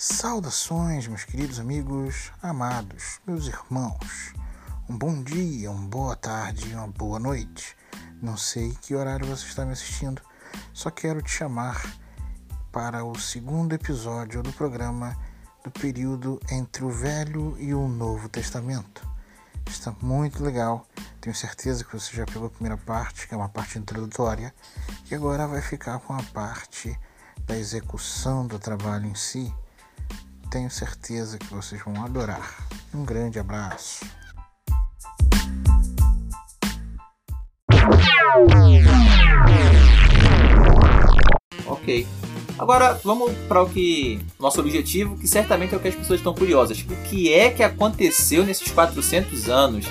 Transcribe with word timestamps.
Saudações, 0.00 1.08
meus 1.08 1.24
queridos 1.24 1.58
amigos, 1.58 2.30
amados, 2.40 3.18
meus 3.26 3.48
irmãos. 3.48 4.32
Um 4.88 4.96
bom 4.96 5.20
dia, 5.24 5.72
uma 5.72 5.88
boa 5.88 6.14
tarde, 6.14 6.72
uma 6.72 6.86
boa 6.86 7.18
noite. 7.18 7.76
Não 8.22 8.36
sei 8.36 8.78
que 8.80 8.94
horário 8.94 9.26
você 9.26 9.44
está 9.44 9.64
me 9.64 9.72
assistindo, 9.72 10.22
só 10.72 10.88
quero 10.88 11.20
te 11.20 11.32
chamar 11.32 11.84
para 12.70 13.04
o 13.04 13.18
segundo 13.18 13.72
episódio 13.72 14.40
do 14.40 14.52
programa 14.52 15.18
do 15.64 15.70
período 15.72 16.40
entre 16.48 16.84
o 16.84 16.90
Velho 16.90 17.56
e 17.58 17.74
o 17.74 17.88
Novo 17.88 18.28
Testamento. 18.28 19.04
Está 19.66 19.92
muito 20.00 20.44
legal. 20.44 20.86
Tenho 21.20 21.34
certeza 21.34 21.82
que 21.82 21.98
você 21.98 22.14
já 22.14 22.24
pegou 22.24 22.46
a 22.46 22.50
primeira 22.50 22.76
parte, 22.76 23.26
que 23.26 23.34
é 23.34 23.36
uma 23.36 23.48
parte 23.48 23.80
introdutória, 23.80 24.54
e 25.10 25.14
agora 25.16 25.48
vai 25.48 25.60
ficar 25.60 25.98
com 25.98 26.12
a 26.12 26.22
parte 26.22 26.96
da 27.44 27.58
execução 27.58 28.46
do 28.46 28.60
trabalho 28.60 29.06
em 29.06 29.16
si. 29.16 29.52
Tenho 30.50 30.70
certeza 30.70 31.36
que 31.36 31.46
vocês 31.52 31.82
vão 31.84 32.02
adorar. 32.02 32.66
Um 32.94 33.04
grande 33.04 33.38
abraço. 33.38 34.06
Ok. 41.66 42.06
Agora 42.58 42.94
vamos 43.04 43.32
para 43.46 43.62
o 43.62 43.68
que 43.68 44.24
nosso 44.40 44.58
objetivo, 44.60 45.18
que 45.18 45.28
certamente 45.28 45.74
é 45.74 45.76
o 45.76 45.80
que 45.80 45.88
as 45.88 45.94
pessoas 45.94 46.18
estão 46.20 46.34
curiosas. 46.34 46.80
O 46.80 46.96
que 47.08 47.30
é 47.30 47.50
que 47.50 47.62
aconteceu 47.62 48.42
nesses 48.42 48.70
400 48.70 49.50
anos? 49.50 49.84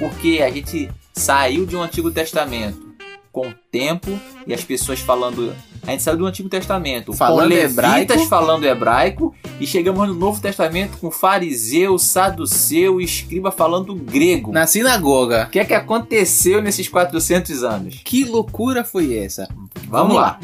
Porque 0.00 0.40
a 0.42 0.50
gente 0.50 0.90
saiu 1.14 1.64
de 1.64 1.76
um 1.76 1.82
Antigo 1.82 2.10
Testamento 2.10 2.89
com 3.32 3.48
o 3.48 3.54
tempo 3.70 4.10
e 4.46 4.52
as 4.52 4.64
pessoas 4.64 5.00
falando. 5.00 5.54
A 5.86 5.92
gente 5.92 6.02
saiu 6.02 6.18
do 6.18 6.26
Antigo 6.26 6.48
Testamento 6.48 7.12
Falando 7.14 7.48
com 7.48 7.54
levitas 7.54 7.72
hebraico. 7.72 8.26
falando 8.26 8.64
hebraico 8.64 9.34
e 9.58 9.66
chegamos 9.66 10.06
no 10.06 10.14
Novo 10.14 10.40
Testamento 10.40 10.98
com 10.98 11.10
fariseu, 11.10 11.98
saduceu 11.98 13.00
e 13.00 13.04
escriba 13.04 13.50
falando 13.50 13.94
grego. 13.94 14.52
Na 14.52 14.66
sinagoga. 14.66 15.44
O 15.46 15.50
que 15.50 15.58
é 15.58 15.64
que 15.64 15.72
aconteceu 15.74 16.60
nesses 16.60 16.86
400 16.88 17.64
anos? 17.64 18.00
Que 18.04 18.24
loucura 18.24 18.84
foi 18.84 19.16
essa? 19.16 19.48
Vamos 19.88 20.16
lá. 20.16 20.38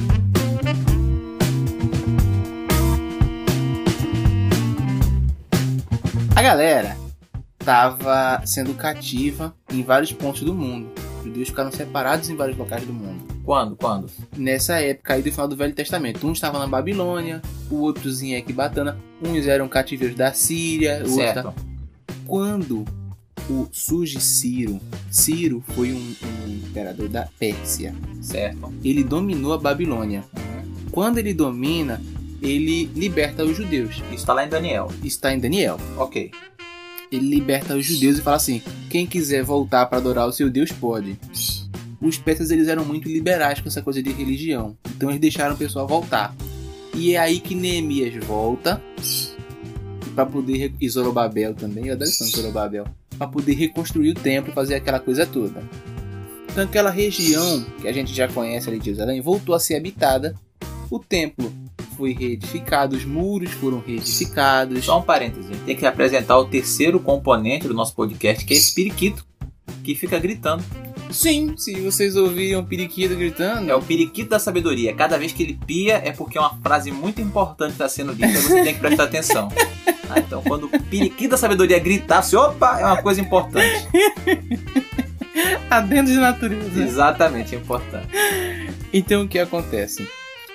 A 6.35 6.43
galera 6.43 6.97
tava 7.59 8.41
sendo 8.45 8.75
cativa 8.75 9.55
em 9.71 9.83
vários 9.83 10.13
pontos 10.13 10.43
do 10.43 10.55
mundo. 10.55 10.89
Os 11.27 11.33
judeus 11.33 11.49
ficaram 11.49 11.73
separados 11.73 12.31
em 12.31 12.37
vários 12.37 12.57
locais 12.57 12.85
do 12.85 12.93
mundo. 12.93 13.21
Quando? 13.45 13.75
Quando? 13.77 14.09
Nessa 14.37 14.81
época 14.81 15.15
aí 15.15 15.23
do 15.23 15.31
final 15.31 15.49
do 15.49 15.57
Velho 15.57 15.75
Testamento. 15.75 16.25
Um 16.27 16.33
estava 16.33 16.59
na 16.59 16.67
Babilônia, 16.69 17.43
o 17.71 17.77
outros 17.81 18.23
em 18.23 18.35
Ecbatana, 18.35 18.97
uns 19.23 19.47
eram 19.47 19.69
cativeiros 19.69 20.17
da 20.17 20.33
Síria, 20.33 20.99
o 20.99 21.11
outro 21.11 21.15
Certo. 21.17 21.43
ta- 21.43 21.55
Quando 22.27 22.85
o 23.51 23.67
surge 23.73 24.21
Ciro, 24.21 24.81
Ciro 25.11 25.63
foi 25.75 25.93
um, 25.93 26.15
um 26.47 26.49
imperador 26.69 27.09
da 27.09 27.29
Pérsia. 27.39 27.95
Certo. 28.21 28.73
Ele 28.85 29.03
dominou 29.05 29.53
a 29.53 29.59
Babilônia. 29.59 30.25
Quando 30.93 31.19
ele 31.19 31.35
domina, 31.35 32.01
ele 32.41 32.87
liberta 32.95 33.45
os 33.45 33.57
judeus. 33.57 33.97
Isso 34.07 34.15
está 34.15 34.33
lá 34.33 34.45
em 34.45 34.49
Daniel. 34.49 34.89
Está 35.05 35.33
em 35.35 35.39
Daniel. 35.39 35.79
Ok. 35.97 36.31
Ele 37.11 37.29
liberta 37.29 37.77
os 37.77 37.85
judeus 37.85 38.19
e 38.19 38.23
fala 38.23 38.37
assim: 38.37 38.63
quem 38.91 39.07
quiser 39.07 39.43
voltar 39.43 39.87
para 39.87 39.99
adorar 39.99 40.27
o 40.27 40.33
seu 40.33 40.51
Deus 40.51 40.73
pode. 40.73 41.19
Os 42.01 42.19
persas 42.19 42.51
eles 42.51 42.69
eram 42.69 42.85
muito 42.85 43.09
liberais 43.09 43.61
com 43.61 43.69
essa 43.69 43.83
coisa 43.83 44.03
de 44.03 44.13
religião, 44.13 44.77
então 44.95 45.09
eles 45.09 45.21
deixaram 45.21 45.55
o 45.55 45.59
pessoal 45.59 45.87
voltar. 45.87 46.35
E 46.95 47.15
é 47.15 47.19
aí 47.19 47.41
que 47.41 47.55
Neemias 47.55 48.25
volta 48.25 48.83
para 50.15 50.25
poder 50.25 50.73
e 50.81 50.89
Zorobabel 50.89 51.55
também, 51.55 51.89
eu 51.89 51.95
adoro 51.95 52.11
Zorobabel, 52.11 52.87
para 53.19 53.27
poder 53.27 53.53
reconstruir 53.53 54.11
o 54.11 54.15
templo, 54.15 54.51
e 54.51 54.55
fazer 54.55 54.75
aquela 54.75 54.99
coisa 54.99 55.27
toda. 55.27 55.63
Então 56.51 56.65
aquela 56.65 56.91
região 56.91 57.63
que 57.83 57.87
a 57.87 57.93
gente 57.93 58.15
já 58.15 58.27
conhece 58.27 58.69
ali 58.69 58.79
de 58.79 58.87
Jerusalém 58.87 59.21
voltou 59.21 59.55
a 59.55 59.61
ser 59.61 59.77
habitada. 59.77 60.35
O 60.91 60.99
templo 60.99 61.53
foi 61.97 62.13
reedificado, 62.13 62.97
os 62.97 63.05
muros 63.05 63.51
foram 63.53 63.83
reedificados. 63.85 64.85
Só 64.85 64.99
um 64.99 65.03
parêntese. 65.03 65.49
Tem 65.65 65.77
que 65.77 65.87
apresentar 65.87 66.39
o 66.39 66.45
terceiro 66.45 67.01
componente 67.01 67.67
do 67.67 67.75
nosso 67.75 67.95
podcast, 67.95 68.45
que 68.45 68.55
é 68.55 68.57
esse 68.57 68.75
periquito, 68.75 69.25
que 69.83 69.95
fica 69.95 70.19
gritando. 70.19 70.65
Sim, 71.11 71.55
se 71.57 71.75
vocês 71.81 72.17
ouviram 72.17 72.61
o 72.61 72.67
periquito 72.67 73.15
gritando, 73.15 73.71
É 73.71 73.75
o 73.75 73.83
periquito 73.83 74.31
da 74.31 74.39
sabedoria. 74.39 74.93
Cada 74.95 75.17
vez 75.17 75.33
que 75.33 75.43
ele 75.43 75.59
pia 75.67 76.03
é 76.05 76.11
porque 76.11 76.39
uma 76.39 76.57
frase 76.59 76.91
muito 76.91 77.21
importante 77.21 77.73
está 77.73 77.89
sendo 77.89 78.15
dita 78.15 78.27
e 78.27 78.37
você 78.37 78.65
tem 78.65 78.75
que 78.75 78.81
prestar 78.81 79.05
atenção. 79.05 79.49
Ah, 80.09 80.21
então, 80.21 80.41
quando 80.41 80.67
o 80.67 80.83
periquito 80.85 81.31
da 81.31 81.37
sabedoria 81.37 81.81
gritar, 81.81 82.19
assim, 82.19 82.37
opa, 82.37 82.79
é 82.79 82.87
uma 82.87 83.03
coisa 83.03 83.21
importante. 83.21 83.89
adendo 85.71 86.11
de 86.11 86.17
natureza. 86.17 86.83
Exatamente, 86.83 87.55
é 87.55 87.59
importante. 87.59 88.09
Então 88.93 89.23
o 89.23 89.29
que 89.29 89.39
acontece? 89.39 90.09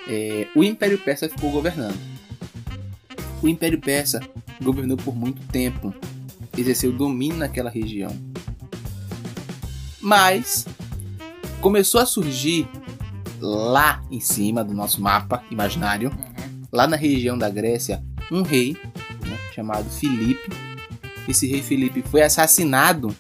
É, 0.07 0.47
o 0.56 0.63
Império 0.63 0.97
Persa 0.97 1.29
ficou 1.29 1.51
governando. 1.51 1.97
O 3.41 3.47
Império 3.47 3.79
Persa 3.79 4.19
governou 4.62 4.97
por 4.97 5.16
muito 5.16 5.41
tempo, 5.47 5.94
exerceu 6.57 6.91
domínio 6.91 7.38
naquela 7.38 7.69
região. 7.69 8.12
Mas 10.00 10.66
começou 11.59 12.01
a 12.01 12.06
surgir 12.06 12.67
lá 13.39 14.03
em 14.12 14.19
cima 14.19 14.63
do 14.63 14.73
nosso 14.73 15.01
mapa 15.01 15.44
imaginário, 15.50 16.12
lá 16.72 16.88
na 16.88 16.95
região 16.95 17.38
da 17.38 17.50
Grécia, 17.50 18.03
um 18.31 18.44
rei 18.44 18.78
né, 19.25 19.38
chamado 19.53 19.89
Filipe. 19.89 20.50
Esse 21.28 21.47
rei 21.47 21.62
Filipe 21.62 22.03
foi 22.03 22.22
assassinado 22.22 23.16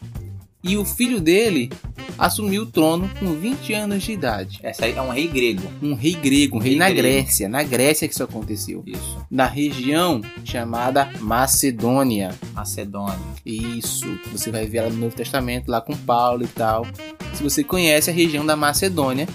e 0.63 0.77
o 0.77 0.85
filho 0.85 1.19
dele 1.19 1.71
assumiu 2.17 2.63
o 2.63 2.65
trono 2.65 3.09
com 3.19 3.33
20 3.33 3.73
anos 3.73 4.03
de 4.03 4.11
idade. 4.11 4.59
Essa 4.61 4.85
aí 4.85 4.93
é 4.93 5.01
um 5.01 5.09
rei 5.09 5.27
grego. 5.27 5.63
Um 5.81 5.95
rei 5.95 6.13
grego, 6.13 6.57
um 6.57 6.59
rei, 6.59 6.71
Rei 6.71 6.79
na 6.79 6.89
grego. 6.89 7.01
Grécia. 7.01 7.49
Na 7.49 7.63
Grécia 7.63 8.07
que 8.07 8.13
isso 8.13 8.23
aconteceu. 8.23 8.83
Isso. 8.85 9.25
Na 9.29 9.45
região 9.47 10.21
chamada 10.45 11.09
Macedônia. 11.19 12.35
Macedônia. 12.53 13.17
Isso. 13.45 14.05
Você 14.31 14.51
vai 14.51 14.67
ver 14.67 14.79
ela 14.79 14.89
no 14.89 14.97
Novo 14.97 15.15
Testamento, 15.15 15.69
lá 15.69 15.81
com 15.81 15.95
Paulo 15.97 16.43
e 16.43 16.47
tal. 16.47 16.85
Se 17.33 17.41
você 17.41 17.63
conhece 17.63 18.09
a 18.09 18.13
região 18.13 18.45
da 18.45 18.55
Macedônia, 18.55 19.27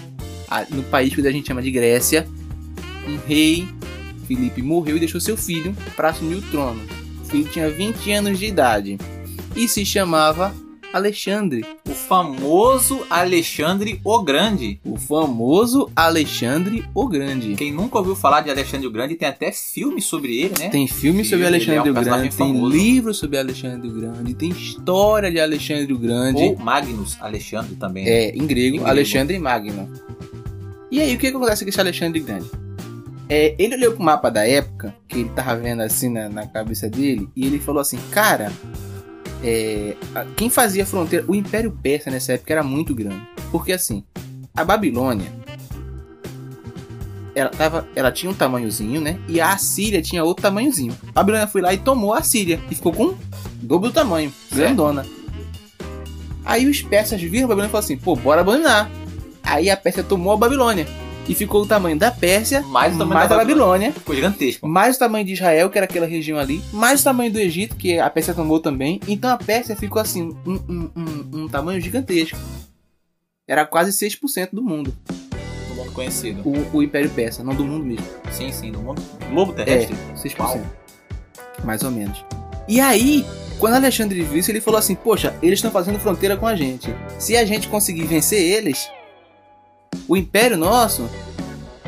no 0.69 0.83
país 0.83 1.13
que 1.13 1.27
a 1.27 1.31
gente 1.31 1.47
chama 1.47 1.61
de 1.61 1.71
Grécia, 1.71 2.25
um 3.05 3.17
rei, 3.27 3.67
Filipe, 4.25 4.61
morreu 4.61 4.95
e 4.95 4.99
deixou 4.99 5.19
seu 5.19 5.35
filho 5.35 5.75
para 5.95 6.09
assumir 6.09 6.35
o 6.35 6.41
trono. 6.43 6.81
O 7.21 7.25
filho 7.25 7.49
tinha 7.49 7.69
20 7.69 8.11
anos 8.13 8.39
de 8.39 8.45
idade 8.45 8.97
e 9.55 9.67
se 9.67 9.85
chamava 9.85 10.53
Alexandre. 10.97 11.65
O 11.87 11.91
famoso 11.91 13.05
Alexandre 13.09 14.01
o 14.03 14.21
Grande. 14.23 14.79
O 14.83 14.97
famoso 14.97 15.89
Alexandre 15.95 16.83
o 16.93 17.07
Grande. 17.07 17.55
Quem 17.55 17.71
nunca 17.71 17.97
ouviu 17.97 18.15
falar 18.15 18.41
de 18.41 18.49
Alexandre 18.49 18.87
o 18.87 18.91
Grande 18.91 19.15
tem 19.15 19.27
até 19.27 19.51
filme 19.51 20.01
sobre 20.01 20.37
ele, 20.37 20.53
né? 20.59 20.69
Tem 20.69 20.87
filme 20.87 21.23
sobre 21.23 21.45
Ele 21.45 21.55
Alexandre 21.55 21.75
é 21.77 21.81
um 21.81 21.81
o 21.81 21.93
Grande, 21.93 21.99
personagem 22.09 22.29
tem 22.31 22.53
famoso. 22.53 22.75
livro 22.75 23.13
sobre 23.13 23.37
Alexandre 23.37 23.87
o 23.87 23.91
Grande, 23.93 24.33
tem 24.33 24.49
história 24.49 25.31
de 25.31 25.39
Alexandre 25.39 25.93
o 25.93 25.97
Grande. 25.97 26.41
Ou 26.43 26.57
Magnus 26.57 27.17
Alexandre 27.21 27.75
também. 27.75 28.03
né? 28.05 28.11
É, 28.11 28.29
em 28.35 28.45
grego, 28.45 28.67
Em 28.67 28.71
grego. 28.71 28.85
Alexandre 28.85 29.39
Magno. 29.39 29.89
E 30.89 30.99
aí, 31.01 31.15
o 31.15 31.17
que 31.17 31.29
que 31.29 31.35
acontece 31.35 31.63
com 31.63 31.69
esse 31.69 31.79
Alexandre 31.79 32.19
Grande? 32.19 32.49
É, 33.29 33.53
ele 33.59 33.75
olhou 33.75 33.91
pro 33.93 34.03
mapa 34.03 34.29
da 34.31 34.47
época, 34.47 34.95
que 35.07 35.19
ele 35.19 35.29
tava 35.35 35.55
vendo 35.57 35.81
assim 35.81 36.09
na, 36.09 36.29
na 36.29 36.47
cabeça 36.47 36.89
dele, 36.89 37.27
e 37.35 37.45
ele 37.45 37.59
falou 37.59 37.81
assim, 37.81 37.99
cara, 38.09 38.51
é, 39.43 39.95
quem 40.35 40.49
fazia 40.49 40.85
fronteira, 40.85 41.25
o 41.27 41.35
Império 41.35 41.71
Persa 41.71 42.09
nessa 42.09 42.33
época 42.33 42.53
era 42.53 42.63
muito 42.63 42.93
grande. 42.93 43.21
Porque 43.51 43.71
assim, 43.71 44.03
a 44.55 44.63
Babilônia, 44.63 45.31
ela, 47.35 47.49
tava, 47.49 47.87
ela 47.95 48.11
tinha 48.11 48.31
um 48.31 48.35
tamanhozinho, 48.35 48.99
né? 48.99 49.19
E 49.27 49.39
a 49.39 49.53
Assíria 49.53 50.01
tinha 50.01 50.23
outro 50.23 50.41
tamanhozinho. 50.41 50.95
A 51.09 51.11
Babilônia 51.13 51.47
foi 51.47 51.61
lá 51.61 51.73
e 51.73 51.77
tomou 51.77 52.13
a 52.13 52.21
Síria, 52.23 52.59
e 52.69 52.75
ficou 52.75 52.91
com 52.91 53.05
o 53.05 53.17
dobro 53.61 53.89
do 53.89 53.93
tamanho, 53.93 54.33
grandona. 54.51 55.05
Aí 56.43 56.65
os 56.65 56.81
persas 56.81 57.21
viram 57.21 57.45
a 57.45 57.47
Babilônia 57.49 57.67
e 57.67 57.71
falaram 57.71 57.85
assim, 57.85 57.97
pô, 57.97 58.15
bora 58.15 58.41
abandonar. 58.41 58.89
Aí 59.43 59.69
a 59.69 59.77
Pérsia 59.77 60.03
tomou 60.03 60.33
a 60.33 60.37
Babilônia. 60.37 60.87
E 61.27 61.35
ficou 61.35 61.63
o 61.63 61.67
tamanho 61.67 61.97
da 61.97 62.09
Pérsia, 62.09 62.61
Mais 62.61 62.95
o 62.95 62.97
tamanho 62.99 63.15
mais 63.19 63.29
da 63.29 63.35
a 63.35 63.37
Babilônia, 63.39 63.91
Ficou 63.91 64.15
gigantesco. 64.15 64.65
mais 64.67 64.95
o 64.95 64.99
tamanho 64.99 65.25
de 65.25 65.33
Israel, 65.33 65.69
que 65.69 65.77
era 65.77 65.85
aquela 65.85 66.05
região 66.07 66.37
ali, 66.39 66.61
mais 66.71 67.01
o 67.01 67.03
tamanho 67.03 67.31
do 67.31 67.37
Egito, 67.39 67.75
que 67.75 67.99
a 67.99 68.09
Pérsia 68.09 68.33
tomou 68.33 68.59
também. 68.59 68.99
Então 69.07 69.29
a 69.29 69.37
Pérsia 69.37 69.75
ficou 69.75 70.01
assim, 70.01 70.33
um, 70.45 70.53
um, 70.69 70.89
um, 70.95 71.41
um 71.43 71.47
tamanho 71.49 71.81
gigantesco. 71.81 72.37
Era 73.47 73.65
quase 73.65 73.91
6% 73.91 74.49
do 74.53 74.61
mundo, 74.63 74.93
Do 75.69 75.75
mundo 75.75 75.91
conhecido. 75.91 76.41
o, 76.45 76.77
o 76.77 76.83
Império 76.83 77.09
Persa, 77.09 77.43
não 77.43 77.53
do 77.55 77.63
mundo 77.65 77.85
mesmo. 77.85 78.05
Sim, 78.31 78.51
sim, 78.51 78.71
do 78.71 78.79
mundo. 78.79 79.01
Globo 79.29 79.53
terrestre. 79.53 79.95
6%. 80.15 80.39
Uau. 80.39 80.61
Mais 81.63 81.83
ou 81.83 81.91
menos. 81.91 82.23
E 82.67 82.79
aí, 82.81 83.25
quando 83.59 83.75
Alexandre 83.75 84.21
viu 84.21 84.37
isso, 84.39 84.51
ele 84.51 84.59
falou 84.61 84.77
assim: 84.77 84.95
Poxa, 84.95 85.33
eles 85.41 85.59
estão 85.59 85.71
fazendo 85.71 85.97
fronteira 85.99 86.35
com 86.37 86.45
a 86.45 86.55
gente. 86.55 86.93
Se 87.17 87.35
a 87.37 87.45
gente 87.45 87.67
conseguir 87.69 88.03
vencer 88.03 88.39
eles, 88.39 88.89
o 90.07 90.15
império 90.15 90.57
nosso 90.57 91.09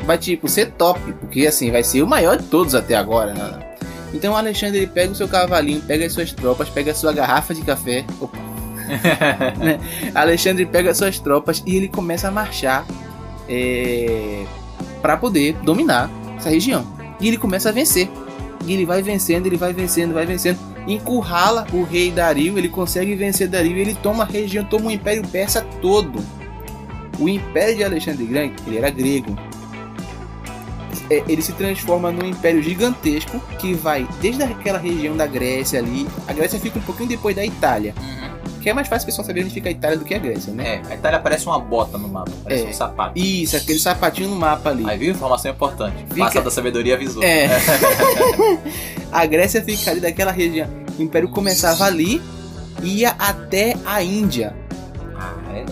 vai, 0.04 0.18
tipo, 0.18 0.48
ser 0.48 0.72
top. 0.72 1.00
Porque, 1.14 1.46
assim, 1.46 1.70
vai 1.70 1.82
ser 1.82 2.02
o 2.02 2.06
maior 2.06 2.36
de 2.36 2.44
todos 2.44 2.74
até 2.74 2.94
agora. 2.94 3.32
Né? 3.32 3.70
Então 4.12 4.36
Alexandre 4.36 4.78
ele 4.78 4.86
pega 4.86 5.12
o 5.12 5.14
seu 5.14 5.28
cavalinho, 5.28 5.80
pega 5.82 6.04
as 6.04 6.12
suas 6.12 6.32
tropas, 6.32 6.68
pega 6.68 6.92
a 6.92 6.94
sua 6.94 7.12
garrafa 7.12 7.54
de 7.54 7.62
café. 7.62 8.04
Opa. 8.20 8.38
Né? 9.58 9.78
Alexandre 10.16 10.66
pega 10.66 10.90
as 10.90 10.98
suas 10.98 11.20
tropas 11.20 11.62
e 11.64 11.76
ele 11.76 11.86
começa 11.86 12.26
a 12.26 12.30
marchar 12.30 12.84
é, 13.48 14.44
para 15.00 15.16
poder 15.16 15.54
dominar 15.62 16.10
essa 16.36 16.50
região. 16.50 16.84
E 17.20 17.28
ele 17.28 17.36
começa 17.36 17.68
a 17.68 17.72
vencer. 17.72 18.10
E 18.66 18.72
ele 18.72 18.84
vai 18.84 19.00
vencendo, 19.00 19.46
ele 19.46 19.56
vai 19.56 19.72
vencendo, 19.72 20.12
vai 20.12 20.26
vencendo. 20.26 20.58
Encurrala 20.88 21.66
o 21.72 21.84
rei 21.84 22.10
Dario, 22.10 22.58
ele 22.58 22.68
consegue 22.68 23.14
vencer 23.14 23.46
Dario 23.46 23.76
ele 23.76 23.94
toma 23.94 24.24
a 24.24 24.26
região, 24.26 24.64
toma 24.64 24.86
o 24.86 24.90
Império 24.90 25.22
Persa 25.28 25.62
todo. 25.80 26.20
O 27.20 27.28
Império 27.28 27.76
de 27.76 27.84
Alexandre 27.84 28.24
Grande, 28.24 28.54
ele 28.66 28.78
era 28.78 28.90
grego. 28.90 29.36
É, 31.10 31.22
ele 31.28 31.42
se 31.42 31.52
transforma 31.52 32.10
num 32.12 32.24
império 32.26 32.62
gigantesco 32.62 33.40
que 33.58 33.74
vai 33.74 34.06
desde 34.20 34.42
aquela 34.42 34.78
região 34.78 35.16
da 35.16 35.26
Grécia 35.26 35.78
ali. 35.80 36.06
A 36.26 36.32
Grécia 36.32 36.58
fica 36.58 36.78
um 36.78 36.82
pouquinho 36.82 37.08
depois 37.08 37.34
da 37.34 37.44
Itália. 37.44 37.94
Que 38.62 38.68
é 38.70 38.74
mais 38.74 38.86
fácil 38.88 39.04
o 39.04 39.06
pessoal 39.06 39.26
saber 39.26 39.40
onde 39.42 39.50
fica 39.50 39.68
a 39.70 39.72
Itália 39.72 39.96
do 39.96 40.04
que 40.04 40.14
a 40.14 40.18
Grécia, 40.18 40.52
né? 40.52 40.82
É, 40.86 40.92
a 40.92 40.94
Itália 40.94 41.18
parece 41.18 41.46
uma 41.46 41.58
bota 41.58 41.96
no 41.96 42.06
mapa, 42.08 42.30
parece 42.44 42.64
É. 42.64 42.68
um 42.68 42.72
sapato. 42.74 43.18
Isso, 43.18 43.56
aquele 43.56 43.78
sapatinho 43.78 44.28
no 44.28 44.36
mapa 44.36 44.68
ali. 44.70 44.84
Aí 44.88 44.98
viu? 44.98 45.12
Informação 45.12 45.50
importante. 45.50 45.96
Fica- 46.10 46.26
Passa 46.26 46.42
da 46.42 46.50
sabedoria 46.50 46.94
avisou. 46.94 47.22
É. 47.22 47.48
a 49.10 49.26
Grécia 49.26 49.62
fica 49.62 49.90
ali 49.90 50.00
daquela 50.00 50.30
região. 50.30 50.68
O 50.98 51.02
Império 51.02 51.28
começava 51.28 51.84
ali 51.84 52.20
ia 52.82 53.10
até 53.18 53.74
a 53.84 54.02
Índia. 54.02 54.54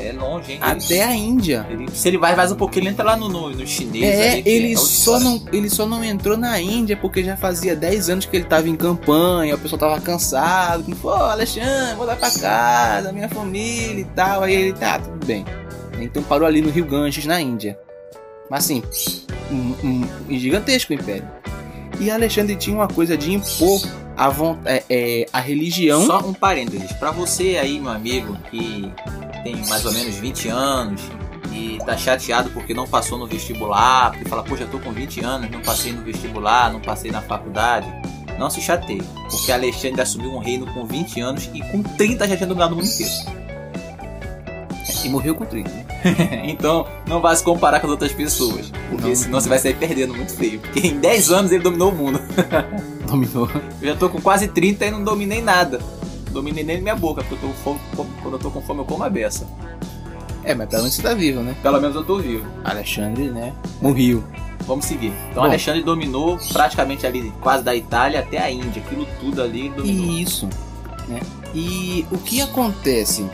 É, 0.00 0.08
é 0.08 0.12
longe, 0.12 0.52
hein? 0.52 0.58
Até 0.60 1.02
a 1.04 1.14
Índia. 1.14 1.66
Ele- 1.70 1.86
se 1.92 2.08
ele 2.08 2.18
vai 2.18 2.34
mais 2.36 2.50
um 2.52 2.56
pouquinho, 2.56 2.84
ele 2.84 2.90
entra 2.90 3.04
lá 3.04 3.16
no, 3.16 3.28
no, 3.28 3.50
no 3.50 3.66
chinês. 3.66 4.04
É, 4.04 4.30
ali, 4.32 4.42
ele 4.46 4.76
outra 4.76 4.84
só, 4.90 5.20
não, 5.20 5.42
ele 5.52 5.68
só 5.70 5.86
não 5.86 6.02
entrou 6.04 6.36
na 6.36 6.60
Índia 6.60 6.96
porque 6.96 7.22
já 7.24 7.36
fazia 7.36 7.74
10 7.76 8.08
anos 8.10 8.26
que 8.26 8.36
ele 8.36 8.44
tava 8.44 8.68
em 8.68 8.76
campanha, 8.76 9.54
o 9.54 9.58
pessoal 9.58 9.78
tava 9.78 10.00
cansado, 10.00 10.84
pô, 10.96 11.10
Alexandre, 11.10 11.94
vou 11.96 12.06
dar 12.06 12.16
pra 12.16 12.30
casa, 12.30 13.12
minha 13.12 13.28
família 13.28 14.00
e 14.00 14.04
tal. 14.04 14.42
Aí 14.42 14.54
ele, 14.54 14.72
tá, 14.72 14.98
tudo 14.98 15.24
bem. 15.26 15.44
Então 16.00 16.22
parou 16.22 16.46
ali 16.46 16.60
no 16.62 16.70
Rio 16.70 16.84
Ganges, 16.84 17.26
na 17.26 17.40
Índia. 17.40 17.78
Mas 18.50 18.64
assim, 18.64 18.82
um, 19.50 19.74
um- 20.30 20.38
gigantesco 20.38 20.92
império. 20.92 21.28
E 22.00 22.10
Alexandre 22.10 22.54
tinha 22.56 22.76
uma 22.76 22.86
coisa 22.86 23.16
de 23.16 23.32
impor 23.34 23.82
a, 24.16 24.28
von- 24.28 24.56
é, 24.64 24.82
é, 24.88 25.26
a 25.32 25.40
religião. 25.40 26.06
Só 26.06 26.18
um 26.20 26.32
parênteses. 26.32 26.92
Pra 26.92 27.10
você 27.10 27.56
aí, 27.60 27.80
meu 27.80 27.90
amigo, 27.90 28.36
que 28.50 28.90
tem 29.42 29.56
mais 29.66 29.84
ou 29.84 29.92
menos 29.92 30.16
20 30.16 30.48
anos 30.48 31.02
e 31.52 31.78
tá 31.84 31.96
chateado 31.96 32.50
porque 32.50 32.74
não 32.74 32.86
passou 32.86 33.18
no 33.18 33.26
vestibular, 33.26 34.10
porque 34.12 34.28
fala, 34.28 34.42
pô, 34.42 34.56
já 34.56 34.66
tô 34.66 34.78
com 34.78 34.92
20 34.92 35.24
anos, 35.24 35.50
não 35.50 35.60
passei 35.60 35.92
no 35.92 36.02
vestibular, 36.02 36.72
não 36.72 36.80
passei 36.80 37.10
na 37.10 37.20
faculdade. 37.22 37.86
Não 38.38 38.48
se 38.48 38.60
chateie, 38.60 39.02
porque 39.28 39.50
Alexandre 39.50 40.00
assumiu 40.00 40.32
um 40.32 40.38
reino 40.38 40.64
com 40.72 40.84
20 40.86 41.20
anos 41.20 41.50
e 41.52 41.60
com 41.60 41.82
30 41.82 42.28
já 42.28 42.36
tinha 42.36 42.46
dominado 42.46 42.72
o 42.72 42.76
mundo 42.76 42.86
inteiro. 42.86 43.12
E 45.04 45.08
morreu 45.08 45.34
com 45.34 45.44
30. 45.44 45.70
então, 46.44 46.86
não 47.06 47.20
vai 47.20 47.34
se 47.34 47.42
comparar 47.42 47.80
com 47.80 47.86
as 47.86 47.90
outras 47.92 48.12
pessoas, 48.12 48.70
porque 48.90 49.08
Não. 49.08 49.16
senão 49.16 49.40
você 49.40 49.48
vai 49.48 49.58
sair 49.58 49.74
perdendo 49.74 50.14
muito 50.14 50.34
feio. 50.34 50.60
Porque 50.60 50.86
em 50.86 50.98
10 50.98 51.30
anos 51.30 51.52
ele 51.52 51.62
dominou 51.62 51.90
o 51.90 51.94
mundo. 51.94 52.20
Dominou. 53.08 53.48
Eu 53.80 53.88
já 53.88 53.96
tô 53.96 54.08
com 54.10 54.20
quase 54.20 54.48
30 54.48 54.86
e 54.86 54.90
não 54.90 55.02
dominei 55.02 55.40
nada. 55.40 55.80
Dominei 56.30 56.64
nem 56.64 56.80
minha 56.80 56.96
boca, 56.96 57.22
porque 57.22 57.44
eu 57.44 57.48
tô 57.48 57.54
fome, 57.56 57.80
quando 58.22 58.34
eu 58.34 58.38
tô 58.38 58.50
com 58.50 58.60
fome 58.62 58.80
eu 58.80 58.84
como 58.84 59.04
a 59.04 59.10
beça. 59.10 59.46
É, 60.44 60.54
mas 60.54 60.68
pelo 60.68 60.82
menos 60.82 60.94
você 60.94 61.02
tá 61.02 61.14
vivo, 61.14 61.40
né? 61.40 61.54
Pelo 61.62 61.80
menos 61.80 61.96
eu 61.96 62.04
tô 62.04 62.18
vivo. 62.18 62.46
Alexandre, 62.64 63.30
né? 63.30 63.52
Morreu. 63.82 64.24
Vamos 64.66 64.84
seguir. 64.84 65.12
Então 65.30 65.42
Bom. 65.42 65.48
Alexandre 65.48 65.82
dominou 65.82 66.38
praticamente 66.52 67.06
ali, 67.06 67.32
quase 67.40 67.62
da 67.62 67.74
Itália 67.74 68.20
até 68.20 68.38
a 68.38 68.50
Índia. 68.50 68.82
Aquilo 68.84 69.06
tudo 69.20 69.42
ali 69.42 69.68
dominou. 69.70 70.14
Isso, 70.18 70.48
né? 71.08 71.20
E 71.54 72.06
o 72.10 72.18
que 72.18 72.40
acontece? 72.40 73.26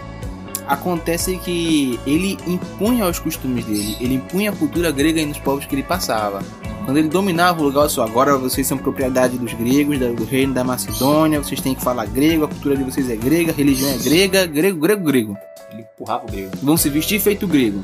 Acontece 0.66 1.36
que 1.38 2.00
ele 2.06 2.38
impunha 2.46 3.06
os 3.06 3.18
costumes 3.18 3.64
dele, 3.64 3.96
ele 4.00 4.14
impunha 4.14 4.50
a 4.50 4.56
cultura 4.56 4.90
grega 4.90 5.24
nos 5.26 5.38
povos 5.38 5.66
que 5.66 5.74
ele 5.74 5.82
passava. 5.82 6.42
Quando 6.84 6.98
ele 6.98 7.08
dominava 7.08 7.60
o 7.60 7.64
lugar, 7.64 7.88
só 7.88 8.04
agora 8.04 8.36
vocês 8.36 8.66
são 8.66 8.76
propriedade 8.76 9.38
dos 9.38 9.52
gregos, 9.54 9.98
da- 9.98 10.08
do 10.08 10.24
reino 10.24 10.52
da 10.52 10.62
Macedônia, 10.62 11.42
vocês 11.42 11.60
têm 11.60 11.74
que 11.74 11.82
falar 11.82 12.04
grego, 12.06 12.44
a 12.44 12.48
cultura 12.48 12.76
de 12.76 12.84
vocês 12.84 13.08
é 13.08 13.16
grega, 13.16 13.52
a 13.52 13.54
religião 13.54 13.90
é 13.90 13.96
grega, 13.96 14.46
grego, 14.46 14.78
grego, 14.80 15.02
grego. 15.04 15.38
Ele 15.72 15.82
empurrava 15.82 16.24
o 16.24 16.30
grego. 16.30 16.50
Vão 16.62 16.76
se 16.76 16.88
vestir 16.90 17.18
feito 17.20 17.46
grego. 17.46 17.82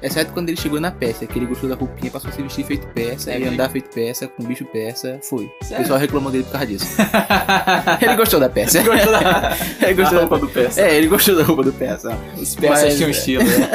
Exceto 0.00 0.32
quando 0.32 0.48
ele 0.48 0.56
chegou 0.56 0.80
na 0.80 0.92
Pérsia, 0.92 1.26
que 1.26 1.36
ele 1.38 1.46
gostou 1.46 1.68
da 1.68 1.74
roupinha, 1.74 2.08
passou 2.10 2.30
a 2.30 2.32
se 2.32 2.40
vestir 2.40 2.64
feito 2.64 2.86
persa, 2.88 3.32
É 3.32 3.40
e 3.40 3.48
andar 3.48 3.68
feito 3.68 3.90
persa, 3.90 4.28
com 4.28 4.44
bicho 4.44 4.64
persa, 4.66 5.18
foi. 5.28 5.44
O 5.60 5.64
Sério? 5.64 5.82
pessoal 5.82 5.98
reclamou 5.98 6.30
dele 6.30 6.44
por 6.44 6.52
causa 6.52 6.66
disso. 6.68 6.86
Ele 8.00 8.14
gostou 8.16 8.38
da 8.38 8.48
Pérsia. 8.48 8.80
Gostou 8.84 9.10
da, 9.12 9.56
Ele 9.82 9.94
da 9.94 10.02
gostou 10.02 10.18
roupa 10.20 10.38
do 10.38 10.48
Persa. 10.48 10.80
É, 10.82 10.96
ele 10.96 11.08
gostou 11.08 11.34
da 11.36 11.42
roupa 11.42 11.64
do 11.64 11.72
Persa. 11.72 12.16
Os 12.40 12.54
persas 12.54 12.84
Mas, 12.84 12.96
tinham 12.96 13.10
estilo, 13.10 13.42
né? 13.44 13.70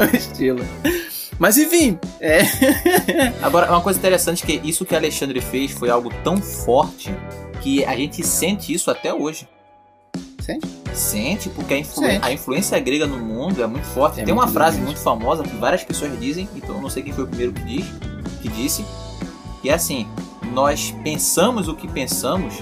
o 0.00 0.04
estilo. 0.16 0.64
Mas 1.40 1.56
enfim, 1.56 1.98
é. 2.20 2.40
Agora, 3.42 3.70
uma 3.70 3.80
coisa 3.80 3.98
interessante 3.98 4.44
é 4.44 4.46
que 4.58 4.68
isso 4.68 4.84
que 4.84 4.94
Alexandre 4.94 5.40
fez 5.40 5.70
foi 5.70 5.88
algo 5.88 6.12
tão 6.22 6.36
forte 6.36 7.10
que 7.62 7.82
a 7.86 7.96
gente 7.96 8.22
sente 8.22 8.74
isso 8.74 8.90
até 8.90 9.12
hoje. 9.14 9.48
Sente? 10.38 10.68
Sente, 10.92 11.48
porque 11.48 11.72
a, 11.72 11.78
influ- 11.78 12.04
Sente. 12.04 12.24
a 12.26 12.30
influência 12.30 12.78
grega 12.78 13.06
no 13.06 13.18
mundo 13.18 13.62
é 13.62 13.66
muito 13.66 13.86
forte. 13.86 14.20
É 14.20 14.24
Tem 14.24 14.34
uma 14.34 14.42
muito 14.42 14.52
frase 14.54 14.78
muito 14.80 15.00
famosa 15.00 15.42
que 15.42 15.56
várias 15.56 15.82
pessoas 15.82 16.12
dizem, 16.20 16.46
então 16.54 16.74
eu 16.76 16.82
não 16.82 16.90
sei 16.90 17.02
quem 17.02 17.12
foi 17.14 17.24
o 17.24 17.26
primeiro 17.26 17.54
que, 17.54 17.62
diz, 17.64 17.86
que 18.42 18.48
disse, 18.50 18.84
que 19.62 19.70
é 19.70 19.72
assim: 19.72 20.06
nós 20.52 20.94
pensamos 21.02 21.68
o 21.68 21.74
que 21.74 21.88
pensamos 21.88 22.54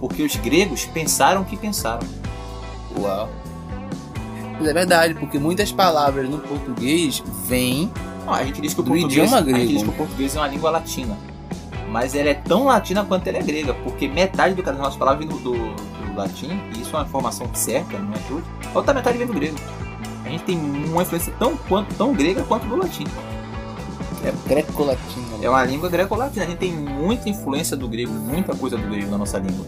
porque 0.00 0.22
os 0.22 0.36
gregos 0.36 0.84
pensaram 0.84 1.40
o 1.40 1.44
que 1.46 1.56
pensaram. 1.56 2.06
Uau. 2.98 3.28
Mas 4.58 4.68
é 4.68 4.72
verdade, 4.72 5.14
porque 5.14 5.38
muitas 5.38 5.70
palavras 5.70 6.28
no 6.28 6.38
português 6.38 7.22
vêm. 7.46 7.90
Não, 8.26 8.34
a 8.34 8.44
gente 8.44 8.60
diz 8.60 8.74
que 8.74 8.80
o 8.80 8.82
Do 8.82 8.90
português, 8.90 9.12
idioma 9.12 9.36
a 9.36 9.40
gente 9.40 9.52
grego. 9.52 9.68
diz 9.72 9.82
que 9.82 9.88
o 9.88 9.92
português 9.92 10.36
é 10.36 10.38
uma 10.40 10.48
língua 10.48 10.70
latina. 10.70 11.16
Mas 11.90 12.14
ela 12.14 12.28
é 12.28 12.34
tão 12.34 12.64
latina 12.66 13.04
quanto 13.04 13.26
ela 13.28 13.38
é 13.38 13.42
grega, 13.42 13.72
porque 13.72 14.08
metade 14.08 14.54
do 14.54 14.62
que 14.62 14.68
as 14.68 14.76
nossas 14.76 14.96
palavras 14.96 15.26
vem 15.26 15.34
do, 15.34 15.42
do, 15.42 15.52
do 15.54 16.14
latim, 16.16 16.60
e 16.76 16.82
isso 16.82 16.94
é 16.94 16.98
uma 16.98 17.06
informação 17.06 17.48
certa, 17.54 17.98
não 17.98 18.12
é 18.12 18.18
tudo. 18.28 18.44
A 18.74 18.78
outra 18.78 18.92
metade 18.92 19.16
vem 19.16 19.26
do 19.26 19.32
grego. 19.32 19.56
A 20.24 20.28
gente 20.28 20.44
tem 20.44 20.58
uma 20.58 21.02
influência 21.02 21.32
tão, 21.38 21.56
quanto, 21.56 21.94
tão 21.94 22.12
grega 22.12 22.42
quanto 22.42 22.66
do 22.66 22.76
latim. 22.76 23.04
É 24.22 24.32
greco-latino. 24.46 25.26
É 25.40 25.48
uma 25.48 25.64
língua 25.64 25.88
greco-latina. 25.88 26.44
A 26.44 26.48
gente 26.48 26.58
tem 26.58 26.72
muita 26.72 27.30
influência 27.30 27.76
do 27.76 27.88
grego, 27.88 28.12
muita 28.12 28.54
coisa 28.54 28.76
do 28.76 28.86
grego 28.86 29.10
na 29.10 29.16
nossa 29.16 29.38
língua. 29.38 29.64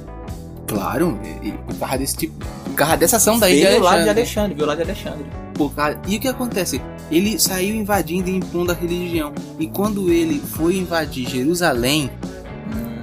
Claro, 0.71 1.19
e, 1.43 1.49
e 1.49 1.53
por 1.53 1.75
causa 1.79 1.99
desse 1.99 2.17
tipo. 2.17 2.45
Por 2.65 2.75
causa 2.75 2.97
dessa 2.97 3.17
ação 3.17 3.39
daí 3.39 3.57
de 3.57 3.67
Veio 3.67 3.81
lá 3.81 3.91
de 4.03 4.09
Alexandre. 4.09 4.11
Alexandre, 4.21 4.55
veio 4.55 4.67
lá 4.67 4.75
de 4.75 4.83
Alexandre. 4.83 5.27
Por 5.55 5.75
causa- 5.75 5.99
E 6.09 6.17
o 6.17 6.21
que 6.21 6.29
acontece? 6.29 6.81
Ele 7.11 7.39
saiu 7.39 7.75
invadindo 7.75 8.31
e 8.31 8.37
impondo 8.37 8.71
a 8.73 8.75
religião. 8.75 9.33
E 9.59 9.67
quando 9.67 10.11
ele 10.11 10.39
foi 10.41 10.77
invadir 10.77 11.29
Jerusalém, 11.29 12.11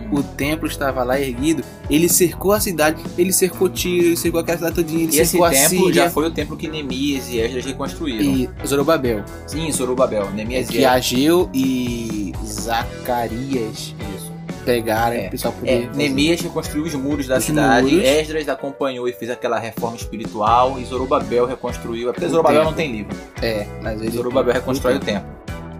o 0.10 0.24
templo 0.24 0.66
estava 0.68 1.04
lá 1.04 1.20
erguido, 1.20 1.62
ele 1.90 2.08
cercou 2.08 2.54
a 2.54 2.60
cidade, 2.62 3.04
ele 3.18 3.34
cercou 3.34 3.68
Tiro, 3.68 4.06
ele 4.08 4.16
cercou 4.18 4.40
aquela 4.40 4.58
cidade 4.58 4.76
todinha, 4.76 5.04
ele 5.04 5.16
E 5.16 5.20
esse 5.20 5.32
cercou 5.32 5.46
a 5.46 5.50
templo 5.52 5.92
já 5.94 6.10
foi 6.10 6.28
o 6.28 6.32
templo 6.32 6.56
que 6.56 6.70
Neemias 6.70 7.28
e 7.30 7.40
Esdras 7.40 7.66
reconstruíram. 7.66 8.24
e 8.24 8.50
Zorobabel. 8.66 9.24
Sim, 9.46 9.70
Zorobabel. 9.70 10.32
Neemias 10.32 10.70
e 10.70 10.72
Que 10.72 10.86
Ageu 10.86 11.50
e 11.54 12.32
Zacarias 12.46 13.94
Isso. 14.16 14.32
Pegaram 14.68 15.16
É, 15.16 15.28
o 15.28 15.32
pessoal 15.32 15.54
poder 15.54 15.90
É. 15.94 15.96
Neemias 15.96 16.42
reconstruiu 16.42 16.84
os 16.84 16.94
muros 16.94 17.26
da 17.26 17.38
Os 17.38 17.46
cidade, 17.46 17.88
muros. 17.90 18.04
Esdras 18.06 18.50
acompanhou 18.50 19.08
e 19.08 19.14
fez 19.14 19.32
aquela 19.32 19.58
reforma 19.58 19.96
espiritual, 19.96 20.78
e 20.78 20.84
Zorobabel 20.84 21.46
reconstruiu. 21.46 22.10
É 22.10 22.12
porque 22.12 22.26
O 22.26 22.30
Zorobabel 22.30 22.60
templo. 22.60 22.72
não 22.72 22.78
tem 22.78 22.92
livro. 22.92 23.16
É, 23.42 23.66
mas 23.82 24.02
ele 24.02 24.12
Zorobabel 24.12 24.54
reconstrói 24.54 24.96
o 24.98 25.00
templo. 25.00 25.28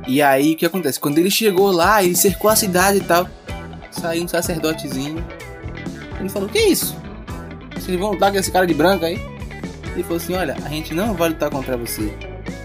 E 0.08 0.22
aí 0.22 0.54
o 0.54 0.56
que 0.56 0.66
acontece? 0.66 0.98
Quando 1.00 1.18
ele 1.18 1.30
chegou 1.30 1.70
lá, 1.70 2.02
ele 2.02 2.16
cercou 2.16 2.50
a 2.50 2.56
cidade 2.56 3.00
e 3.00 3.02
tal. 3.02 3.28
Saiu 3.92 4.24
um 4.24 4.28
sacerdotezinho. 4.28 5.24
Ele 6.20 6.30
falou: 6.30 6.48
Que 6.48 6.60
isso? 6.60 6.96
Vocês 7.76 8.00
vão 8.00 8.12
lutar 8.12 8.32
com 8.32 8.38
esse 8.38 8.50
cara 8.52 8.66
de 8.66 8.74
branco 8.74 9.04
aí? 9.04 9.20
Ele 9.94 10.04
falou 10.04 10.18
assim: 10.18 10.34
Olha, 10.34 10.56
a 10.66 10.70
gente 10.70 10.94
não 10.94 11.14
vai 11.14 11.30
lutar 11.30 11.50
contra 11.50 11.76
você. 11.76 12.10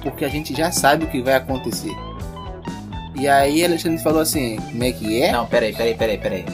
Porque 0.03 0.25
a 0.25 0.29
gente 0.29 0.55
já 0.55 0.71
sabe 0.71 1.05
o 1.05 1.09
que 1.09 1.21
vai 1.21 1.35
acontecer. 1.35 1.91
E 3.15 3.29
aí 3.29 3.65
Alexandre 3.65 4.03
falou 4.03 4.21
assim: 4.21 4.57
Como 4.57 4.85
é 4.85 4.93
que 4.93 5.23
é? 5.23 5.33
Não, 5.33 5.47
peraí, 5.47 5.75
peraí, 5.75 5.95
peraí, 5.95 6.19
peraí. 6.19 6.45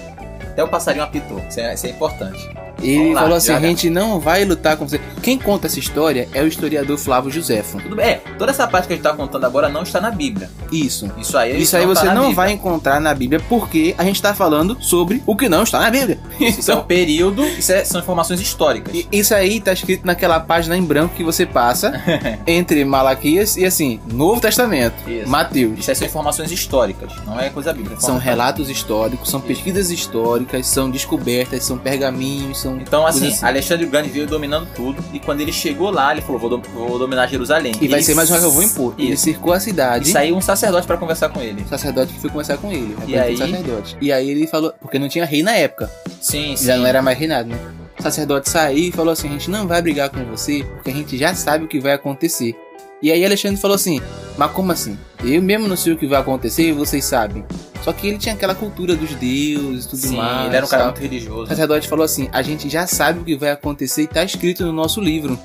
Até 0.51 0.65
o 0.65 0.69
passarinho 0.69 1.05
apitou, 1.05 1.41
isso 1.49 1.61
é, 1.61 1.75
isso 1.75 1.87
é 1.87 1.91
importante. 1.91 2.68
Ele 2.81 3.13
lá, 3.15 3.23
falou 3.23 3.37
assim: 3.37 3.53
a 3.53 3.61
gente 3.61 3.91
não 3.91 4.21
vai 4.21 4.45
lutar 4.45 4.77
com 4.77 4.87
você. 4.89 5.01
Quem 5.23 5.39
conta 5.39 5.67
essa 5.67 5.79
história 5.79 6.29
é 6.33 6.43
o 6.43 6.47
historiador 6.47 6.97
Flávio 6.99 7.31
Josefo. 7.31 7.81
Tudo 7.81 7.97
bem. 7.97 8.07
É, 8.07 8.15
toda 8.39 8.51
essa 8.51 8.67
parte 8.67 8.87
que 8.87 8.93
a 8.95 8.97
gente 8.97 9.03
tá 9.05 9.13
contando 9.13 9.45
agora 9.45 9.69
não 9.69 9.83
está 9.83 10.01
na 10.01 10.11
Bíblia. 10.11 10.51
Isso. 10.71 11.11
Isso 11.19 11.37
aí, 11.37 11.61
Isso 11.61 11.77
aí 11.77 11.85
não 11.87 11.95
tá 11.95 12.01
você 12.01 12.07
não 12.07 12.15
Bíblia. 12.15 12.35
vai 12.37 12.53
encontrar 12.53 13.01
na 13.01 13.13
Bíblia 13.15 13.41
porque 13.49 13.95
a 13.99 14.05
gente 14.05 14.21
tá 14.23 14.35
falando 14.35 14.77
sobre 14.81 15.23
o 15.27 15.35
que 15.37 15.49
não 15.49 15.63
está 15.63 15.81
na 15.81 15.91
Bíblia. 15.91 16.19
Isso 16.41 16.71
é 16.71 16.75
um 16.77 16.83
período, 16.85 17.45
isso 17.45 17.73
é- 17.73 17.85
são 17.85 18.01
informações 18.01 18.41
históricas. 18.41 18.95
E 18.95 19.09
Isso 19.11 19.35
aí 19.35 19.61
tá 19.61 19.73
escrito 19.73 20.07
naquela 20.07 20.39
página 20.41 20.77
em 20.77 20.83
branco 20.83 21.15
que 21.15 21.25
você 21.25 21.45
passa 21.45 21.93
entre 22.47 22.85
Malaquias 22.85 23.57
e 23.57 23.65
assim, 23.65 24.01
Novo 24.13 24.41
Testamento, 24.41 25.09
Isso. 25.09 25.29
Mateus. 25.29 25.79
Isso 25.81 25.91
aí 25.91 25.97
são 25.97 26.07
informações 26.07 26.53
históricas, 26.53 27.13
não 27.27 27.39
é 27.41 27.51
coisa 27.51 27.73
bíblica. 27.73 27.97
é 27.97 28.01
São 28.01 28.19
relatos 28.19 28.69
históricos, 28.71 29.29
são 29.31 29.41
pesquisas 29.41 29.91
históricas, 29.91 30.67
são 30.67 30.91
descobertas, 30.91 31.65
são 31.65 31.77
pergaminhos, 31.79 32.59
são. 32.61 32.68
Então, 32.77 33.07
assim, 33.07 33.21
coisas 33.21 33.43
Alexandre 33.45 33.87
o 33.87 33.91
Grande 33.91 34.09
veio 34.11 34.27
dominando 34.27 34.69
tudo. 34.75 35.03
E 35.13 35.19
quando 35.19 35.41
ele 35.41 35.53
chegou 35.53 35.91
lá, 35.91 36.13
ele 36.13 36.21
falou: 36.21 36.39
Vou, 36.39 36.51
dom- 36.51 36.63
vou 36.75 36.99
dominar 36.99 37.27
Jerusalém. 37.27 37.73
E 37.81 37.89
vai 37.89 37.99
Ele 37.99 38.05
ser 38.05 38.15
mais 38.15 38.31
uma 38.31 38.39
que 38.39 38.45
eu 38.45 38.51
vou 38.51 38.63
impor. 38.63 38.95
Ele 38.99 39.13
Isso. 39.13 39.25
cercou 39.25 39.53
a 39.53 39.61
cidade. 39.61 40.09
E 40.09 40.13
saiu 40.13 40.37
um 40.37 40.41
sacerdote 40.41 40.87
pra 40.87 40.97
conversar 40.97 41.29
com 41.31 41.41
ele. 41.41 41.63
O 41.63 41.69
sacerdote 41.69 42.13
que 42.13 42.21
foi 42.21 42.31
conversar 42.31 42.59
com 42.59 42.71
ele. 42.73 42.97
E 43.07 43.17
aí? 43.19 43.33
do 43.35 43.39
sacerdote. 43.39 43.97
E 44.01 44.13
aí 44.13 44.29
ele 44.31 44.47
falou, 44.47 44.73
porque 44.81 44.99
não 44.99 45.09
tinha 45.09 45.25
rei 45.25 45.43
na 45.43 45.53
época, 45.53 45.91
Sim, 46.21 46.57
sim. 46.57 46.67
já 46.67 46.77
não 46.77 46.87
era 46.87 47.01
mais 47.03 47.19
reinado, 47.19 47.49
né? 47.49 47.59
O 47.99 48.03
sacerdote 48.03 48.49
saiu 48.49 48.79
e 48.89 48.93
falou 48.93 49.13
assim: 49.13 49.29
a 49.29 49.33
gente 49.33 49.51
não 49.51 49.67
vai 49.67 49.83
brigar 49.83 50.09
com 50.11 50.25
você, 50.25 50.65
porque 50.75 50.91
a 50.91 50.95
gente 50.95 51.17
já 51.19 51.35
sabe 51.35 51.65
o 51.65 51.69
que 51.69 51.81
vai 51.81 51.93
acontecer. 51.93 52.55
E 53.03 53.13
aí 53.13 53.25
Alexandre 53.25 53.61
falou 53.61 53.75
assim: 53.75 54.01
mas 54.37 54.51
como 54.53 54.73
assim? 54.73 54.99
Eu 55.25 55.43
mesmo 55.43 55.67
não 55.69 55.77
sei 55.77 55.93
o 55.93 55.97
que 55.97 56.07
vai 56.07 56.21
acontecer 56.21 56.69
e 56.69 56.73
vocês 56.73 57.05
sabem. 57.05 57.45
Só 57.83 57.93
que 57.93 58.09
ele 58.09 58.19
tinha 58.19 58.35
aquela 58.35 58.55
cultura 58.55 58.95
dos 58.97 59.15
deuses 59.15 59.85
e 59.85 59.89
tudo 59.89 60.01
Sim, 60.01 60.17
mais. 60.17 60.47
ele 60.47 60.57
era 60.57 60.67
um 60.67 60.69
cara 60.69 60.83
sabe? 60.85 60.85
muito 60.85 60.99
O 60.99 61.03
religioso. 61.15 61.47
sacerdote 61.49 61.89
falou 61.89 62.05
assim: 62.05 62.29
a 62.33 62.43
gente 62.43 62.69
já 62.69 62.87
sabe 62.87 63.21
o 63.21 63.25
que 63.25 63.37
vai 63.37 63.51
acontecer 63.51 64.03
e 64.03 64.07
tá 64.07 64.25
escrito 64.25 64.65
no 64.65 64.73
nosso 64.73 65.01
livro. 65.01 65.39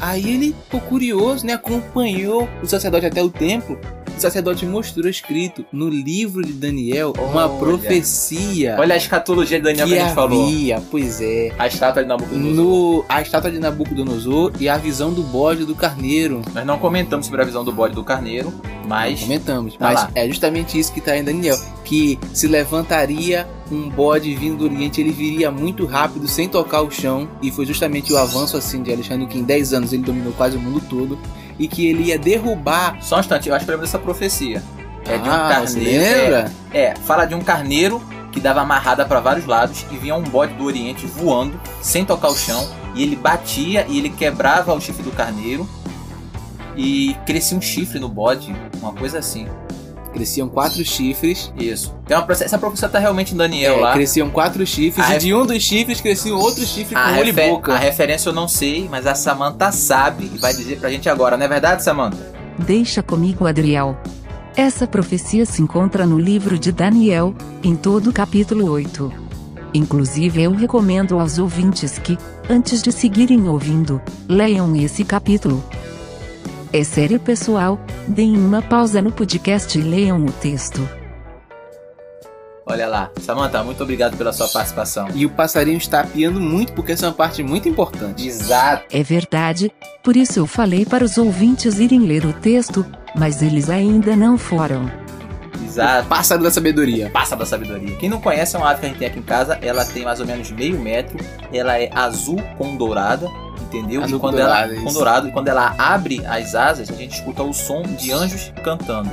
Aí 0.00 0.28
ele 0.28 0.54
ficou 0.64 0.80
curioso, 0.80 1.46
né? 1.46 1.54
Acompanhou 1.54 2.48
o 2.62 2.66
sacerdote 2.66 3.06
até 3.06 3.22
o 3.22 3.30
templo. 3.30 3.78
O 4.16 4.20
sacerdote 4.20 4.64
mostrou 4.64 5.08
escrito 5.10 5.64
no 5.70 5.88
livro 5.90 6.42
de 6.42 6.52
Daniel 6.54 7.12
uma 7.18 7.46
Olha. 7.46 7.58
profecia 7.58 8.76
Olha 8.78 8.94
a 8.94 8.96
escatologia 8.96 9.58
de 9.58 9.64
Daniel 9.64 9.86
que, 9.86 9.92
que 9.92 9.98
a 9.98 10.04
gente 10.06 10.14
falou. 10.14 10.42
havia, 10.46 10.82
pois 10.90 11.20
é, 11.20 11.52
A 11.58 11.66
estátua 11.66 12.02
de 12.02 12.08
Nabucodonosor. 12.08 12.54
no 12.54 13.04
a 13.08 13.20
estátua 13.20 13.50
de 13.50 13.58
Nabucodonosor 13.58 14.52
e 14.58 14.68
a 14.68 14.76
visão 14.78 15.12
do 15.12 15.22
bode 15.22 15.64
do 15.64 15.74
carneiro. 15.74 16.40
Nós 16.54 16.64
não 16.64 16.78
comentamos 16.78 17.26
sobre 17.26 17.42
a 17.42 17.44
visão 17.44 17.62
do 17.62 17.72
bode 17.72 17.94
do 17.94 18.02
carneiro, 18.02 18.52
mas. 18.88 19.20
Comentamos, 19.20 19.74
Tá 19.76 19.84
mas 19.84 20.00
lá. 20.02 20.10
é 20.14 20.26
justamente 20.26 20.78
isso 20.78 20.92
que 20.92 20.98
está 21.00 21.16
em 21.16 21.22
Daniel, 21.22 21.58
que 21.84 22.18
se 22.32 22.48
levantaria 22.48 23.46
um 23.70 23.90
bode 23.90 24.34
vindo 24.34 24.56
do 24.58 24.64
Oriente, 24.64 25.00
ele 25.00 25.10
viria 25.10 25.50
muito 25.50 25.84
rápido, 25.84 26.26
sem 26.26 26.48
tocar 26.48 26.80
o 26.82 26.90
chão, 26.90 27.28
e 27.42 27.50
foi 27.50 27.66
justamente 27.66 28.12
o 28.12 28.16
avanço 28.16 28.56
assim 28.56 28.82
de 28.82 28.92
Alexandre 28.92 29.26
que 29.26 29.38
em 29.38 29.42
10 29.42 29.72
anos 29.74 29.92
ele 29.92 30.02
dominou 30.04 30.32
quase 30.32 30.56
o 30.56 30.60
mundo 30.60 30.80
todo, 30.88 31.18
e 31.58 31.68
que 31.68 31.86
ele 31.86 32.04
ia 32.04 32.18
derrubar. 32.18 32.98
Só 33.00 33.16
um 33.16 33.20
instante, 33.20 33.48
eu 33.48 33.54
acho 33.54 33.64
que 33.64 33.70
lembro 33.70 33.86
dessa 33.86 33.98
profecia. 33.98 34.62
É 35.04 35.18
de 35.18 35.28
um 35.28 35.32
ah, 35.32 35.48
carneiro. 35.48 36.20
lembra? 36.20 36.52
É, 36.72 36.84
é, 36.84 36.96
fala 36.96 37.24
de 37.24 37.34
um 37.34 37.40
carneiro 37.40 38.02
que 38.32 38.40
dava 38.40 38.60
amarrada 38.60 39.04
pra 39.06 39.20
vários 39.20 39.46
lados 39.46 39.86
e 39.90 39.96
vinha 39.96 40.14
um 40.14 40.22
bode 40.22 40.54
do 40.54 40.64
Oriente 40.64 41.06
voando, 41.06 41.58
sem 41.80 42.04
tocar 42.04 42.28
o 42.28 42.36
chão, 42.36 42.68
e 42.94 43.02
ele 43.02 43.16
batia 43.16 43.86
e 43.88 43.98
ele 43.98 44.10
quebrava 44.10 44.74
o 44.74 44.80
chifre 44.80 45.02
do 45.02 45.12
carneiro. 45.12 45.68
E 46.76 47.16
crescia 47.24 47.56
um 47.56 47.60
chifre 47.62 47.98
no 47.98 48.08
bode, 48.08 48.54
uma 48.82 48.92
coisa 48.92 49.18
assim. 49.18 49.48
Cresciam 50.16 50.48
quatro 50.48 50.84
chifres. 50.84 51.52
Isso. 51.58 51.94
Tem 52.06 52.16
uma, 52.16 52.26
essa 52.30 52.58
profecia 52.58 52.88
tá 52.88 52.98
realmente 52.98 53.34
em 53.34 53.36
Daniel 53.36 53.76
é, 53.76 53.80
lá. 53.80 53.92
cresciam 53.92 54.28
quatro 54.30 54.66
chifres, 54.66 55.04
A 55.04 55.10
e 55.10 55.12
ref- 55.12 55.22
de 55.22 55.34
um 55.34 55.44
dos 55.46 55.62
chifres 55.62 56.00
crescia 56.00 56.34
outro 56.34 56.64
chifre 56.66 56.94
com 56.94 57.18
olho 57.18 57.28
e 57.28 57.32
boca. 57.32 57.74
a 57.74 57.78
referência 57.78 58.28
eu 58.30 58.32
não 58.32 58.48
sei, 58.48 58.88
mas 58.90 59.06
a 59.06 59.14
Samantha 59.14 59.70
sabe 59.70 60.30
e 60.34 60.38
vai 60.38 60.54
dizer 60.54 60.78
pra 60.78 60.90
gente 60.90 61.08
agora, 61.08 61.36
não 61.36 61.44
é 61.44 61.48
verdade, 61.48 61.82
Samantha? 61.82 62.16
Deixa 62.58 63.02
comigo, 63.02 63.46
Adriel. 63.46 63.96
Essa 64.56 64.86
profecia 64.86 65.44
se 65.44 65.60
encontra 65.60 66.06
no 66.06 66.18
livro 66.18 66.58
de 66.58 66.72
Daniel, 66.72 67.34
em 67.62 67.76
todo 67.76 68.08
o 68.08 68.12
capítulo 68.12 68.70
8. 68.70 69.12
Inclusive, 69.74 70.42
eu 70.42 70.52
recomendo 70.52 71.18
aos 71.20 71.38
ouvintes 71.38 71.98
que, 71.98 72.16
antes 72.48 72.82
de 72.82 72.90
seguirem 72.90 73.46
ouvindo, 73.48 74.00
leiam 74.26 74.74
esse 74.76 75.04
capítulo. 75.04 75.62
É 76.72 76.82
sério, 76.82 77.18
pessoal, 77.20 77.78
deem 78.08 78.36
uma 78.36 78.60
pausa 78.60 79.00
no 79.00 79.12
podcast 79.12 79.78
e 79.78 79.82
leiam 79.82 80.24
o 80.24 80.32
texto. 80.32 80.86
Olha 82.68 82.88
lá. 82.88 83.10
Samantha, 83.20 83.62
muito 83.62 83.80
obrigado 83.82 84.16
pela 84.16 84.32
sua 84.32 84.48
participação. 84.48 85.08
E 85.14 85.24
o 85.24 85.30
passarinho 85.30 85.78
está 85.78 86.00
apiando 86.00 86.40
muito 86.40 86.72
porque 86.72 86.92
essa 86.92 87.06
é 87.06 87.08
uma 87.08 87.14
parte 87.14 87.42
muito 87.42 87.68
importante. 87.68 88.26
Exato. 88.26 88.84
É 88.90 89.02
verdade, 89.04 89.70
por 90.02 90.16
isso 90.16 90.40
eu 90.40 90.46
falei 90.46 90.84
para 90.84 91.04
os 91.04 91.16
ouvintes 91.16 91.78
irem 91.78 92.00
ler 92.00 92.26
o 92.26 92.32
texto, 92.32 92.84
mas 93.14 93.40
eles 93.40 93.70
ainda 93.70 94.16
não 94.16 94.36
foram. 94.36 94.90
Exato. 95.64 96.08
Pássaro 96.08 96.42
da 96.42 96.50
sabedoria. 96.50 97.08
Passa 97.10 97.36
da 97.36 97.46
sabedoria. 97.46 97.94
Quem 97.96 98.08
não 98.08 98.20
conhece 98.20 98.56
é 98.56 98.58
uma 98.58 98.70
ave 98.70 98.80
que 98.80 98.86
a 98.86 98.88
gente 98.88 98.98
tem 98.98 99.08
aqui 99.08 99.18
em 99.20 99.22
casa. 99.22 99.58
Ela 99.62 99.84
tem 99.84 100.04
mais 100.04 100.18
ou 100.18 100.26
menos 100.26 100.50
meio 100.50 100.78
metro. 100.80 101.18
Ela 101.52 101.78
é 101.78 101.88
azul 101.94 102.42
com 102.58 102.76
dourada. 102.76 103.30
Entendeu? 103.62 104.02
Azul 104.02 104.16
e 104.16 104.20
com 104.20 104.26
quando 104.28 104.36
dourada, 104.36 104.72
ela, 104.74 104.84
isso. 104.84 104.94
dourado. 104.94 105.28
E 105.28 105.32
quando 105.32 105.48
ela 105.48 105.74
abre 105.78 106.24
as 106.26 106.54
asas, 106.54 106.90
a 106.90 106.94
gente 106.94 107.14
escuta 107.14 107.42
o 107.42 107.52
som 107.52 107.82
de 107.82 108.12
anjos 108.12 108.52
cantando. 108.62 109.10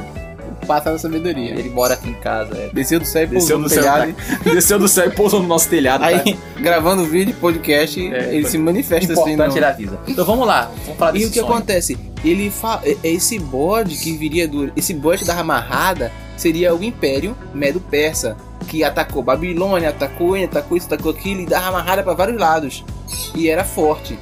Pássaro 0.68 0.96
da 0.96 1.00
sabedoria. 1.00 1.52
Ele 1.52 1.70
mora 1.70 1.94
aqui 1.96 2.10
em 2.10 2.14
casa. 2.14 2.56
É. 2.56 2.70
Desceu 2.72 2.98
do 2.98 3.06
céu 3.06 3.24
e 3.24 3.28
pousou 3.28 3.58
no 3.58 3.64
do 3.66 3.70
céu, 3.70 3.80
telhado. 3.84 4.16
Desceu 4.46 4.80
do 4.80 4.88
céu 4.88 5.08
e 5.08 5.10
pousou 5.12 5.42
no 5.42 5.48
nosso 5.48 5.68
telhado. 5.68 6.04
Aí, 6.06 6.38
gravando 6.58 7.04
vídeo, 7.04 7.36
podcast, 7.36 8.00
É, 8.14 8.34
ele 8.34 8.48
se 8.48 8.58
manifesta 8.58 9.12
assim. 9.12 9.22
Importante 9.34 9.52
no- 9.52 9.58
ele 9.58 9.66
avisa. 9.66 10.00
Então 10.08 10.24
vamos 10.24 10.48
lá. 10.48 10.72
Vamos 10.86 10.98
falar 10.98 11.12
E 11.12 11.14
desse 11.16 11.26
o 11.26 11.32
que 11.34 11.40
sonho. 11.42 11.52
acontece? 11.52 11.98
Ele 12.24 12.50
fala. 12.50 12.82
Esse 13.04 13.38
bode 13.40 13.98
que 13.98 14.16
viria 14.16 14.48
do. 14.48 14.72
Esse 14.74 14.94
bode 14.94 15.26
da 15.26 15.38
amarrada 15.38 16.10
seria 16.38 16.74
o 16.74 16.82
Império 16.82 17.36
Medo-Persa. 17.54 18.38
Que 18.70 18.82
atacou 18.86 19.22
Babilônia, 19.22 19.90
atacou 19.90 20.38
ele, 20.38 20.46
atacou 20.46 20.78
isso, 20.78 20.86
atacou 20.88 21.12
aquilo 21.12 21.42
e 21.42 21.46
dava 21.46 21.68
amarrada 21.68 22.02
para 22.02 22.14
vários 22.14 22.40
lados. 22.40 22.86
E 23.36 23.50
era 23.50 23.66
forte. 23.66 24.18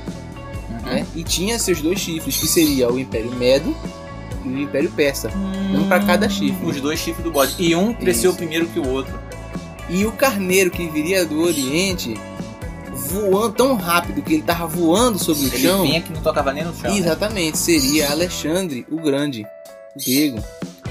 Né? 0.96 1.06
E 1.16 1.24
tinha 1.24 1.58
seus 1.58 1.82
dois 1.82 2.00
chifres, 2.00 2.38
que 2.38 2.48
seria 2.48 2.92
o 2.92 3.00
Império 3.00 3.32
Medo 3.36 3.76
e 4.46 4.50
o 4.50 4.60
Império 4.60 4.92
Persa. 4.92 5.32
Um 5.74 5.88
pra 5.88 6.00
cada 6.00 6.28
chifre. 6.30 6.66
Os 6.66 6.82
dois 6.82 7.00
chifres 7.00 7.24
do 7.24 7.32
bode. 7.32 7.56
E 7.60 7.76
um 7.76 7.94
cresceu 7.94 8.32
Isso. 8.32 8.38
primeiro 8.38 8.66
que 8.68 8.80
o 8.80 8.88
outro. 8.88 9.14
E 9.90 10.06
o 10.06 10.12
carneiro 10.12 10.70
que 10.72 10.88
viria 10.90 11.26
do 11.26 11.42
Oriente, 11.42 12.14
voando 12.94 13.54
tão 13.56 13.76
rápido 13.76 14.22
que 14.22 14.34
ele 14.36 14.44
tava 14.44 14.68
voando 14.68 15.18
sobre 15.20 15.46
o 15.46 15.48
Ele 15.48 15.58
chão. 15.60 15.82
vinha 15.84 16.02
que 16.02 16.14
não 16.14 16.22
tocava 16.22 16.54
nem 16.54 16.64
no 16.64 16.74
chão. 16.76 16.92
né? 16.92 16.98
Exatamente, 16.98 17.58
seria 17.58 18.10
Alexandre 18.12 18.86
o 18.90 18.98
Grande, 18.98 19.46
o 19.96 20.00
grego. 20.06 20.44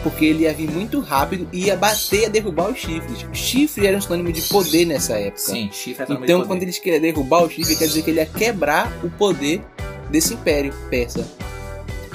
Porque 0.02 0.24
ele 0.24 0.44
ia 0.44 0.52
vir 0.54 0.70
muito 0.70 0.98
rápido 1.00 1.46
e 1.52 1.64
ia 1.66 1.76
bater, 1.76 2.22
ia 2.22 2.30
derrubar 2.30 2.70
os 2.70 2.78
chifres. 2.78 3.22
O 3.30 3.34
chifre 3.34 3.86
era 3.86 3.98
um 3.98 4.00
sinônimo 4.00 4.32
de 4.32 4.40
poder 4.42 4.86
nessa 4.86 5.14
época. 5.18 5.38
Sim, 5.42 5.68
chifre 5.72 6.02
é 6.02 6.06
de 6.06 6.12
Então, 6.14 6.36
poder. 6.38 6.46
quando 6.46 6.62
eles 6.62 6.78
queriam 6.78 7.02
derrubar 7.02 7.42
o 7.44 7.50
chifre, 7.50 7.76
quer 7.76 7.86
dizer 7.86 8.02
que 8.02 8.10
ele 8.10 8.20
ia 8.20 8.26
quebrar 8.26 8.90
o 9.04 9.10
poder 9.10 9.60
desse 10.10 10.34
império 10.34 10.74
persa. 10.88 11.28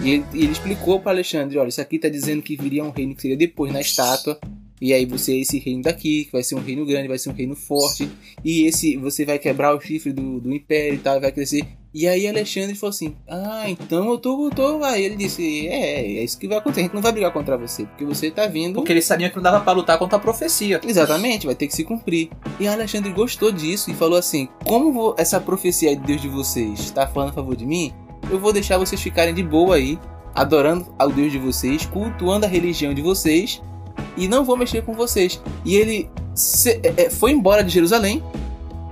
E 0.04 0.12
ele, 0.12 0.26
ele 0.34 0.52
explicou 0.52 1.00
para 1.00 1.12
Alexandre: 1.12 1.58
olha, 1.58 1.70
isso 1.70 1.82
aqui 1.82 1.98
tá 1.98 2.10
dizendo 2.10 2.42
que 2.42 2.56
viria 2.56 2.84
um 2.84 2.92
reino 2.92 3.16
que 3.16 3.22
seria 3.22 3.38
depois 3.38 3.72
na 3.72 3.82
estátua. 3.82 4.40
E 4.82 4.94
aí 4.94 5.06
você 5.06 5.32
é 5.32 5.40
esse 5.40 5.58
reino 5.58 5.84
daqui, 5.84 6.26
que 6.26 6.32
vai 6.34 6.44
ser 6.44 6.56
um 6.56 6.62
reino 6.62 6.86
grande, 6.86 7.08
vai 7.08 7.18
ser 7.18 7.30
um 7.30 7.34
reino 7.34 7.56
forte. 7.56 8.10
E 8.44 8.66
esse 8.66 8.98
você 8.98 9.24
vai 9.24 9.40
quebrar 9.40 9.74
o 9.74 9.80
chifre 9.80 10.12
do, 10.12 10.40
do 10.40 10.54
império 10.54 10.96
e 10.96 11.00
tal, 11.00 11.20
vai 11.20 11.32
crescer. 11.32 11.66
E 11.98 12.06
aí 12.10 12.28
Alexandre 12.28 12.76
falou 12.76 12.90
assim: 12.90 13.16
Ah, 13.26 13.64
então 13.70 14.10
eu 14.10 14.18
tô, 14.18 14.48
eu 14.48 14.52
tô. 14.52 14.84
Aí 14.84 15.02
ele 15.02 15.16
disse: 15.16 15.66
É, 15.70 16.02
é 16.02 16.24
isso 16.26 16.38
que 16.38 16.46
vai 16.46 16.58
acontecer. 16.58 16.82
A 16.82 16.84
gente 16.84 16.94
não 16.94 17.02
vai 17.02 17.14
brigar 17.14 17.32
contra 17.32 17.58
você, 17.58 17.86
porque 17.86 18.04
você 18.04 18.30
tá 18.30 18.46
vindo. 18.48 18.76
Porque 18.76 18.92
eles 18.92 19.06
sabiam 19.06 19.30
que 19.30 19.36
não 19.38 19.44
dava 19.44 19.62
pra 19.62 19.72
lutar 19.72 19.98
contra 19.98 20.18
a 20.18 20.20
profecia. 20.20 20.82
Exatamente, 20.86 21.46
vai 21.46 21.56
ter 21.56 21.68
que 21.68 21.74
se 21.74 21.86
cumprir. 21.86 22.30
E 22.60 22.68
Alexandre 22.68 23.14
gostou 23.14 23.50
disso 23.50 23.90
e 23.90 23.94
falou 23.94 24.20
assim: 24.20 24.50
Como 24.66 25.16
essa 25.18 25.40
profecia 25.40 25.96
de 25.96 26.02
Deus 26.06 26.22
de 26.22 26.28
vocês 26.28 26.82
está 26.82 27.08
falando 27.08 27.30
a 27.30 27.34
favor 27.34 27.56
de 27.56 27.66
mim, 27.66 27.94
eu 28.30 28.38
vou 28.40 28.52
deixar 28.52 28.78
vocês 28.78 29.02
ficarem 29.02 29.34
de 29.34 29.42
boa 29.42 29.76
aí, 29.78 29.98
adorando 30.36 30.94
ao 31.00 31.10
Deus 31.10 31.32
de 31.32 31.40
vocês, 31.40 31.86
cultuando 31.86 32.46
a 32.46 32.50
religião 32.50 32.94
de 32.94 33.02
vocês, 33.02 33.62
e 34.18 34.28
não 34.28 34.44
vou 34.44 34.58
mexer 34.58 34.84
com 34.84 34.92
vocês. 34.94 35.42
E 35.64 35.78
ele 35.78 36.10
se- 36.34 36.78
é, 36.84 37.04
é, 37.06 37.10
foi 37.10 37.32
embora 37.32 37.64
de 37.64 37.72
Jerusalém, 37.72 38.22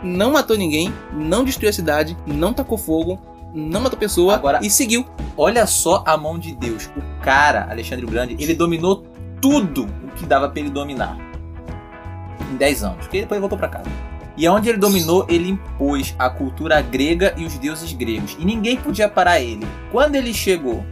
não 0.03 0.33
matou 0.33 0.57
ninguém, 0.57 0.93
não 1.13 1.43
destruiu 1.43 1.69
a 1.69 1.73
cidade, 1.73 2.17
não 2.27 2.53
tacou 2.53 2.77
fogo, 2.77 3.19
não 3.53 3.81
matou 3.81 3.97
pessoa 3.97 4.35
Agora- 4.35 4.59
e 4.61 4.69
seguiu. 4.69 5.05
Olha 5.37 5.65
só 5.65 6.03
a 6.05 6.17
mão 6.17 6.37
de 6.37 6.53
Deus. 6.53 6.89
O 6.97 7.21
cara, 7.23 7.67
Alexandre 7.69 8.05
o 8.05 8.09
Grande, 8.09 8.35
ele 8.39 8.53
dominou 8.53 9.05
tudo 9.41 9.83
o 9.85 10.11
que 10.15 10.25
dava 10.25 10.49
pra 10.49 10.59
ele 10.59 10.69
dominar. 10.69 11.17
Em 12.51 12.55
10 12.55 12.83
anos. 12.83 12.97
Porque 12.99 13.21
depois 13.21 13.37
ele 13.37 13.41
voltou 13.41 13.57
pra 13.57 13.67
casa. 13.67 13.89
E 14.35 14.47
onde 14.47 14.69
ele 14.69 14.77
dominou, 14.79 15.25
ele 15.29 15.49
impôs 15.49 16.15
a 16.17 16.29
cultura 16.29 16.81
grega 16.81 17.33
e 17.37 17.45
os 17.45 17.57
deuses 17.59 17.91
gregos. 17.93 18.35
E 18.39 18.45
ninguém 18.45 18.77
podia 18.77 19.07
parar 19.07 19.39
ele. 19.39 19.65
Quando 19.91 20.15
ele 20.15 20.33
chegou 20.33 20.83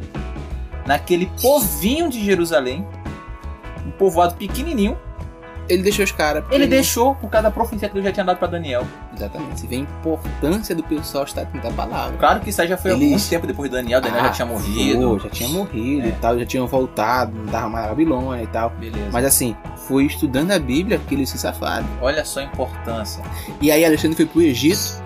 naquele 0.86 1.26
povinho 1.42 2.10
de 2.10 2.24
Jerusalém, 2.24 2.86
um 3.86 3.92
povoado 3.92 4.36
pequenininho, 4.36 4.96
Ele 5.70 5.84
deixou 5.84 6.04
os 6.04 6.12
caras. 6.12 6.44
Ele 6.52 6.68
deixou 6.68 7.16
por 7.16 7.30
causa 7.30 7.44
da 7.44 7.52
profecia 7.52 7.88
que 7.88 7.94
Deus 7.94 8.06
já 8.06 8.12
tinha 8.12 8.26
dado 8.26 8.38
pra 8.38 8.48
Daniel. 8.48 8.86
Exatamente. 9.16 9.62
Você 9.62 9.68
vê 9.68 9.76
a 9.78 9.80
importância 9.80 10.76
do 10.76 10.84
pessoal 10.84 11.24
estar 11.24 11.42
atento 11.44 11.68
à 11.68 11.72
palavra. 11.72 12.18
Claro 12.18 12.40
que 12.42 12.50
isso 12.50 12.62
aí 12.62 12.68
já 12.68 12.76
foi 12.78 12.92
Eles- 12.92 13.14
algum 13.14 13.30
tempo 13.30 13.48
depois 13.48 13.70
de 13.70 13.78
Daniel. 13.78 14.02
Daniel 14.02 14.24
já 14.24 14.28
Ah, 14.28 14.32
tinha 14.32 14.46
Pô, 14.48 14.54
morrido. 14.54 15.20
já 15.24 15.30
tinha 15.30 15.50
morrido 15.50 16.06
É. 16.08 16.10
e 16.10 16.12
tal, 16.14 16.38
já 16.40 16.46
tinham 16.46 16.68
voltado, 16.68 17.32
não 17.38 17.46
dava 17.46 17.70
mais 17.70 17.86
a 17.86 17.90
Babilônia 17.90 18.44
e 18.44 18.48
tal. 18.48 18.70
Beleza. 18.72 19.10
Mas 19.14 19.24
assim, 19.26 19.56
foi 19.88 20.06
estudando 20.06 20.52
a 20.52 20.60
Bíblia 20.60 21.00
que 21.08 21.16
eles 21.16 21.30
se 21.30 21.38
safaram. 21.38 21.86
Olha 22.02 22.26
só 22.26 22.42
a 22.42 22.44
importância. 22.44 23.24
E 23.62 23.72
aí 23.72 23.86
Alexandre 23.86 24.18
foi 24.18 24.26
pro 24.26 24.42
Egito 24.42 25.02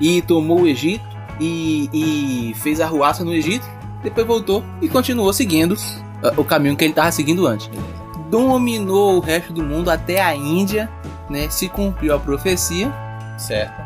e 0.00 0.22
tomou 0.22 0.60
o 0.62 0.66
Egito 0.66 1.04
e, 1.40 1.88
e 1.92 2.54
fez 2.54 2.80
a 2.80 2.86
ruaça 2.86 3.24
no 3.24 3.32
Egito, 3.32 3.66
depois 4.02 4.26
voltou 4.26 4.62
e 4.80 4.88
continuou 4.88 5.32
seguindo 5.32 5.76
ah, 6.22 6.32
o 6.36 6.44
caminho 6.44 6.76
que 6.76 6.84
ele 6.84 6.92
estava 6.92 7.10
seguindo 7.10 7.46
antes. 7.46 7.68
Dominou 8.34 9.18
o 9.18 9.20
resto 9.20 9.52
do 9.52 9.62
mundo 9.62 9.88
até 9.90 10.20
a 10.20 10.34
Índia, 10.34 10.90
né? 11.30 11.48
Se 11.48 11.68
cumpriu 11.68 12.14
a 12.14 12.18
profecia. 12.18 12.92
Certo. 13.38 13.80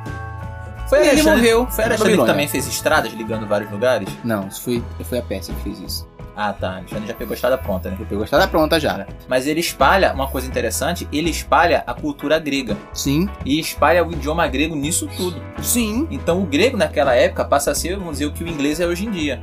Foi 0.88 1.04
E 1.04 1.08
ele 1.08 1.22
morreu 1.22 1.66
Foi 1.66 1.84
Alexandre 1.84 2.16
que 2.16 2.24
também 2.24 2.48
fez 2.48 2.66
estradas 2.66 3.12
ligando 3.12 3.46
vários 3.46 3.70
lugares? 3.70 4.08
Não, 4.24 4.48
isso 4.48 4.62
foi, 4.62 4.82
foi 5.04 5.18
a 5.18 5.22
Pérsia 5.22 5.54
que 5.54 5.60
fez 5.62 5.80
isso. 5.80 6.08
Ah, 6.34 6.52
tá. 6.52 6.76
Alexandre 6.76 7.08
já 7.08 7.14
pegou 7.14 7.32
a 7.32 7.34
estrada 7.34 7.58
pronta, 7.58 7.90
né? 7.90 7.96
Ele 7.98 8.06
pegou 8.06 8.22
a 8.22 8.24
estrada 8.24 8.48
pronta 8.48 8.80
já. 8.80 9.06
Mas 9.28 9.46
ele 9.46 9.60
espalha, 9.60 10.14
uma 10.14 10.28
coisa 10.28 10.46
interessante, 10.46 11.06
ele 11.12 11.28
espalha 11.28 11.82
a 11.86 11.92
cultura 11.92 12.38
grega. 12.38 12.74
Sim, 12.94 13.28
E 13.44 13.60
espalha 13.60 14.02
o 14.02 14.12
idioma 14.12 14.46
grego 14.48 14.74
nisso 14.74 15.08
tudo. 15.14 15.42
sim, 15.60 16.06
Então 16.10 16.40
o 16.40 16.46
grego 16.46 16.76
naquela 16.76 17.14
época 17.14 17.44
passa 17.44 17.72
a 17.72 17.74
ser, 17.74 17.96
vamos 17.98 18.12
dizer, 18.12 18.26
o 18.26 18.32
que 18.32 18.42
o 18.44 18.48
inglês 18.48 18.80
é 18.80 18.86
hoje 18.86 19.04
em 19.04 19.10
dia. 19.10 19.40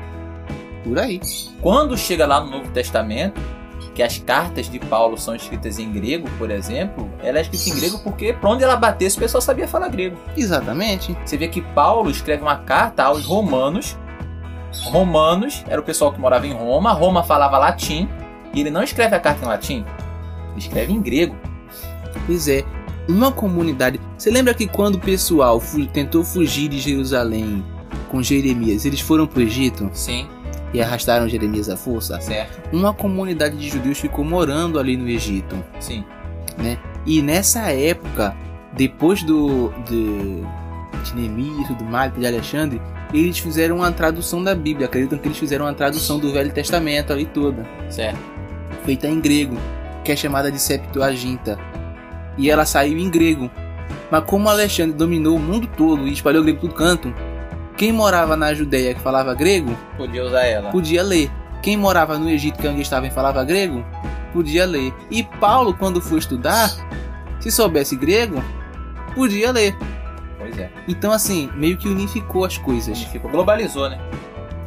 por 0.83 0.97
aí. 0.97 1.19
Quando 1.62 1.95
chega 1.97 2.25
lá 2.25 2.39
no 2.39 2.50
Novo 2.50 2.69
Testamento, 2.71 3.39
que 3.95 4.03
as 4.03 4.17
cartas 4.17 4.69
de 4.69 4.77
Paulo 4.77 5.17
são 5.17 5.33
escritas 5.33 5.79
em 5.79 5.89
grego, 5.89 6.29
por 6.37 6.51
exemplo, 6.51 7.09
ela 7.23 7.39
é 7.39 7.41
escrita 7.41 7.69
em 7.69 7.79
grego 7.79 7.99
porque 7.99 8.33
pra 8.33 8.49
onde 8.49 8.61
ela 8.61 8.75
batesse 8.75 9.15
o 9.15 9.21
pessoal 9.21 9.41
sabia 9.41 9.67
falar 9.69 9.87
grego. 9.87 10.17
Exatamente. 10.35 11.17
Você 11.25 11.37
vê 11.37 11.47
que 11.47 11.61
Paulo 11.61 12.11
escreve 12.11 12.43
uma 12.43 12.57
carta 12.57 13.05
aos 13.05 13.25
romanos. 13.25 13.97
Romanos 14.83 15.63
era 15.67 15.79
o 15.79 15.83
pessoal 15.83 16.11
que 16.11 16.19
morava 16.19 16.45
em 16.45 16.51
Roma, 16.51 16.91
Roma 16.91 17.23
falava 17.23 17.57
latim, 17.57 18.09
e 18.53 18.59
ele 18.59 18.69
não 18.69 18.83
escreve 18.83 19.15
a 19.15 19.19
carta 19.19 19.45
em 19.45 19.47
latim, 19.47 19.85
ele 20.51 20.59
escreve 20.59 20.91
em 20.91 21.01
grego. 21.01 21.33
Pois 22.25 22.49
é, 22.49 22.65
uma 23.07 23.31
comunidade. 23.31 24.01
Você 24.17 24.29
lembra 24.29 24.53
que 24.53 24.67
quando 24.67 24.95
o 24.95 24.99
pessoal 24.99 25.61
tentou 25.93 26.25
fugir 26.25 26.67
de 26.67 26.79
Jerusalém 26.79 27.63
com 28.09 28.21
Jeremias, 28.21 28.83
eles 28.83 28.99
foram 28.99 29.25
pro 29.25 29.41
Egito 29.41 29.89
Sim, 29.93 30.27
e 30.74 30.81
arrastaram 30.81 31.27
Jeremias 31.27 31.69
à 31.69 31.77
força? 31.77 32.19
certo. 32.22 32.69
Uma 32.74 32.93
comunidade 32.93 33.57
de 33.57 33.69
judeus 33.69 34.00
ficou 34.00 34.25
morando 34.25 34.79
ali 34.79 34.98
no 34.98 35.07
Egito. 35.07 35.55
Sim. 35.79 36.03
E 37.05 37.22
nessa 37.22 37.72
época, 37.72 38.36
depois 38.74 39.24
do 39.24 39.72
de, 39.88 40.41
de 41.03 41.15
Neemias 41.15 41.67
tudo 41.67 41.84
mais, 41.84 42.13
de 42.13 42.25
Alexandre, 42.25 42.81
eles 43.13 43.38
fizeram 43.38 43.77
uma 43.77 43.91
tradução 43.91 44.43
da 44.43 44.55
Bíblia. 44.55 44.88
Acreditam 44.88 45.19
que 45.19 45.27
eles 45.27 45.38
fizeram 45.38 45.65
uma 45.65 45.74
tradução 45.74 46.19
do 46.19 46.31
Velho 46.31 46.51
Testamento 46.51 47.13
ali 47.13 47.25
toda. 47.25 47.65
Certo. 47.89 48.19
feita 48.84 49.07
em 49.07 49.19
grego, 49.19 49.57
que 50.03 50.12
é 50.12 50.15
chamada 50.15 50.51
de 50.51 50.60
Septuaginta. 50.60 51.60
E 52.38 52.50
ela 52.50 52.65
saiu 52.65 52.98
em 52.98 53.10
grego. 53.10 53.50
Mas 54.12 54.24
como 54.25 54.50
Alexandre 54.50 54.95
dominou 54.95 55.36
o 55.38 55.39
mundo 55.39 55.67
todo 55.77 56.07
e 56.07 56.13
espalhou 56.13 56.43
grego 56.43 56.60
por 56.60 56.74
todo 56.74 56.74
canto, 56.74 57.13
quem 57.77 57.91
morava 57.91 58.36
na 58.36 58.53
Judéia 58.53 58.94
que 58.94 59.01
falava 59.01 59.34
grego, 59.34 59.75
Podia 59.98 60.24
usar 60.24 60.44
ela. 60.46 60.72
podia 60.72 61.03
ler. 61.03 61.32
Quem 61.62 61.75
morava 61.77 62.17
no 62.17 62.29
Egito, 62.29 62.60
que 62.60 62.67
onde 62.67 62.82
estava 62.82 63.08
e 63.08 63.12
falava 63.12 63.44
grego, 63.44 63.84
podia 64.32 64.65
ler. 64.65 64.94
E 65.10 65.24
Paulo, 65.24 65.74
quando 65.74 66.00
foi 66.01 66.20
estudar, 66.20 66.70
se 67.39 67.50
soubesse 67.51 67.96
grego, 67.96 68.44
podia 69.15 69.51
ler. 69.51 69.75
Pois 70.38 70.58
é. 70.60 70.70
Então, 70.88 71.12
assim, 71.12 71.50
meio 71.55 71.75
que 71.77 71.88
unificou 71.88 72.46
as 72.46 72.58
coisas. 72.58 73.01
Ficou, 73.03 73.32
globalizou, 73.32 73.89
né? 73.89 74.00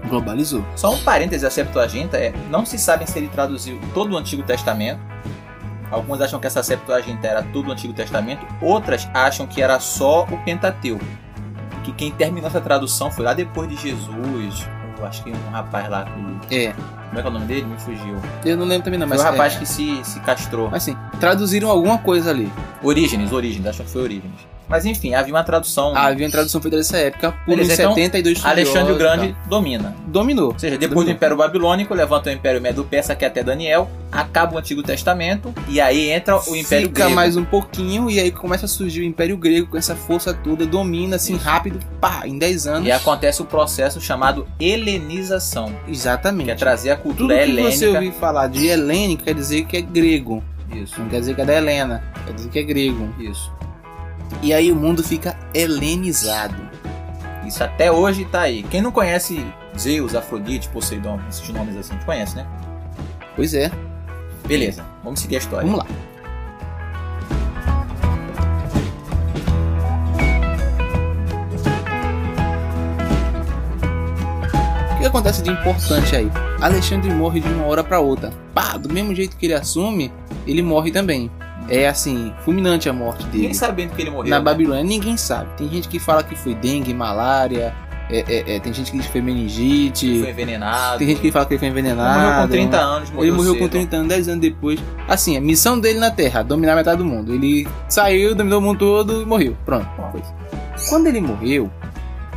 Globalizou. 0.08 0.64
Só 0.74 0.92
um 0.92 0.98
parêntese 1.02 1.46
a 1.46 1.50
Septuaginta 1.50 2.16
é, 2.16 2.32
não 2.50 2.64
se 2.66 2.78
sabe 2.78 3.08
se 3.08 3.18
ele 3.18 3.28
traduziu 3.28 3.78
todo 3.94 4.12
o 4.14 4.16
Antigo 4.16 4.42
Testamento. 4.42 5.00
Alguns 5.90 6.20
acham 6.20 6.40
que 6.40 6.46
essa 6.46 6.62
Septuaginta 6.62 7.26
era 7.26 7.42
todo 7.44 7.68
o 7.68 7.72
Antigo 7.72 7.92
Testamento, 7.94 8.44
outras 8.60 9.08
acham 9.14 9.46
que 9.46 9.62
era 9.62 9.78
só 9.80 10.24
o 10.24 10.36
Pentateuco. 10.44 11.04
Que 11.88 11.92
quem 11.92 12.10
terminou 12.12 12.48
essa 12.48 12.60
tradução 12.60 13.10
foi 13.10 13.24
lá 13.24 13.32
depois 13.32 13.66
de 13.68 13.76
Jesus. 13.76 14.66
Eu 14.98 15.06
acho 15.06 15.22
que 15.22 15.30
um 15.30 15.50
rapaz 15.50 15.88
lá 15.88 16.04
que. 16.48 16.54
É, 16.54 16.72
Como 16.72 17.18
é 17.18 17.22
que 17.22 17.26
é 17.26 17.30
o 17.30 17.32
nome 17.32 17.46
dele? 17.46 17.64
Me 17.66 17.78
fugiu. 17.78 18.16
eu 18.44 18.56
não 18.56 18.66
lembro 18.66 18.84
também 18.84 18.98
não, 19.00 19.08
Foi 19.08 19.16
mas 19.16 19.24
o 19.26 19.30
rapaz 19.30 19.54
é, 19.54 19.58
que 19.60 19.66
se, 19.66 20.04
se 20.04 20.20
castrou. 20.20 20.68
Assim, 20.72 20.94
traduziram 21.18 21.70
alguma 21.70 21.96
coisa 21.98 22.30
ali. 22.30 22.52
Orígenes, 22.82 23.32
Orígenes, 23.32 23.66
acham 23.68 23.86
que 23.86 23.92
foi 23.92 24.02
Orígenes. 24.02 24.40
Mas 24.68 24.84
enfim, 24.84 25.14
havia 25.14 25.32
uma 25.32 25.42
tradução. 25.44 25.92
Ah, 25.96 26.06
havia 26.08 26.26
uma 26.26 26.32
tradução 26.32 26.60
feita 26.60 26.76
dessa 26.76 26.96
época 26.98 27.32
por 27.32 27.56
Beleza, 27.56 27.72
uns 27.72 27.78
então, 27.78 27.94
72 27.94 28.44
Alexandre 28.44 28.92
o 28.92 28.96
estudiosos 28.96 28.98
Grande 28.98 29.36
domina. 29.48 29.96
dominou. 30.06 30.52
Ou 30.52 30.58
seja, 30.58 30.76
depois 30.76 30.90
Dominou. 30.94 31.04
do 31.14 31.16
Império 31.16 31.36
Babilônico, 31.36 31.94
levanta 31.94 32.28
o 32.30 32.32
Império 32.32 32.60
Medo-Persa, 32.60 33.14
que 33.16 33.24
é 33.24 33.28
até 33.28 33.42
Daniel, 33.42 33.88
acaba 34.12 34.54
o 34.54 34.58
Antigo 34.58 34.82
Testamento, 34.82 35.54
e 35.68 35.80
aí 35.80 36.10
entra 36.10 36.36
o 36.36 36.54
Império 36.56 36.88
Fica 36.88 37.02
Grego. 37.04 37.14
mais 37.14 37.36
um 37.36 37.44
pouquinho 37.44 38.10
e 38.10 38.20
aí 38.20 38.30
começa 38.30 38.66
a 38.66 38.68
surgir 38.68 39.00
o 39.00 39.04
Império 39.04 39.36
Grego 39.36 39.68
com 39.68 39.76
essa 39.78 39.96
força 39.96 40.34
toda, 40.34 40.66
domina 40.66 41.16
assim 41.16 41.36
Isso. 41.36 41.44
rápido, 41.44 41.78
pá, 42.00 42.22
em 42.26 42.38
10 42.38 42.66
anos. 42.66 42.88
E 42.88 42.92
acontece 42.92 43.40
o 43.40 43.44
processo 43.46 44.00
chamado 44.00 44.46
helenização, 44.60 45.74
Exatamente. 45.88 46.44
que 46.46 46.50
é 46.50 46.54
trazer 46.54 46.90
a 46.90 46.96
Tudo 46.96 47.14
cultura 47.14 47.38
que 47.38 47.52
você 47.52 47.84
helênica. 47.86 47.88
ouvir 48.06 48.12
falar 48.12 48.48
de 48.48 48.66
helênico 48.66 49.24
quer 49.24 49.34
dizer 49.34 49.64
que 49.64 49.76
é 49.76 49.80
grego. 49.80 50.42
Isso, 50.74 51.00
Não 51.00 51.08
quer 51.08 51.20
dizer 51.20 51.34
que 51.34 51.40
é 51.40 51.44
da 51.46 51.54
Helena, 51.54 52.02
quer 52.26 52.32
dizer 52.34 52.48
que 52.50 52.58
é 52.58 52.62
grego. 52.62 53.08
isso. 53.18 53.50
E 54.42 54.52
aí 54.52 54.70
o 54.70 54.76
mundo 54.76 55.02
fica 55.02 55.36
helenizado. 55.54 56.68
Isso 57.46 57.62
até 57.64 57.90
hoje 57.90 58.24
tá 58.26 58.42
aí. 58.42 58.62
Quem 58.62 58.80
não 58.82 58.92
conhece 58.92 59.44
Zeus, 59.78 60.14
Afrodite, 60.14 60.68
Poseidon, 60.68 61.20
esses 61.28 61.48
nomes 61.48 61.76
assim, 61.76 61.92
a 61.92 61.94
gente 61.94 62.04
conhece, 62.04 62.36
né? 62.36 62.46
Pois 63.34 63.54
é, 63.54 63.70
Beleza, 64.48 64.82
vamos 65.04 65.20
seguir 65.20 65.36
a 65.36 65.38
história. 65.40 65.70
vamos 65.70 65.84
lá. 65.84 65.86
O 74.94 74.98
que 74.98 75.06
acontece 75.06 75.42
de 75.42 75.50
importante 75.50 76.16
aí? 76.16 76.30
Alexandre 76.62 77.10
morre 77.12 77.40
de 77.40 77.48
uma 77.48 77.66
hora 77.66 77.84
pra 77.84 78.00
outra. 78.00 78.32
Pá, 78.54 78.78
do 78.78 78.90
mesmo 78.90 79.14
jeito 79.14 79.36
que 79.36 79.44
ele 79.44 79.54
assume, 79.54 80.10
ele 80.46 80.62
morre 80.62 80.90
também. 80.90 81.30
É 81.68 81.86
assim, 81.86 82.32
fulminante 82.44 82.88
a 82.88 82.92
morte 82.92 83.24
dele. 83.26 83.38
Ninguém 83.38 83.54
sabendo 83.54 83.94
que 83.94 84.02
ele 84.02 84.10
morreu. 84.10 84.30
Na 84.30 84.38
né? 84.38 84.44
Babilônia, 84.44 84.84
ninguém 84.84 85.16
sabe. 85.16 85.50
Tem 85.56 85.68
gente 85.68 85.88
que 85.88 85.98
fala 85.98 86.22
que 86.22 86.34
foi 86.34 86.54
dengue, 86.54 86.94
malária, 86.94 87.74
é, 88.10 88.24
é, 88.26 88.56
é, 88.56 88.60
tem 88.60 88.72
gente 88.72 88.90
que 88.90 88.96
diz 88.96 89.06
que 89.06 89.12
foi 89.12 89.20
meningite, 89.20 90.20
Foi 90.20 90.30
envenenado. 90.30 90.98
tem 90.98 91.08
gente 91.08 91.20
que 91.20 91.30
fala 91.30 91.44
que 91.44 91.54
ele 91.54 91.58
foi 91.58 91.68
Ele 91.68 91.78
envenenado. 91.78 92.20
morreu 92.20 92.42
com 92.42 92.48
30 92.48 92.76
anos, 92.78 93.10
morreu 93.10 93.28
Ele 93.28 93.36
morreu 93.36 93.52
com 93.54 93.64
cedo. 93.64 93.70
30 93.70 93.96
anos, 93.96 94.08
10 94.08 94.28
anos 94.28 94.40
depois. 94.40 94.80
Assim, 95.06 95.36
a 95.36 95.40
missão 95.40 95.78
dele 95.78 95.98
na 95.98 96.10
Terra, 96.10 96.42
dominar 96.42 96.74
metade 96.74 96.98
do 96.98 97.04
mundo. 97.04 97.34
Ele 97.34 97.68
saiu, 97.86 98.34
dominou 98.34 98.60
o 98.60 98.62
mundo 98.62 98.78
todo 98.78 99.22
e 99.22 99.26
morreu. 99.26 99.56
Pronto. 99.64 99.86
Foi. 100.10 100.22
Quando 100.88 101.06
ele 101.06 101.20
morreu, 101.20 101.70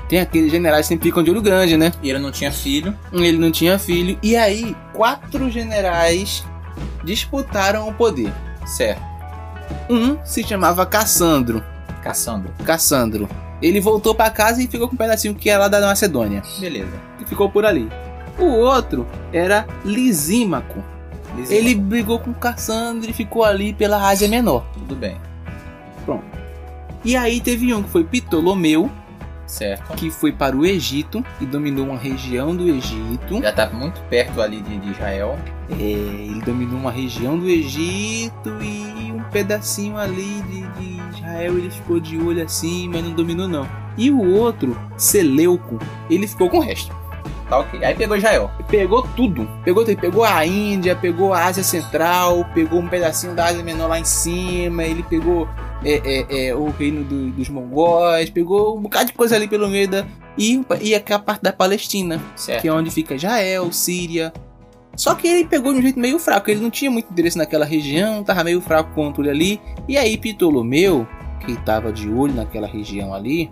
tem 0.10 0.20
aqueles 0.20 0.52
generais 0.52 0.88
que 0.88 0.90
sempre 0.90 1.08
ficam 1.08 1.24
de 1.24 1.32
olho 1.32 1.42
grande, 1.42 1.78
né? 1.78 1.94
E 2.04 2.10
ele 2.10 2.20
não 2.20 2.32
tinha 2.32 2.52
filho. 2.52 2.94
Ele 3.14 3.38
não 3.38 3.50
tinha 3.50 3.80
filho. 3.80 4.20
E 4.22 4.36
aí, 4.36 4.76
quatro 4.94 5.50
generais 5.50 6.44
disputaram 7.06 7.88
o 7.88 7.94
poder. 7.94 8.32
Certo. 8.66 9.11
Um 9.92 10.18
se 10.24 10.44
chamava 10.44 10.86
Cassandro. 10.86 11.64
Caçando. 12.02 12.50
Cassandro. 12.64 13.28
Ele 13.62 13.80
voltou 13.80 14.16
pra 14.16 14.30
casa 14.30 14.62
e 14.62 14.68
ficou 14.68 14.88
com 14.88 14.96
um 14.96 14.98
pedacinho 14.98 15.36
que 15.36 15.50
era 15.50 15.64
lá 15.64 15.68
da 15.68 15.82
Macedônia. 15.82 16.42
Beleza. 16.60 16.94
E 17.20 17.26
ficou 17.26 17.50
por 17.50 17.66
ali. 17.66 17.88
O 18.40 18.46
outro 18.46 19.06
era 19.32 19.68
Lisímaco. 19.86 20.84
Ele 21.50 21.76
brigou 21.76 22.20
com 22.20 22.34
Cassandro 22.34 23.10
e 23.10 23.14
ficou 23.14 23.44
ali 23.44 23.74
pela 23.74 24.10
Ásia 24.10 24.28
Menor. 24.28 24.66
Tudo 24.74 24.96
bem. 24.96 25.16
E 27.04 27.16
aí 27.16 27.40
teve 27.42 27.74
um 27.74 27.82
que 27.82 27.90
foi 27.90 28.04
Ptolomeu, 28.04 28.90
Certo. 29.48 29.94
que 29.96 30.12
foi 30.12 30.32
para 30.32 30.56
o 30.56 30.66
Egito 30.66 31.26
e 31.40 31.46
dominou 31.46 31.88
uma 31.88 31.98
região 31.98 32.56
do 32.56 32.70
Egito. 32.70 33.42
Já 33.42 33.52
tá 33.52 33.70
muito 33.70 34.00
perto 34.02 34.42
ali 34.42 34.62
de, 34.62 34.78
de 34.78 34.92
Israel. 34.92 35.38
É, 35.72 35.84
ele 35.84 36.42
dominou 36.46 36.80
uma 36.80 36.92
região 36.92 37.38
do 37.38 37.48
Egito 37.50 38.50
e 38.62 39.11
pedacinho 39.32 39.98
ali 39.98 40.42
de, 40.44 40.62
de 40.62 41.18
Israel 41.18 41.58
ele 41.58 41.70
ficou 41.70 42.00
de 42.00 42.18
olho 42.18 42.44
assim, 42.44 42.88
mas 42.90 43.04
não 43.04 43.12
dominou 43.12 43.48
não. 43.48 43.68
E 43.98 44.10
o 44.12 44.22
outro, 44.36 44.78
Seleuco, 44.98 45.80
ele 46.10 46.28
ficou 46.28 46.50
com 46.50 46.58
o 46.58 46.62
resto. 46.62 46.96
Tá 47.50 47.60
ok. 47.60 47.84
Aí 47.84 47.94
pegou 47.94 48.16
Israel. 48.16 48.50
Pegou 48.70 49.04
tudo. 49.16 49.46
Pegou, 49.66 49.84
tudo. 49.84 49.98
pegou 50.00 50.24
a 50.24 50.46
Índia, 50.46 50.96
pegou 50.96 51.34
a 51.34 51.44
Ásia 51.46 51.64
Central, 51.64 52.46
pegou 52.54 52.80
um 52.80 52.88
pedacinho 52.88 53.36
da 53.36 53.46
Ásia 53.48 53.62
Menor 53.62 53.90
lá 53.90 54.00
em 54.00 54.06
cima, 54.06 54.84
ele 54.86 55.04
pegou 55.04 55.50
é, 55.84 56.02
é, 56.30 56.48
é, 56.48 56.56
o 56.56 56.70
reino 56.70 57.04
do- 57.04 57.32
dos 57.32 57.50
mongóis, 57.50 58.30
pegou 58.30 58.78
um 58.78 58.82
bocado 58.82 59.08
de 59.08 59.14
coisa 59.14 59.36
ali 59.36 59.50
pelo 59.50 59.68
meio 59.68 59.88
da. 59.88 60.06
E, 60.38 60.64
e 60.80 60.96
aqui 60.96 61.12
a 61.12 61.20
parte 61.20 61.42
da 61.42 61.52
Palestina, 61.52 62.22
Certo. 62.38 62.62
que 62.62 62.70
é 62.70 62.74
onde 62.74 62.90
fica 62.90 63.16
Israel, 63.16 63.70
Síria, 63.74 64.32
Só 64.96 65.16
que 65.16 65.28
ele 65.28 65.46
pegou 65.48 65.74
de 65.74 65.80
um 65.80 65.82
jeito 65.82 66.00
meio 66.00 66.20
fraco, 66.20 66.50
ele 66.50 66.60
não 66.60 66.70
tinha 66.70 66.92
muito 66.92 67.12
interesse 67.12 67.38
naquela 67.38 67.66
região, 67.66 68.24
tava 68.24 68.44
meio 68.44 68.62
fraco 68.62 68.94
com 68.94 69.12
tudo 69.12 69.30
ali. 69.30 69.60
E 69.88 69.98
aí 69.98 70.18
Ptolomeu, 70.18 71.08
que 71.46 71.56
tava 71.62 71.92
de 71.92 72.10
olho 72.10 72.34
naquela 72.34 72.68
região 72.68 73.14
ali, 73.14 73.50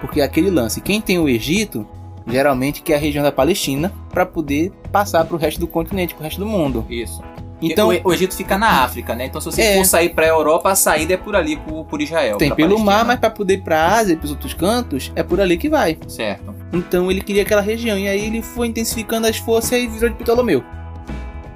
porque 0.00 0.20
aquele 0.20 0.50
lance, 0.50 0.80
quem 0.80 1.00
tem 1.00 1.18
o 1.18 1.28
Egito, 1.28 1.86
geralmente 2.26 2.82
quer 2.82 2.96
a 2.96 2.98
região 2.98 3.24
da 3.24 3.32
Palestina 3.32 3.92
para 4.10 4.24
poder 4.24 4.72
passar 4.92 5.24
pro 5.24 5.36
resto 5.36 5.60
do 5.60 5.66
continente, 5.66 6.14
pro 6.14 6.24
resto 6.24 6.38
do 6.38 6.46
mundo. 6.46 6.84
Isso. 6.88 7.22
Então, 7.60 7.88
o, 7.90 8.08
o 8.08 8.12
Egito 8.12 8.34
fica 8.34 8.56
na 8.56 8.82
África, 8.82 9.14
né? 9.14 9.26
Então, 9.26 9.40
se 9.40 9.50
você 9.50 9.62
É. 9.62 9.76
for 9.76 9.84
sair 9.84 10.10
pra 10.10 10.26
Europa, 10.26 10.70
a 10.70 10.74
saída 10.74 11.14
é 11.14 11.16
por 11.16 11.36
ali, 11.36 11.56
por, 11.56 11.84
por 11.84 12.00
Israel. 12.00 12.38
tem 12.38 12.54
pelo 12.54 12.78
mar, 12.78 13.04
mas 13.04 13.18
para 13.18 13.30
poder 13.30 13.54
ir 13.54 13.62
pra 13.62 13.86
Ásia 13.96 14.14
e 14.14 14.16
pros 14.16 14.30
outros 14.30 14.54
cantos, 14.54 15.12
é 15.14 15.22
por 15.22 15.40
ali 15.40 15.56
que 15.58 15.68
vai. 15.68 15.98
Certo. 16.08 16.54
Então 16.72 17.10
ele 17.10 17.20
queria 17.20 17.42
aquela 17.42 17.60
região. 17.60 17.98
E 17.98 18.08
aí 18.08 18.24
ele 18.26 18.40
foi 18.42 18.66
intensificando 18.68 19.26
as 19.26 19.36
forças 19.36 19.72
e 19.72 19.86
virou 19.86 20.08
de 20.08 20.14
Ptolomeu. 20.16 20.64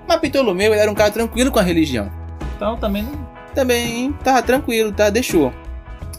Mas 0.07 0.21
Ptolomeu 0.21 0.73
ele 0.73 0.81
era 0.81 0.90
um 0.90 0.95
cara 0.95 1.11
tranquilo 1.11 1.51
com 1.51 1.59
a 1.59 1.62
religião. 1.62 2.11
Então, 2.57 2.77
também 2.77 3.03
não... 3.03 3.25
Também 3.55 4.12
tava 4.25 4.43
tranquilo, 4.43 4.90
tá? 4.93 5.09
Deixou. 5.11 5.53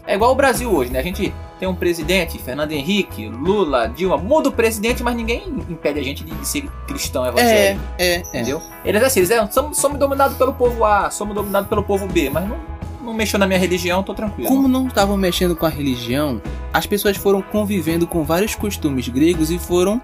É 0.08 0.16
igual 0.16 0.32
o 0.32 0.36
Brasil 0.36 0.72
hoje, 0.74 0.90
né? 0.92 1.00
A 1.00 1.04
gente 1.04 1.34
tem 1.60 1.68
um 1.68 1.76
presidente, 1.76 2.38
Fernando 2.38 2.72
Henrique, 2.74 3.28
Lula, 3.28 3.88
Dilma, 3.88 4.18
muda 4.18 4.50
o 4.50 4.52
presidente, 4.52 5.02
mas 5.02 5.16
ninguém 5.16 5.44
impede 5.70 6.00
a 6.00 6.04
gente 6.04 6.24
de, 6.24 6.32
de 6.32 6.48
ser 6.48 6.70
cristão 6.88 7.26
É, 7.26 7.30
evangélico. 7.30 7.82
é, 7.98 8.14
é. 8.16 8.18
Entendeu? 8.20 8.62
Eles 8.84 9.04
assim, 9.04 9.20
eles 9.22 9.32
é, 9.32 9.46
somos, 9.48 9.78
somos 9.78 9.98
dominados 9.98 10.38
pelo 10.38 10.54
povo 10.54 10.84
A, 10.84 11.10
somos 11.10 11.34
dominados 11.34 11.70
pelo 11.70 11.82
povo 11.84 12.08
B, 12.08 12.30
mas 12.30 12.48
não, 12.48 12.58
não 13.02 13.14
mexeu 13.14 13.40
na 13.40 13.48
minha 13.48 13.60
religião, 13.60 14.04
tô 14.04 14.14
tranquilo. 14.14 14.48
Como 14.50 14.68
não 14.68 14.88
estavam 14.88 15.16
mexendo 15.16 15.56
com 15.56 15.66
a 15.66 15.70
religião, 15.70 16.42
as 16.74 16.86
pessoas 16.86 17.16
foram 17.16 17.42
convivendo 17.42 18.06
com 18.06 18.24
vários 18.24 18.54
costumes 18.56 19.08
gregos 19.08 19.50
e 19.50 19.58
foram 19.58 20.02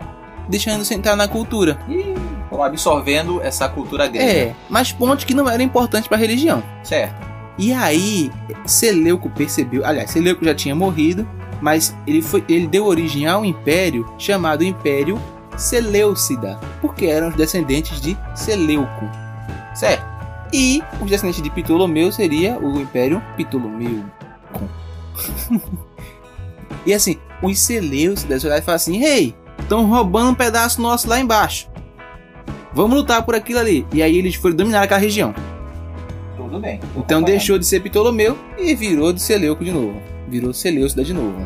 deixando-se 0.47 0.93
entrar 0.93 1.15
na 1.15 1.27
cultura. 1.27 1.79
E 1.89 2.13
foram 2.49 2.63
absorvendo 2.63 3.41
essa 3.41 3.67
cultura 3.69 4.07
grega. 4.07 4.31
É, 4.31 4.55
mas 4.69 4.91
pontos 4.91 5.23
que 5.25 5.33
não 5.33 5.49
eram 5.49 5.63
importantes 5.63 6.07
para 6.07 6.17
a 6.17 6.19
religião. 6.19 6.63
Certo. 6.83 7.29
E 7.57 7.73
aí, 7.73 8.31
Seleuco 8.65 9.29
percebeu, 9.29 9.85
aliás, 9.85 10.09
Seleuco 10.09 10.43
já 10.43 10.55
tinha 10.55 10.73
morrido, 10.73 11.27
mas 11.61 11.95
ele, 12.07 12.21
foi, 12.21 12.43
ele 12.49 12.67
deu 12.67 12.85
origem 12.85 13.27
a 13.27 13.37
um 13.37 13.45
império 13.45 14.11
chamado 14.17 14.63
Império 14.63 15.21
Seleucida, 15.57 16.59
porque 16.81 17.05
eram 17.05 17.29
os 17.29 17.35
descendentes 17.35 18.01
de 18.01 18.17
Seleuco. 18.35 19.09
Certo. 19.75 20.03
E 20.51 20.83
os 20.99 21.09
descendentes 21.09 21.41
de 21.41 21.49
Ptolomeu 21.49 22.11
seria 22.11 22.57
o 22.59 22.79
Império 22.79 23.21
Ptolomeu. 23.37 24.03
e 26.85 26.93
assim, 26.93 27.17
os 27.41 27.59
Seleucidas 27.59 28.43
olharam 28.43 28.61
e 28.61 28.65
falaram 28.65 28.75
assim: 28.75 29.03
Ei, 29.03 29.35
estão 29.59 29.85
roubando 29.85 30.31
um 30.31 30.35
pedaço 30.35 30.81
nosso 30.81 31.07
lá 31.07 31.19
embaixo. 31.19 31.69
Vamos 32.73 32.97
lutar 32.97 33.23
por 33.23 33.35
aquilo 33.35 33.59
ali. 33.59 33.85
E 33.93 34.01
aí 34.01 34.17
eles 34.17 34.35
foram 34.35 34.55
dominar 34.55 34.83
aquela 34.83 34.99
região. 34.99 35.33
Tudo 36.35 36.59
bem. 36.59 36.79
Então 36.95 37.21
deixou 37.21 37.57
de 37.57 37.65
ser 37.65 37.81
Ptolomeu 37.81 38.37
e 38.57 38.73
virou 38.75 39.13
de 39.13 39.21
Seleuco 39.21 39.63
de 39.63 39.71
novo. 39.71 40.01
Virou 40.31 40.53
Seleucida 40.53 41.03
de 41.03 41.13
novo. 41.13 41.45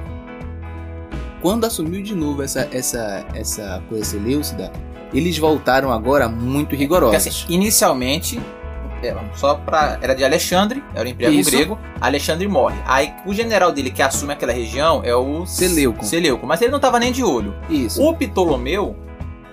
Quando 1.41 1.65
assumiu 1.65 2.03
de 2.03 2.13
novo 2.13 2.43
essa, 2.43 2.69
essa, 2.71 3.25
essa 3.33 3.81
coisa 3.89 4.05
Seleucida, 4.05 4.71
eles 5.11 5.39
voltaram 5.39 5.91
agora 5.91 6.29
muito 6.29 6.69
Porque 6.69 6.83
rigorosos. 6.83 7.27
assim, 7.27 7.53
inicialmente, 7.53 8.39
é, 9.01 9.15
só 9.35 9.55
pra. 9.55 9.97
Era 10.01 10.13
de 10.13 10.23
Alexandre, 10.23 10.83
era 10.93 11.03
o 11.03 11.07
Império 11.07 11.43
grego. 11.43 11.79
Alexandre 11.99 12.47
morre. 12.47 12.77
Aí 12.85 13.11
o 13.25 13.33
general 13.33 13.71
dele 13.71 13.89
que 13.89 14.03
assume 14.03 14.33
aquela 14.33 14.53
região 14.53 15.01
é 15.03 15.15
o 15.15 15.47
Seleuco. 15.47 16.05
Seleuco. 16.05 16.45
Mas 16.45 16.61
ele 16.61 16.71
não 16.71 16.79
tava 16.79 16.99
nem 16.99 17.11
de 17.11 17.23
olho. 17.23 17.55
Isso. 17.69 18.01
O 18.03 18.15
Ptolomeu 18.15 18.95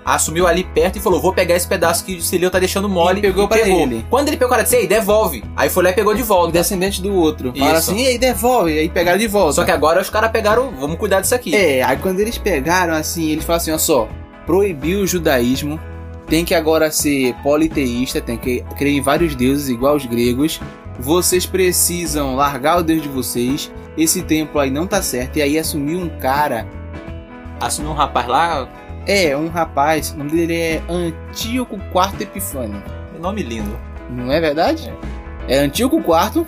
assumiu 0.04 0.46
ali 0.46 0.64
perto 0.64 0.96
e 0.96 1.00
falou: 1.00 1.20
Vou 1.20 1.32
pegar 1.32 1.54
esse 1.54 1.66
pedaço 1.66 2.04
que 2.04 2.16
o 2.16 2.22
Seleuco 2.22 2.52
tá 2.52 2.58
deixando 2.58 2.88
mole. 2.88 3.18
E 3.18 3.22
pegou 3.22 3.48
pra 3.48 3.60
ele. 3.60 4.04
Quando 4.10 4.28
ele 4.28 4.36
pegou, 4.36 4.48
o 4.48 4.50
cara 4.50 4.62
disse: 4.62 4.76
Ei, 4.76 4.86
devolve. 4.86 5.44
Aí 5.56 5.68
foi 5.68 5.84
lá 5.84 5.90
e 5.90 5.92
pegou 5.92 6.14
de 6.14 6.22
volta. 6.22 6.52
descendente 6.52 7.00
do 7.00 7.14
outro. 7.14 7.52
Falaram 7.52 7.78
Isso. 7.78 7.90
assim, 7.90 8.02
e 8.02 8.06
aí 8.08 8.18
devolve, 8.18 8.72
e 8.72 8.78
aí 8.78 8.88
pegaram 8.88 9.18
de 9.18 9.26
volta. 9.26 9.52
Só 9.52 9.64
que 9.64 9.70
agora 9.70 10.00
os 10.00 10.10
caras 10.10 10.30
pegaram: 10.30 10.72
Vamos 10.78 10.98
cuidar 10.98 11.20
disso 11.20 11.34
aqui. 11.34 11.54
É, 11.54 11.82
aí 11.82 11.96
quando 11.96 12.20
eles 12.20 12.38
pegaram 12.38 12.94
assim, 12.94 13.30
eles 13.30 13.44
falaram 13.44 13.62
assim, 13.62 13.72
ó 13.72 13.78
só, 13.78 14.08
proibiu 14.46 15.00
o 15.00 15.06
judaísmo, 15.06 15.80
tem 16.26 16.44
que 16.44 16.54
agora 16.54 16.90
ser 16.90 17.34
politeísta, 17.42 18.20
tem 18.20 18.36
que 18.36 18.64
crer 18.76 18.92
em 18.92 19.00
vários 19.00 19.34
deuses 19.34 19.68
igual 19.68 19.96
os 19.96 20.06
gregos. 20.06 20.60
Vocês 20.98 21.46
precisam 21.46 22.36
largar 22.36 22.78
o 22.78 22.82
deus 22.82 23.02
de 23.02 23.08
vocês. 23.08 23.72
Esse 23.96 24.22
templo 24.22 24.60
aí 24.60 24.70
não 24.70 24.86
tá 24.86 25.02
certo. 25.02 25.38
E 25.38 25.42
aí 25.42 25.58
assumiu 25.58 25.98
um 25.98 26.08
cara, 26.08 26.66
Assumiu 27.62 27.92
um 27.92 27.94
rapaz 27.94 28.26
lá, 28.26 28.68
é, 29.06 29.36
um 29.36 29.48
rapaz, 29.48 30.12
o 30.12 30.18
nome 30.18 30.30
dele 30.30 30.56
é 30.56 30.82
Antíoco 30.88 31.76
IV 31.76 32.22
Epifânio. 32.22 32.82
nome 33.20 33.42
lindo. 33.42 33.78
Não 34.10 34.30
é 34.32 34.40
verdade? 34.40 34.92
É, 35.48 35.58
Antíoco 35.58 35.96
IV 35.96 36.46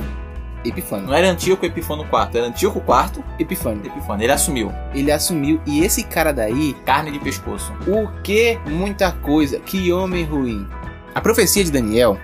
Epifânio. 0.65 1.07
Não 1.07 1.15
era 1.15 1.31
Antíoco 1.31 1.67
Epifano 1.67 2.05
IV, 2.05 2.39
era 2.39 2.47
Antíoco 2.47 2.79
IV 2.79 3.25
Epifânio. 3.39 3.87
Epifano. 3.87 4.23
Ele 4.23 4.33
assumiu. 4.33 4.73
Ele 4.95 5.11
assumiu 5.11 5.61
e 5.67 5.85
esse 5.85 6.03
cara 6.05 6.33
daí 6.33 6.75
Carne 6.85 7.11
de 7.11 7.19
pescoço. 7.19 7.73
O 7.87 8.09
que? 8.23 8.59
Muita 8.67 9.13
coisa. 9.13 9.59
Que 9.61 9.93
homem 9.93 10.25
ruim. 10.25 10.67
A 11.15 11.21
profecia 11.21 11.63
de 11.63 11.71
Daniel 11.71 12.19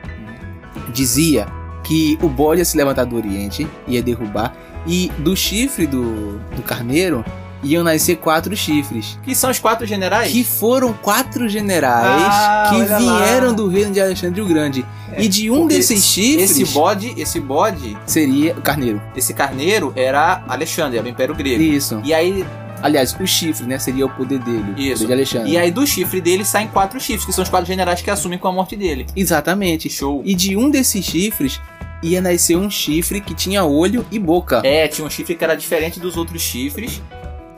dizia 0.93 1.47
que 1.83 2.19
o 2.23 2.29
bode 2.29 2.61
ia 2.61 2.65
se 2.65 2.77
levantar 2.77 3.05
do 3.05 3.17
Oriente, 3.17 3.67
ia 3.87 4.03
derrubar, 4.03 4.55
e 4.87 5.11
do 5.19 5.37
chifre 5.37 5.87
do, 5.87 6.39
do 6.57 6.63
carneiro 6.63 7.25
iam 7.63 7.83
nascer 7.85 8.17
quatro 8.17 8.57
chifres. 8.57 9.19
Que 9.23 9.35
são 9.35 9.51
os 9.51 9.59
quatro 9.59 9.87
generais? 9.87 10.33
Que 10.33 10.43
foram 10.45 10.93
quatro 10.93 11.49
generais 11.49 12.25
Ah, 12.27 12.71
que 12.71 12.83
vieram 12.83 13.49
lá. 13.49 13.53
do 13.53 13.69
reino 13.69 13.93
de 13.93 14.01
Alexandre 14.01 14.41
o 14.41 14.47
Grande. 14.47 14.85
É, 15.13 15.23
e 15.23 15.29
de 15.29 15.51
um 15.51 15.67
desses 15.67 16.05
chifres 16.05 16.51
Esse 16.53 16.65
bode, 16.73 17.15
esse 17.21 17.41
bode, 17.41 17.97
seria 18.07 18.53
o 18.55 18.63
carneiro. 18.63 19.03
esse 19.17 19.35
carneiro 19.35 19.93
era 19.97 20.43
Alexandre, 20.49 20.99
era 20.99 21.07
o 21.07 21.11
Império 21.11 21.35
Grego. 21.35 21.63
Isso. 21.63 22.01
E 22.05 22.15
aí, 22.15 22.45
Aliás, 22.83 23.15
o 23.21 23.27
chifre, 23.27 23.67
né? 23.67 23.79
Seria 23.79 24.07
o 24.07 24.09
poder 24.09 24.39
dele. 24.39 24.73
Isso. 24.79 25.03
poder 25.03 25.07
de 25.09 25.13
Alexandre. 25.13 25.51
e 25.53 25.59
aí 25.59 25.71
do 25.71 25.87
chifre 25.87 26.19
dele 26.19 26.47
saem 26.47 26.67
quatro 26.67 26.99
chifres, 26.99 27.27
que 27.27 27.33
são 27.33 27.43
os 27.45 27.51
quatro 27.51 27.67
generais 27.67 28.01
que 28.01 28.11
assumem 28.11 28.39
com 28.39 28.49
a 28.49 28.53
morte 28.53 28.75
dele. 28.75 29.07
Exatamente. 29.15 29.91
Show. 29.91 30.23
E 30.25 30.35
de 30.35 30.57
um 30.57 30.71
desses 30.71 31.05
chifres 31.05 31.61
ia 32.03 32.23
nascer 32.23 32.57
um 32.57 32.71
chifre 32.71 33.21
que 33.21 33.35
tinha 33.35 33.63
olho 33.65 34.07
e 34.11 34.19
boca. 34.19 34.63
É, 34.65 34.89
tinha 34.89 35.07
um 35.07 35.11
chifre 35.11 35.35
que 35.35 35.45
era 35.45 35.55
diferente 35.55 36.01
dos 36.01 36.17
outros 36.17 36.41
chifres. 36.41 37.03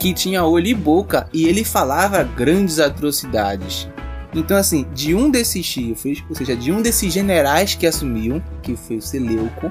Que 0.02 0.12
tinha 0.12 0.44
olho 0.44 0.66
e 0.66 0.74
boca. 0.74 1.28
E 1.32 1.46
ele 1.46 1.62
falava 1.62 2.24
grandes 2.24 2.80
atrocidades. 2.80 3.88
Então, 4.34 4.56
assim, 4.56 4.84
de 4.92 5.14
um 5.14 5.30
desses 5.30 5.64
chifres, 5.64 6.24
ou 6.28 6.34
seja, 6.34 6.56
de 6.56 6.72
um 6.72 6.82
desses 6.82 7.12
generais 7.12 7.76
que 7.76 7.86
assumiu, 7.86 8.42
que 8.64 8.74
foi 8.74 8.96
o 8.96 9.00
Seleuco, 9.00 9.70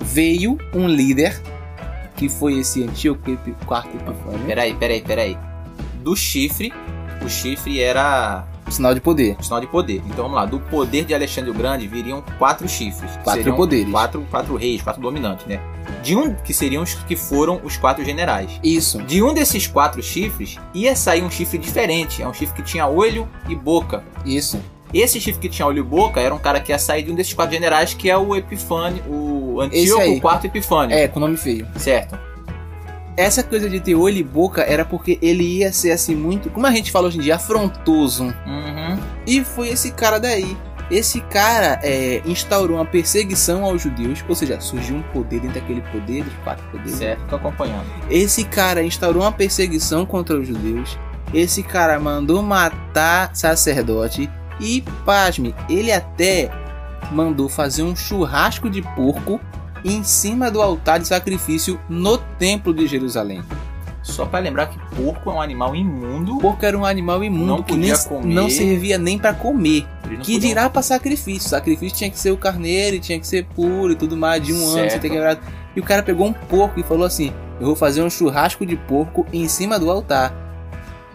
veio 0.00 0.56
um 0.72 0.88
líder, 0.88 1.38
que 2.16 2.30
foi 2.30 2.60
esse 2.60 2.82
Antíoco 2.82 3.36
quarto 3.66 3.94
Epifânio, 3.94 4.46
Peraí, 4.46 4.74
peraí, 4.74 5.02
peraí. 5.02 5.38
Do 6.02 6.16
chifre, 6.16 6.72
o 7.22 7.28
chifre 7.28 7.78
era 7.78 8.48
sinal 8.70 8.94
de 8.94 9.00
poder. 9.00 9.36
um 9.38 9.42
sinal 9.42 9.60
de 9.60 9.66
poder. 9.66 10.02
Então 10.06 10.24
vamos 10.24 10.34
lá, 10.34 10.46
do 10.46 10.60
poder 10.60 11.04
de 11.04 11.14
Alexandre 11.14 11.50
o 11.50 11.54
Grande 11.54 11.86
viriam 11.86 12.22
quatro 12.38 12.68
chifres. 12.68 13.10
Quatro 13.22 13.42
seriam 13.42 13.56
poderes. 13.56 13.90
Quatro, 13.90 14.26
quatro 14.30 14.56
reis, 14.56 14.82
quatro 14.82 15.00
dominantes, 15.00 15.46
né? 15.46 15.60
De 16.02 16.16
um 16.16 16.34
que 16.34 16.54
seriam 16.54 16.82
os 16.82 16.94
que 16.94 17.16
foram 17.16 17.60
os 17.64 17.76
quatro 17.76 18.04
generais. 18.04 18.50
Isso. 18.62 19.02
De 19.02 19.22
um 19.22 19.34
desses 19.34 19.66
quatro 19.66 20.02
chifres 20.02 20.58
ia 20.72 20.94
sair 20.94 21.22
um 21.22 21.30
chifre 21.30 21.58
diferente. 21.58 22.22
É 22.22 22.28
um 22.28 22.32
chifre 22.34 22.56
que 22.56 22.62
tinha 22.62 22.86
olho 22.86 23.28
e 23.48 23.54
boca. 23.54 24.02
Isso. 24.24 24.60
Esse 24.92 25.20
chifre 25.20 25.40
que 25.40 25.48
tinha 25.48 25.66
olho 25.66 25.78
e 25.78 25.82
boca 25.82 26.20
era 26.20 26.34
um 26.34 26.38
cara 26.38 26.60
que 26.60 26.72
ia 26.72 26.78
sair 26.78 27.02
de 27.02 27.12
um 27.12 27.14
desses 27.14 27.32
quatro 27.32 27.54
generais, 27.54 27.94
que 27.94 28.10
é 28.10 28.16
o 28.16 28.34
Epifânio, 28.34 29.02
o 29.08 29.60
Antíoco, 29.60 30.02
o 30.02 30.20
quarto 30.20 30.46
Epifânio. 30.46 30.96
É, 30.96 31.06
com 31.06 31.20
nome 31.20 31.36
feio. 31.36 31.66
Certo. 31.76 32.29
Essa 33.20 33.42
coisa 33.42 33.68
de 33.68 33.78
ter 33.80 33.94
olho 33.94 34.16
e 34.16 34.22
boca 34.22 34.62
era 34.62 34.82
porque 34.82 35.18
ele 35.20 35.58
ia 35.58 35.70
ser 35.74 35.90
assim 35.90 36.16
muito, 36.16 36.48
como 36.48 36.66
a 36.66 36.70
gente 36.70 36.90
fala 36.90 37.06
hoje 37.06 37.18
em 37.18 37.20
dia, 37.20 37.36
afrontoso. 37.36 38.24
Uhum. 38.24 38.98
E 39.26 39.44
foi 39.44 39.68
esse 39.68 39.90
cara 39.90 40.18
daí. 40.18 40.56
Esse 40.90 41.20
cara 41.20 41.78
é, 41.82 42.22
instaurou 42.24 42.78
uma 42.78 42.86
perseguição 42.86 43.62
aos 43.62 43.82
judeus, 43.82 44.24
ou 44.26 44.34
seja, 44.34 44.58
surgiu 44.58 44.96
um 44.96 45.02
poder 45.02 45.38
dentro 45.38 45.60
daquele 45.60 45.82
poder, 45.82 46.24
dos 46.24 46.32
quatro 46.42 46.64
poderes. 46.70 46.94
Certo, 46.94 47.20
tô 47.28 47.36
acompanhando. 47.36 47.84
Esse 48.08 48.42
cara 48.42 48.82
instaurou 48.82 49.22
uma 49.22 49.32
perseguição 49.32 50.06
contra 50.06 50.40
os 50.40 50.48
judeus. 50.48 50.98
Esse 51.34 51.62
cara 51.62 52.00
mandou 52.00 52.42
matar 52.42 53.36
sacerdote. 53.36 54.30
E, 54.58 54.82
pasme, 55.04 55.54
ele 55.68 55.92
até 55.92 56.50
mandou 57.12 57.50
fazer 57.50 57.82
um 57.82 57.94
churrasco 57.94 58.70
de 58.70 58.80
porco 58.80 59.38
em 59.84 60.02
cima 60.04 60.50
do 60.50 60.60
altar 60.60 60.98
de 60.98 61.06
sacrifício 61.08 61.80
no 61.88 62.18
templo 62.18 62.72
de 62.74 62.86
Jerusalém. 62.86 63.42
Só 64.02 64.24
pra 64.24 64.40
lembrar 64.40 64.66
que 64.66 64.78
porco 64.96 65.30
é 65.30 65.34
um 65.34 65.40
animal 65.42 65.76
imundo. 65.76 66.38
Porco 66.38 66.64
era 66.64 66.76
um 66.76 66.84
animal 66.86 67.22
imundo 67.22 67.46
Não 67.46 67.62
que 67.62 67.76
nem, 67.76 67.94
comer. 68.04 68.34
não 68.34 68.48
servia 68.48 68.96
nem 68.96 69.18
para 69.18 69.34
comer. 69.34 69.86
Que 70.02 70.16
podiam- 70.16 70.40
dirá 70.40 70.70
para 70.70 70.82
sacrifício. 70.82 71.48
Sacrifício 71.48 71.98
tinha 71.98 72.10
que 72.10 72.18
ser 72.18 72.30
o 72.30 72.36
carneiro, 72.36 72.98
tinha 72.98 73.20
que 73.20 73.26
ser 73.26 73.44
puro 73.54 73.92
e 73.92 73.96
tudo 73.96 74.16
mais, 74.16 74.42
de 74.42 74.52
um 74.54 74.56
ano, 74.64 74.72
Certo. 74.72 74.90
sem 74.92 75.00
ter 75.00 75.10
quebrado. 75.10 75.40
E 75.76 75.80
o 75.80 75.82
cara 75.84 76.02
pegou 76.02 76.26
um 76.26 76.32
porco 76.32 76.80
e 76.80 76.82
falou 76.82 77.04
assim: 77.04 77.30
Eu 77.60 77.66
vou 77.66 77.76
fazer 77.76 78.02
um 78.02 78.08
churrasco 78.08 78.64
de 78.64 78.74
porco 78.74 79.26
em 79.32 79.46
cima 79.46 79.78
do 79.78 79.90
altar. 79.90 80.32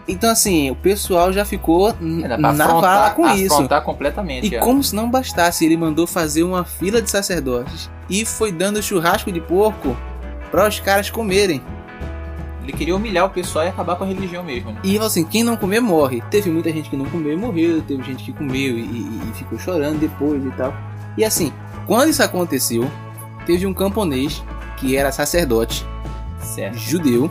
Então, 0.08 0.30
assim, 0.30 0.70
o 0.70 0.76
pessoal 0.76 1.32
já 1.32 1.44
ficou 1.44 1.88
Era 2.22 2.38
na 2.38 2.50
afrontar, 2.50 2.80
vala 2.80 3.10
com 3.10 3.28
isso. 3.30 3.68
completamente. 3.84 4.46
E 4.48 4.54
é. 4.54 4.58
como 4.60 4.82
se 4.82 4.94
não 4.94 5.10
bastasse, 5.10 5.64
ele 5.64 5.76
mandou 5.76 6.06
fazer 6.06 6.44
uma 6.44 6.64
fila 6.64 7.02
de 7.02 7.10
sacerdotes 7.10 7.90
e 8.08 8.24
foi 8.24 8.52
dando 8.52 8.82
churrasco 8.82 9.30
de 9.32 9.40
porco 9.40 9.96
para 10.50 10.68
os 10.68 10.78
caras 10.80 11.10
comerem. 11.10 11.60
Ele 12.62 12.72
queria 12.72 12.96
humilhar 12.96 13.26
o 13.26 13.30
pessoal 13.30 13.64
e 13.64 13.68
acabar 13.68 13.94
com 13.96 14.02
a 14.04 14.06
religião 14.06 14.42
mesmo. 14.42 14.72
né? 14.72 14.80
E 14.82 14.94
falou 14.94 15.06
assim: 15.06 15.24
quem 15.24 15.44
não 15.44 15.56
comer 15.56 15.80
morre. 15.80 16.20
Teve 16.30 16.50
muita 16.50 16.72
gente 16.72 16.90
que 16.90 16.96
não 16.96 17.04
comeu 17.06 17.32
e 17.32 17.36
morreu, 17.36 17.80
teve 17.82 18.02
gente 18.02 18.24
que 18.24 18.32
comeu 18.32 18.76
e, 18.76 18.80
e- 18.82 19.20
e 19.30 19.34
ficou 19.36 19.56
chorando 19.58 19.98
depois 20.00 20.44
e 20.44 20.50
tal. 20.50 20.74
E 21.16 21.24
assim, 21.24 21.52
quando 21.86 22.10
isso 22.10 22.22
aconteceu, 22.22 22.90
teve 23.46 23.66
um 23.66 23.72
camponês 23.72 24.42
que 24.76 24.96
era 24.96 25.12
sacerdote 25.12 25.86
Certo. 26.40 26.76
judeu 26.76 27.30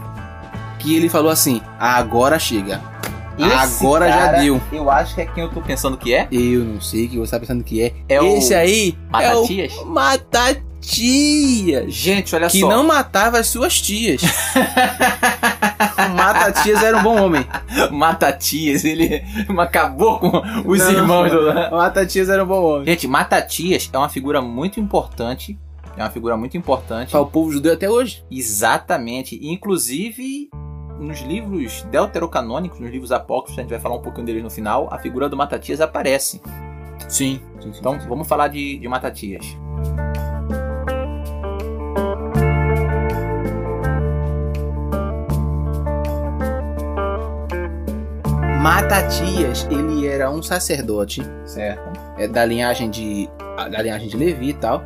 que 0.80 0.96
ele 0.96 1.10
falou 1.10 1.30
assim: 1.32 1.62
agora 1.78 2.40
chega. 2.40 2.82
Esse 3.38 3.52
agora 3.84 4.08
cara, 4.08 4.38
já 4.38 4.42
deu. 4.44 4.62
Eu 4.72 4.90
acho 4.90 5.14
que 5.16 5.20
é 5.22 5.26
quem 5.26 5.44
eu 5.44 5.50
tô 5.50 5.60
pensando 5.60 5.98
que 5.98 6.14
é. 6.14 6.26
Eu 6.32 6.64
não 6.64 6.80
sei 6.80 7.08
o 7.08 7.10
que 7.10 7.18
você 7.18 7.32
tá 7.32 7.40
pensando 7.42 7.62
que 7.66 7.82
é. 7.84 7.94
É 8.08 8.22
o 8.22 8.38
Esse 8.38 8.56
aí 8.56 8.98
Matatias. 9.12 9.74
é 9.74 9.82
o 9.82 9.86
Matatias. 9.88 10.65
Gente, 11.88 12.36
olha 12.36 12.48
que 12.48 12.60
só. 12.60 12.70
não 12.70 12.86
matava 12.86 13.40
as 13.40 13.48
suas 13.48 13.82
tias. 13.82 14.22
o 15.98 16.10
Matatias 16.16 16.84
era 16.84 16.98
um 16.98 17.04
bom 17.04 17.22
homem. 17.22 17.46
Matatias, 17.92 18.86
ele 18.86 19.24
acabou 19.58 20.20
com 20.20 20.42
os 20.66 20.80
Não. 20.80 20.92
irmãos 20.92 21.32
do. 21.32 21.50
O 21.50 21.78
Matatias 21.78 22.30
era 22.30 22.44
um 22.44 22.48
bom 22.48 22.64
homem. 22.64 22.86
Gente, 22.86 23.08
Matatias 23.08 23.90
é 23.92 23.98
uma 23.98 24.10
figura 24.10 24.42
muito 24.42 24.80
importante. 24.80 25.58
É 25.98 26.04
uma 26.04 26.10
figura 26.10 26.36
muito 26.36 26.58
importante. 26.58 27.12
Para 27.12 27.22
o 27.22 27.28
povo 27.28 27.52
judeu 27.52 27.74
até 27.74 27.90
hoje. 27.90 28.24
Exatamente. 28.30 29.40
Inclusive, 29.42 30.50
nos 31.00 31.22
livros 31.22 31.84
deuterocanônicos, 31.90 32.80
nos 32.80 32.92
livros 32.92 33.12
apócrifos, 33.12 33.58
a 33.58 33.62
gente 33.62 33.72
vai 33.72 33.80
falar 33.80 33.96
um 33.96 34.02
pouquinho 34.02 34.26
deles 34.26 34.44
no 34.44 34.50
final, 34.50 34.90
a 34.92 35.00
figura 35.00 35.30
do 35.30 35.38
Matatias 35.38 35.80
aparece. 35.82 36.42
Sim. 37.08 37.40
Então, 37.64 37.98
vamos 38.08 38.28
falar 38.28 38.50
de, 38.50 38.78
de 38.78 38.88
Matatias. 38.88 39.46
Matatias, 48.66 49.68
ele 49.70 50.08
era 50.08 50.32
um 50.32 50.42
sacerdote 50.42 51.22
Certo. 51.46 52.00
é, 52.18 52.28
da 52.28 52.44
linhagem 52.44 52.90
de 52.90 53.30
da 53.56 53.80
linhagem 53.80 54.08
de 54.08 54.18
Levi 54.18 54.50
e 54.50 54.54
tal. 54.54 54.84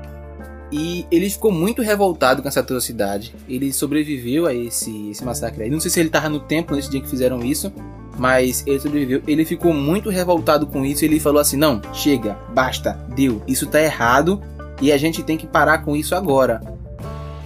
E 0.70 1.08
ele 1.10 1.30
ficou 1.30 1.50
muito 1.50 1.82
revoltado 1.82 2.42
com 2.42 2.50
essa 2.50 2.60
atrocidade. 2.60 3.34
Ele 3.48 3.72
sobreviveu 3.72 4.48
a 4.48 4.54
esse, 4.54 5.12
esse 5.12 5.24
massacre 5.24 5.64
aí. 5.64 5.70
Não 5.70 5.80
sei 5.80 5.90
se 5.90 5.98
ele 5.98 6.10
tava 6.10 6.28
no 6.28 6.42
templo 6.42 6.76
nesse 6.76 6.90
dia 6.90 7.00
que 7.00 7.08
fizeram 7.08 7.40
isso, 7.40 7.72
mas 8.18 8.68
ele 8.68 8.82
sobreviveu. 8.82 9.24
Ele 9.26 9.46
ficou 9.46 9.74
muito 9.74 10.10
revoltado 10.10 10.68
com 10.68 10.84
isso. 10.84 11.06
Ele 11.06 11.18
falou 11.18 11.40
assim: 11.40 11.56
Não, 11.56 11.82
chega, 11.94 12.38
basta, 12.54 13.00
deu. 13.16 13.42
Isso 13.48 13.66
tá 13.66 13.82
errado 13.82 14.42
e 14.82 14.92
a 14.92 14.98
gente 14.98 15.24
tem 15.24 15.38
que 15.38 15.48
parar 15.48 15.86
com 15.86 15.96
isso 15.96 16.14
agora. 16.14 16.62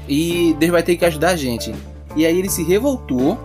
E 0.10 0.56
Deus 0.58 0.72
vai 0.72 0.82
ter 0.82 0.98
que 0.98 1.06
ajudar 1.06 1.30
a 1.30 1.36
gente. 1.36 1.72
E 2.16 2.26
aí 2.26 2.40
ele 2.40 2.50
se 2.50 2.64
revoltou, 2.64 3.38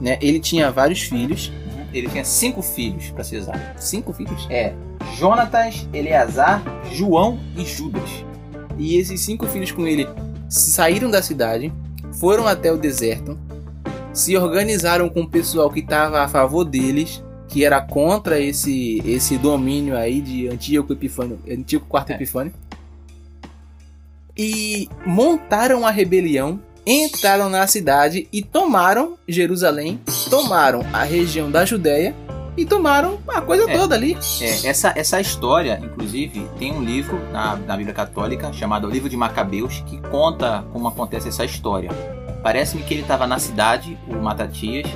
né? 0.00 0.18
Ele 0.22 0.38
tinha 0.38 0.70
vários 0.70 1.02
filhos, 1.02 1.50
Ele 1.92 2.08
tinha 2.08 2.24
cinco 2.24 2.62
filhos, 2.62 3.10
pra 3.10 3.22
ser 3.24 3.36
exato. 3.36 3.60
cinco 3.76 4.12
filhos. 4.12 4.46
É 4.50 4.72
Jonatas, 5.16 5.86
Eleazar, 5.92 6.62
João 6.92 7.38
e 7.56 7.64
Judas. 7.64 8.24
E 8.78 8.96
esses 8.96 9.20
cinco 9.20 9.46
filhos 9.46 9.70
com 9.70 9.86
ele 9.86 10.08
saíram 10.48 11.10
da 11.10 11.22
cidade, 11.22 11.72
foram 12.12 12.46
até 12.46 12.72
o 12.72 12.76
deserto, 12.76 13.38
se 14.12 14.36
organizaram 14.36 15.08
com 15.08 15.22
o 15.22 15.28
pessoal 15.28 15.70
que 15.70 15.80
estava 15.80 16.20
a 16.20 16.28
favor 16.28 16.64
deles, 16.64 17.22
que 17.48 17.64
era 17.64 17.80
contra 17.80 18.40
esse 18.40 19.02
esse 19.04 19.36
domínio 19.38 19.96
aí 19.96 20.20
de 20.20 20.48
Antíoco 20.48 20.92
Epifânio, 20.92 21.38
Antíoco 21.50 21.96
IV 21.96 22.04
É. 22.08 22.14
Epifânio, 22.14 22.52
e 24.36 24.88
montaram 25.04 25.86
a 25.86 25.90
rebelião, 25.90 26.60
entraram 26.86 27.48
na 27.48 27.66
cidade 27.66 28.28
e 28.32 28.42
tomaram 28.42 29.16
Jerusalém, 29.28 30.00
tomaram 30.28 30.84
a 30.92 31.02
região 31.04 31.50
da 31.50 31.64
Judéia 31.64 32.14
e 32.56 32.66
tomaram 32.66 33.18
a 33.28 33.40
coisa 33.40 33.70
É. 33.70 33.78
toda 33.78 33.94
ali. 33.94 34.16
É, 34.40 34.66
essa, 34.66 34.92
essa 34.96 35.20
história, 35.20 35.80
inclusive, 35.82 36.46
tem 36.58 36.72
um 36.72 36.82
livro 36.82 37.18
na, 37.32 37.56
na 37.56 37.76
Bíblia 37.76 37.94
Católica 37.94 38.52
chamado 38.52 38.86
O 38.86 38.90
Livro 38.90 39.08
de 39.08 39.16
Macabeus 39.16 39.82
que 39.86 39.98
conta 40.10 40.64
como 40.72 40.88
acontece 40.88 41.28
essa 41.28 41.44
história. 41.44 41.90
Parece-me 42.42 42.82
que 42.82 42.92
ele 42.94 43.02
estava 43.02 43.26
na 43.26 43.38
cidade, 43.38 43.96
o 44.08 44.16
Matatias, 44.16 44.86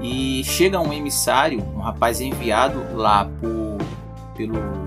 e 0.00 0.42
chega 0.44 0.80
um 0.80 0.92
emissário, 0.92 1.60
um 1.76 1.80
rapaz 1.80 2.20
enviado 2.20 2.82
lá 2.94 3.26
por, 3.40 3.76
pelo. 4.36 4.85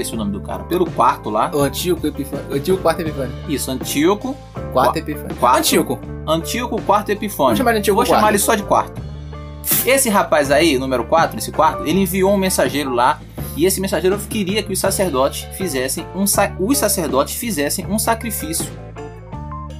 Esqueci 0.00 0.14
o 0.14 0.18
nome 0.18 0.30
do 0.32 0.40
cara. 0.40 0.62
Pelo 0.64 0.88
quarto 0.90 1.28
lá. 1.28 1.50
O 1.52 1.60
Antíoco 1.60 2.06
Epifânio, 2.06 2.54
Antíoco 2.54 2.88
IV 2.88 3.00
Epifânio, 3.00 3.32
Isso, 3.48 3.70
Antíoco. 3.70 4.36
quarto 4.72 4.96
Epifânio. 4.96 5.34
Quarto. 5.36 5.58
Antíoco. 5.58 5.98
Antíoco 6.26 6.76
IV 6.76 7.12
Epifânio. 7.12 7.36
Vamos 7.46 7.58
chamar 7.58 7.74
Antíoco 7.74 7.96
vou 7.96 8.06
chamar 8.06 8.18
quarto. 8.20 8.30
ele 8.32 8.38
só 8.38 8.54
de 8.54 8.62
quarto. 8.62 9.02
Esse 9.84 10.08
rapaz 10.08 10.50
aí, 10.50 10.78
número 10.78 11.04
4, 11.04 11.36
esse 11.38 11.50
quarto, 11.50 11.84
ele 11.84 12.00
enviou 12.00 12.32
um 12.32 12.36
mensageiro 12.38 12.90
lá 12.94 13.20
e 13.56 13.64
esse 13.66 13.80
mensageiro 13.80 14.16
queria 14.18 14.62
que 14.62 14.72
os 14.72 14.78
sacerdotes 14.78 15.44
fizessem 15.56 16.06
um 16.14 16.26
sa- 16.26 16.52
os 16.60 16.78
sacerdotes 16.78 17.34
fizessem 17.34 17.86
um 17.86 17.98
sacrifício 17.98 18.66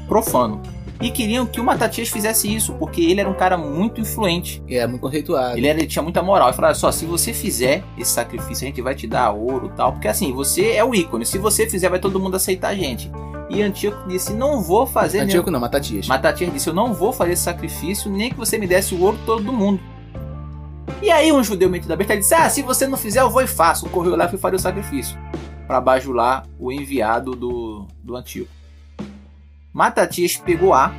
profano. 0.09 0.61
E 1.01 1.11
queriam 1.13 1.47
que 1.47 1.61
o 1.61 1.65
Matatias 1.65 2.09
fizesse 2.09 2.53
isso, 2.53 2.75
porque 2.75 3.01
ele 3.01 3.21
era 3.21 3.31
um 3.31 3.35
cara 3.35 3.57
muito 3.57 4.01
influente. 4.01 4.61
É 4.69 4.85
muito 4.87 5.01
conceituado. 5.01 5.57
Ele, 5.57 5.67
era- 5.69 5.79
ele 5.79 5.87
tinha 5.87 6.03
muita 6.03 6.21
moral. 6.23 6.49
Ele 6.51 6.59
olha 6.61 6.75
só, 6.75 6.91
se 6.91 7.05
você 7.07 7.33
fizer 7.33 7.85
esse 7.97 8.11
sacrifício, 8.11 8.65
a 8.65 8.69
gente 8.69 8.83
vai 8.83 8.97
te 8.97 9.07
dar 9.07 9.31
ouro 9.31 9.71
e 9.73 9.77
tal. 9.77 9.93
Porque 9.93 10.09
assim, 10.09 10.33
você 10.33 10.73
é 10.73 10.85
o 10.85 10.93
ícone. 10.95 11.25
Se 11.25 11.39
você 11.39 11.69
fizer, 11.71 11.89
vai 11.89 12.01
todo 12.01 12.19
mundo 12.19 12.35
aceitar 12.37 12.69
a 12.71 12.75
gente. 12.75 13.09
E 13.49 13.63
Antíoco 13.63 14.09
disse: 14.09 14.33
não 14.33 14.61
vou 14.61 14.87
fazer 14.87 15.19
nenhum- 15.19 15.29
Antíoco 15.31 15.51
não, 15.53 15.61
Matatias. 15.61 16.09
Matatias 16.09 16.53
disse: 16.53 16.69
Eu 16.69 16.75
não 16.75 16.93
vou 16.93 17.13
fazer 17.13 17.33
esse 17.33 17.43
sacrifício, 17.45 18.11
nem 18.11 18.31
que 18.31 18.37
você 18.37 18.59
me 18.59 18.67
desse 18.67 18.93
o 18.95 19.01
ouro 19.01 19.17
todo 19.25 19.43
do 19.45 19.53
mundo. 19.53 19.81
E 21.01 21.11
aí, 21.13 21.31
um 21.33 21.45
judeu 21.45 21.71
metido 21.71 21.89
da 21.89 21.97
besta 21.97 22.17
disse: 22.17 22.35
Ah, 22.35 22.51
se 22.51 22.61
você 22.61 22.87
não 22.89 22.99
fizer, 22.99 23.21
eu 23.21 23.31
vou 23.31 23.41
e 23.41 23.47
faço. 23.47 23.89
Correu 23.89 24.17
lá 24.17 24.25
e 24.25 24.29
foi 24.29 24.39
fazer 24.39 24.57
o 24.57 24.59
sacrifício. 24.59 25.17
Para 25.67 25.81
bajular 25.81 26.45
o 26.59 26.73
enviado 26.73 27.33
do, 27.37 27.87
do 28.03 28.17
Antíoco. 28.17 28.51
Matatias 29.79 30.37
pegou 30.37 30.75
A, 30.75 30.93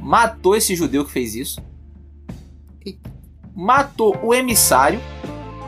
matou 0.00 0.56
esse 0.56 0.74
judeu 0.74 1.04
que 1.04 1.10
fez 1.10 1.34
isso, 1.34 1.60
matou 3.54 4.18
o 4.22 4.32
emissário 4.32 4.98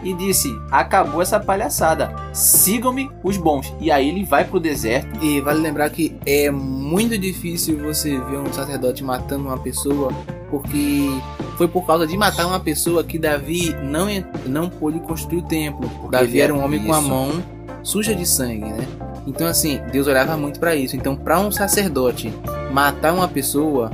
e 0.02 0.14
disse: 0.14 0.48
Acabou 0.70 1.20
essa 1.20 1.38
palhaçada, 1.38 2.14
sigam-me 2.32 3.10
os 3.22 3.36
bons. 3.36 3.74
E 3.78 3.90
aí 3.90 4.08
ele 4.08 4.24
vai 4.24 4.42
pro 4.42 4.58
deserto. 4.58 5.22
E 5.22 5.38
vale 5.42 5.60
lembrar 5.60 5.90
que 5.90 6.16
é 6.24 6.50
muito 6.50 7.18
difícil 7.18 7.78
você 7.78 8.18
ver 8.18 8.38
um 8.38 8.50
sacerdote 8.50 9.04
matando 9.04 9.44
uma 9.48 9.58
pessoa, 9.58 10.10
porque 10.48 11.10
foi 11.58 11.68
por 11.68 11.86
causa 11.86 12.06
de 12.06 12.16
matar 12.16 12.46
uma 12.46 12.58
pessoa 12.58 13.04
que 13.04 13.18
Davi 13.18 13.76
não, 13.82 14.06
não 14.46 14.70
pôde 14.70 14.98
construir 15.00 15.40
o 15.40 15.42
templo. 15.42 16.08
Davi 16.08 16.24
ele 16.24 16.40
era 16.40 16.54
um 16.54 16.64
homem 16.64 16.82
com 16.82 16.94
a 16.94 17.00
isso. 17.00 17.08
mão 17.08 17.44
suja 17.82 18.14
de 18.14 18.24
sangue, 18.24 18.64
né? 18.64 18.88
Então 19.26 19.46
assim, 19.46 19.80
Deus 19.90 20.06
olhava 20.06 20.36
muito 20.36 20.60
pra 20.60 20.74
isso. 20.74 20.96
Então, 20.96 21.16
pra 21.16 21.38
um 21.40 21.50
sacerdote 21.50 22.32
matar 22.72 23.12
uma 23.12 23.28
pessoa, 23.28 23.90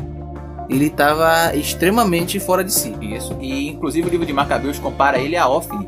ele 0.69 0.87
estava 0.87 1.55
extremamente 1.55 2.39
fora 2.39 2.63
de 2.63 2.73
si. 2.73 2.95
Isso. 3.01 3.37
E 3.41 3.69
inclusive 3.69 4.09
o 4.09 4.11
livro 4.11 4.27
de 4.27 4.33
Macabeus 4.33 4.79
compara 4.79 5.19
ele 5.19 5.37
a 5.37 5.49
Ofni. 5.49 5.87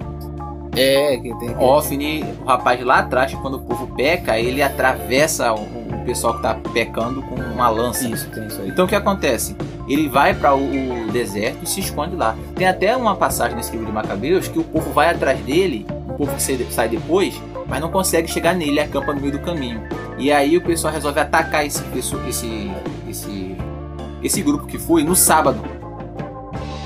É, 0.75 1.19
que 1.19 1.35
tem 1.39 1.55
Ofni, 1.57 2.25
o 2.43 2.45
rapaz 2.47 2.83
lá 2.83 3.01
atrás, 3.01 3.35
quando 3.35 3.55
o 3.57 3.61
povo 3.61 3.87
peca, 3.95 4.39
ele 4.39 4.63
atravessa 4.63 5.53
o, 5.53 5.61
o 5.61 6.05
pessoal 6.05 6.37
que 6.37 6.43
tá 6.43 6.55
pecando 6.73 7.23
com 7.23 7.35
uma 7.35 7.69
lança. 7.69 8.09
isso, 8.09 8.29
tem 8.31 8.47
isso 8.47 8.61
aí. 8.61 8.69
Então 8.69 8.87
o 8.87 8.89
que 8.89 8.95
acontece? 8.95 9.55
Ele 9.89 10.09
vai 10.09 10.35
para 10.35 10.55
o, 10.55 10.63
o 10.63 11.13
deserto 11.13 11.59
e 11.63 11.67
se 11.67 11.81
esconde 11.81 12.17
lá. 12.17 12.37
Tem 12.55 12.67
até 12.67 12.97
uma 12.97 13.15
passagem 13.15 13.57
nesse 13.57 13.73
livro 13.73 13.87
de 13.87 13.93
Macabeus 13.93 14.49
que 14.49 14.59
o 14.59 14.65
povo 14.65 14.91
vai 14.93 15.11
atrás 15.11 15.39
dele, 15.41 15.87
o 16.09 16.15
povo 16.15 16.35
que 16.35 16.73
sai 16.73 16.89
depois, 16.89 17.41
mas 17.73 17.81
não 17.81 17.91
consegue 17.91 18.31
chegar 18.31 18.55
nele, 18.55 18.81
acampa 18.81 19.15
no 19.15 19.21
meio 19.23 19.33
do 19.33 19.39
caminho. 19.39 19.83
E 20.19 20.31
aí 20.31 20.59
o 20.59 20.61
pessoal 20.61 20.93
resolve 20.93 21.19
atacar 21.19 21.65
esse, 21.65 21.83
esse, 21.97 22.71
esse, 23.09 23.57
esse 24.23 24.43
grupo 24.43 24.67
que 24.67 24.79
foi 24.79 25.03
no 25.03 25.17
sábado. 25.17 25.59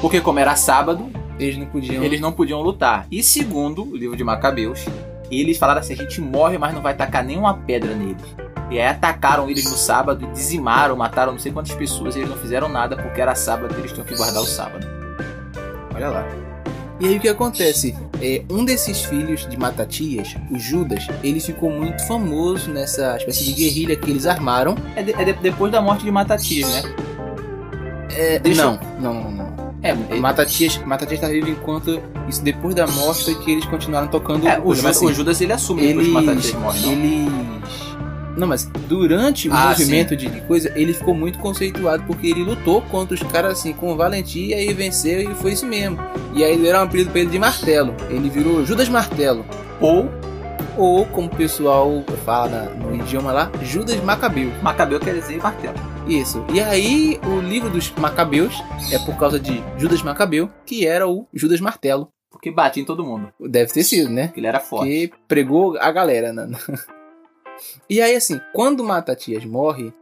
Porque 0.00 0.20
como 0.20 0.38
era 0.38 0.54
sábado, 0.54 1.10
Eles 1.40 1.58
não 1.58 1.66
podiam. 1.66 2.04
eles 2.04 2.20
não 2.20 2.30
podiam 2.30 2.62
lutar. 2.62 3.04
E 3.10 3.20
segundo 3.20 3.82
o 3.82 3.96
livro 3.96 4.16
de 4.16 4.22
Macabeus, 4.22 4.84
eles 5.28 5.58
falaram 5.58 5.80
assim: 5.80 5.94
a 5.94 5.96
gente 5.96 6.20
morre, 6.20 6.56
mas 6.56 6.72
não 6.72 6.80
vai 6.80 6.94
tacar 6.94 7.24
nenhuma 7.24 7.54
pedra 7.54 7.92
neles. 7.92 8.22
E 8.70 8.78
aí 8.78 8.86
atacaram 8.86 9.50
eles 9.50 9.64
no 9.64 9.76
sábado 9.76 10.24
e 10.24 10.32
dizimaram, 10.34 10.94
mataram 10.94 11.32
não 11.32 11.38
sei 11.40 11.50
quantas 11.50 11.74
pessoas. 11.74 12.14
E 12.14 12.20
eles 12.20 12.30
não 12.30 12.36
fizeram 12.36 12.68
nada 12.68 12.96
porque 12.96 13.20
era 13.20 13.34
sábado 13.34 13.74
e 13.76 13.80
eles 13.80 13.90
tinham 13.90 14.06
que 14.06 14.14
guardar 14.14 14.40
o 14.40 14.46
sábado. 14.46 14.86
Olha 15.92 16.10
lá. 16.10 16.45
E 16.98 17.06
aí 17.06 17.16
o 17.16 17.20
que 17.20 17.28
acontece? 17.28 17.94
É, 18.22 18.42
um 18.50 18.64
desses 18.64 19.04
filhos 19.04 19.46
de 19.48 19.56
Matatias, 19.58 20.34
o 20.50 20.58
Judas, 20.58 21.06
ele 21.22 21.40
ficou 21.40 21.70
muito 21.70 22.06
famoso 22.06 22.70
nessa 22.70 23.16
espécie 23.18 23.44
de 23.44 23.52
guerrilha 23.52 23.96
que 23.96 24.10
eles 24.10 24.24
armaram. 24.26 24.74
É, 24.96 25.02
de- 25.02 25.12
é 25.12 25.24
de- 25.24 25.32
depois 25.34 25.70
da 25.70 25.80
morte 25.82 26.04
de 26.04 26.10
Matatias, 26.10 26.68
né? 26.72 26.94
É, 28.16 28.38
Deixa 28.38 28.64
não, 28.64 28.80
não, 28.98 29.14
não, 29.14 29.30
não. 29.30 29.46
É, 29.82 29.94
Matatias, 30.18 30.78
Matatias 30.78 31.20
tá 31.20 31.28
vivo 31.28 31.48
enquanto. 31.50 32.00
Isso 32.28 32.42
depois 32.42 32.74
da 32.74 32.86
morte 32.86 33.34
que 33.36 33.50
eles 33.52 33.64
continuaram 33.66 34.08
tocando. 34.08 34.48
É, 34.48 34.58
o, 34.58 34.68
Mas, 34.68 34.78
Judas, 34.78 34.96
assim, 34.96 35.06
o 35.06 35.12
Judas 35.14 35.40
ele 35.40 35.52
assume 35.52 35.82
depois 35.86 36.06
que 36.08 36.12
eles, 36.16 36.26
Matatias 36.26 36.54
morre, 36.54 36.80
não? 36.80 36.92
eles. 36.92 37.55
Não, 38.36 38.46
mas 38.46 38.64
durante 38.86 39.48
o 39.48 39.52
Ah, 39.54 39.68
movimento 39.70 40.14
de 40.16 40.28
de 40.28 40.40
coisa, 40.42 40.70
ele 40.76 40.92
ficou 40.92 41.14
muito 41.14 41.38
conceituado 41.38 42.02
porque 42.06 42.26
ele 42.28 42.42
lutou 42.42 42.82
contra 42.82 43.14
os 43.14 43.22
caras 43.22 43.52
assim 43.58 43.72
com 43.72 43.96
valentia 43.96 44.60
e 44.62 44.72
venceu 44.74 45.20
e 45.20 45.34
foi 45.36 45.52
isso 45.52 45.64
mesmo. 45.66 45.98
E 46.34 46.44
aí 46.44 46.52
ele 46.52 46.68
era 46.68 46.80
um 46.80 46.84
apelido 46.84 47.10
pra 47.10 47.20
ele 47.20 47.30
de 47.30 47.38
Martelo. 47.38 47.94
Ele 48.10 48.28
virou 48.28 48.64
Judas 48.64 48.88
Martelo. 48.88 49.44
Ou 49.80 50.10
Ou, 50.78 51.06
como 51.06 51.28
o 51.28 51.34
pessoal 51.34 52.04
fala 52.26 52.48
na- 52.50 52.70
no 52.74 52.94
idioma 52.94 53.32
lá, 53.32 53.50
Judas 53.62 53.98
Macabeu. 54.02 54.50
Macabeu 54.62 55.00
quer 55.00 55.14
dizer 55.14 55.38
martelo. 55.42 55.74
Isso. 56.06 56.44
E 56.52 56.60
aí, 56.60 57.18
o 57.26 57.40
livro 57.40 57.70
dos 57.70 57.90
Macabeus 57.96 58.62
é 58.92 58.98
por 58.98 59.16
causa 59.16 59.40
de 59.40 59.62
Judas 59.78 60.02
Macabeu, 60.02 60.50
que 60.66 60.86
era 60.86 61.08
o 61.08 61.26
Judas 61.32 61.60
Martelo. 61.62 62.08
Porque 62.30 62.50
batia 62.50 62.82
em 62.82 62.86
todo 62.86 63.02
mundo. 63.06 63.28
Deve 63.40 63.72
ter 63.72 63.84
sido, 63.84 64.10
né? 64.10 64.26
Porque 64.26 64.40
ele 64.40 64.46
era 64.48 64.60
forte. 64.60 64.90
que 64.90 65.10
pregou 65.26 65.78
a 65.78 65.90
galera. 65.90 66.30
Né? 66.34 66.46
E 67.88 68.00
aí, 68.00 68.14
assim, 68.14 68.40
quando 68.52 68.84
Matatias 68.84 69.44
morre, 69.44 69.92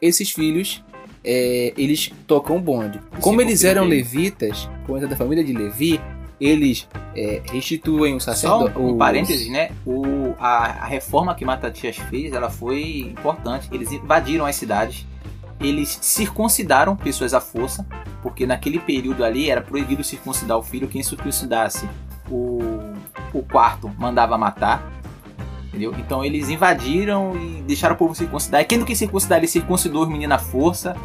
esses 0.00 0.30
filhos, 0.30 0.84
é, 1.24 1.72
eles 1.76 2.12
tocam 2.26 2.56
o 2.56 2.60
bonde. 2.60 3.00
Como 3.20 3.40
eles 3.40 3.64
eram 3.64 3.84
levitas, 3.84 4.68
como 4.84 4.98
era 4.98 5.08
da 5.08 5.16
família 5.16 5.42
de 5.42 5.52
Levi, 5.52 6.00
eles 6.40 6.86
é, 7.16 7.42
restituem 7.50 8.14
o 8.14 8.20
Só 8.20 8.32
sacerdote. 8.32 8.78
um, 8.78 8.90
um 8.90 8.98
parênteses, 8.98 9.48
né? 9.48 9.70
O, 9.84 10.34
a, 10.38 10.84
a 10.84 10.86
reforma 10.86 11.34
que 11.34 11.44
Matatias 11.44 11.96
fez, 11.96 12.32
ela 12.32 12.50
foi 12.50 12.98
importante. 12.98 13.68
Eles 13.72 13.90
invadiram 13.90 14.44
as 14.44 14.54
cidades, 14.56 15.06
eles 15.58 15.98
circuncidaram 16.02 16.94
pessoas 16.94 17.32
à 17.32 17.40
força, 17.40 17.86
porque 18.22 18.46
naquele 18.46 18.78
período 18.78 19.24
ali 19.24 19.50
era 19.50 19.62
proibido 19.62 20.04
circuncidar 20.04 20.58
o 20.58 20.62
filho. 20.62 20.86
Quem 20.86 21.02
circuncidasse 21.02 21.88
o, 22.30 22.60
o 23.32 23.42
quarto 23.42 23.90
mandava 23.98 24.36
matar. 24.36 24.92
Entendeu? 25.76 25.94
Então 25.98 26.24
eles 26.24 26.48
invadiram 26.48 27.36
e 27.36 27.62
deixaram 27.62 27.94
o 27.94 27.98
povo 27.98 28.14
circuncidar. 28.14 28.62
E 28.62 28.64
quem 28.64 28.78
não 28.78 28.86
quis 28.86 28.98
circuncidar, 28.98 29.38
ele 29.38 29.46
circuncidou 29.46 30.04
os 30.04 30.08
meninos 30.08 30.36
à 30.36 30.38
força. 30.38 30.96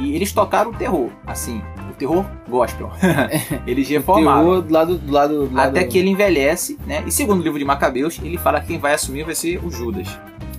E 0.00 0.14
eles 0.14 0.32
tocaram 0.32 0.70
o 0.70 0.74
terror, 0.74 1.10
assim, 1.26 1.60
o 1.90 1.94
terror 1.94 2.24
gospel. 2.48 2.90
eles 3.66 3.88
reformaram. 3.88 4.44
Terror 4.44 4.62
do 4.62 4.72
lado, 4.72 4.98
do 4.98 5.12
lado, 5.12 5.46
do 5.46 5.54
lado 5.54 5.68
Até 5.70 5.84
que 5.84 5.98
ele 5.98 6.10
envelhece, 6.10 6.78
né? 6.86 7.02
E 7.06 7.10
segundo 7.10 7.40
o 7.40 7.42
livro 7.42 7.58
de 7.58 7.64
Macabeus, 7.64 8.20
ele 8.22 8.38
fala 8.38 8.60
que 8.60 8.68
quem 8.68 8.78
vai 8.78 8.94
assumir 8.94 9.24
vai 9.24 9.34
ser 9.34 9.58
o 9.64 9.70
Judas. 9.70 10.08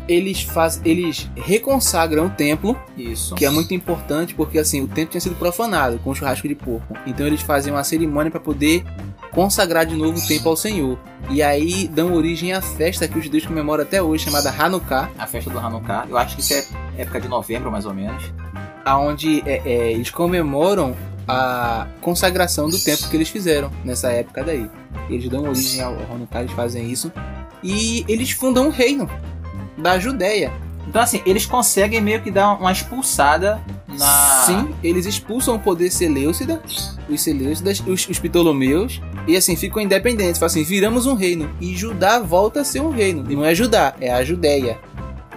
Eles 0.08 0.44
faz, 0.44 0.82
eles 0.86 1.30
reconsagram 1.36 2.28
o 2.28 2.30
templo, 2.30 2.78
Isso. 2.98 3.36
que 3.36 3.46
é 3.46 3.50
muito 3.50 3.74
importante 3.74 4.34
porque 4.34 4.58
assim 4.60 4.82
o 4.82 4.88
templo 4.88 5.12
tinha 5.12 5.22
sido 5.22 5.36
profanado 5.36 6.00
com 6.00 6.14
churrasco 6.14 6.48
de 6.48 6.56
porco. 6.56 6.96
Então 7.06 7.26
eles 7.26 7.42
fazem 7.42 7.74
uma 7.74 7.84
cerimônia 7.84 8.32
para 8.32 8.40
poder 8.40 8.84
consagrar 9.32 9.86
de 9.86 9.96
novo 9.96 10.18
o 10.18 10.28
templo 10.28 10.50
ao 10.50 10.56
Senhor. 10.56 10.98
E 11.30 11.42
aí 11.42 11.88
dão 11.88 12.14
origem 12.14 12.54
à 12.54 12.62
festa 12.62 13.08
que 13.08 13.18
os 13.18 13.26
judeus 13.26 13.46
comemoram 13.46 13.84
até 13.84 14.02
hoje, 14.02 14.26
chamada 14.26 14.50
Hanukkah, 14.50 15.10
A 15.18 15.28
festa 15.28 15.50
do 15.50 15.60
Hanukkah. 15.60 16.06
Eu 16.10 16.18
acho 16.18 16.36
que 16.36 16.42
isso 16.42 16.54
é 16.54 16.66
época 16.98 17.20
de 17.20 17.28
novembro, 17.28 17.72
mais 17.72 17.86
ou 17.86 17.94
menos. 17.94 18.24
aonde 18.86 19.42
é, 19.46 19.62
é, 19.66 19.92
eles 19.92 20.12
comemoram 20.12 20.96
a 21.28 21.88
consagração 22.02 22.70
do 22.70 22.78
templo 22.80 23.10
que 23.10 23.18
eles 23.18 23.30
fizeram 23.30 23.72
nessa 23.84 24.12
época 24.12 24.44
daí. 24.44 24.70
Eles 25.10 25.28
dão 25.28 25.44
origem 25.50 25.82
ao 25.82 25.94
Hanukkah, 25.94 26.42
eles 26.42 26.52
fazem 26.52 26.92
isso 26.92 27.12
e 27.64 28.06
eles 28.08 28.30
fundam 28.32 28.68
um 28.68 28.70
reino 28.70 29.10
da 29.78 30.00
Judéia. 30.00 30.52
Então, 30.88 31.02
assim, 31.02 31.22
eles 31.26 31.46
conseguem 31.46 32.00
meio 32.00 32.22
que 32.22 32.32
dar 32.32 32.54
uma 32.54 32.72
expulsada 32.72 33.60
na. 33.88 34.44
Sim, 34.46 34.76
eles 34.84 35.06
expulsam 35.06 35.56
o 35.56 35.60
poder 35.60 35.90
Seleucida, 35.92 36.62
os 37.10 37.22
Seleucidas, 37.22 37.82
os, 37.86 38.08
os 38.08 38.20
Ptolomeus, 38.20 39.02
e 39.28 39.36
assim 39.36 39.56
ficam 39.56 39.82
independentes. 39.82 40.38
Falam 40.38 40.52
assim: 40.52 40.64
viramos 40.64 41.06
um 41.06 41.16
reino. 41.16 41.50
E 41.60 41.76
Judá 41.76 42.20
volta 42.20 42.62
a 42.62 42.64
ser 42.64 42.82
um 42.82 42.92
reino. 42.92 43.30
E 43.30 43.36
não 43.36 43.44
é 43.44 43.56
Judá, 43.56 43.96
é 44.00 44.12
a 44.12 44.24
Judéia. 44.24 44.80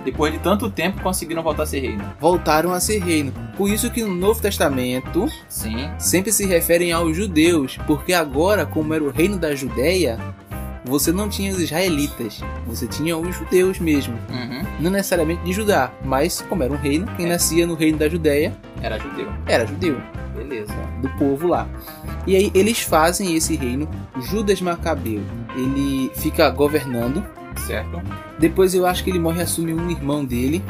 Depois 0.05 0.33
de 0.33 0.39
tanto 0.39 0.71
tempo, 0.71 1.03
conseguiram 1.03 1.43
voltar 1.43 1.65
a 1.65 1.67
ser 1.67 1.81
reino. 1.81 2.05
Voltaram 2.21 2.73
a 2.73 2.81
ser 2.81 3.03
reino. 3.03 3.33
Por 3.57 3.69
isso 3.69 3.91
que 3.91 4.03
no 4.03 4.15
Novo 4.15 4.41
Testamento 4.41 5.29
Sim. 5.49 5.91
sempre 5.99 6.33
se 6.33 6.47
referem 6.47 6.93
aos 6.93 7.17
judeus, 7.17 7.79
porque 7.87 8.13
agora, 8.13 8.65
como 8.65 8.95
era 8.95 9.03
o 9.03 9.11
reino 9.11 9.37
da 9.37 9.55
Judéia, 9.55 10.19
você 10.89 11.13
não 11.13 11.29
tinha 11.29 11.53
os 11.53 11.61
israelitas, 11.61 12.41
você 12.67 12.87
tinha 12.87 13.17
os 13.17 13.37
judeus 13.37 13.79
mesmo. 13.79 14.15
Uhum. 14.31 14.65
Não 14.81 14.91
necessariamente 14.91 15.43
de 15.45 15.53
Judá, 15.53 15.93
mas 16.05 16.41
como 16.49 16.63
era 16.63 16.73
um 16.73 16.77
reino, 16.77 17.07
quem 17.17 17.27
nascia 17.27 17.67
no 17.67 17.75
reino 17.75 17.99
da 17.99 18.09
Judéia 18.09 18.57
Era 18.83 18.99
judeu. 18.99 19.29
era 19.47 19.67
judeu. 19.67 20.01
Beleza. 20.37 20.73
do 21.03 21.09
povo 21.19 21.49
lá. 21.49 21.67
E 22.27 22.37
aí 22.37 22.51
eles 22.55 22.81
fazem 22.81 23.35
esse 23.37 23.57
reino. 23.57 23.89
Judas 24.21 24.61
Macabeu, 24.61 25.21
ele 25.57 26.11
fica 26.15 26.49
governando. 26.51 27.25
Certo? 27.67 28.01
Depois 28.39 28.73
eu 28.73 28.87
acho 28.87 29.03
que 29.03 29.11
ele 29.11 29.19
morre 29.19 29.41
e 29.41 29.43
assume 29.43 29.75
um 29.75 29.91
irmão 29.91 30.25
dele, 30.25 30.63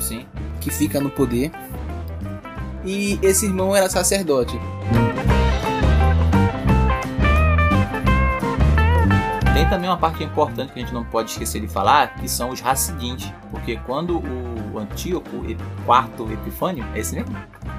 Sim. 0.00 0.26
que 0.60 0.70
fica 0.70 1.00
no 1.00 1.08
poder. 1.08 1.52
E 2.84 3.18
esse 3.22 3.46
irmão 3.46 3.74
era 3.76 3.88
sacerdote. 3.88 4.58
Tem 9.56 9.66
também 9.70 9.88
uma 9.88 9.96
parte 9.96 10.22
importante 10.22 10.70
que 10.70 10.78
a 10.78 10.82
gente 10.82 10.92
não 10.92 11.02
pode 11.02 11.30
esquecer 11.30 11.62
de 11.62 11.66
falar, 11.66 12.16
que 12.16 12.28
são 12.28 12.50
os 12.50 12.62
Hassidins. 12.62 13.32
Porque 13.50 13.78
quando 13.86 14.22
o 14.70 14.78
Antíoco, 14.78 15.30
quarto 15.86 16.30
Epifânio, 16.30 16.84
é 16.94 16.98
esse 16.98 17.14
mesmo? 17.14 17.34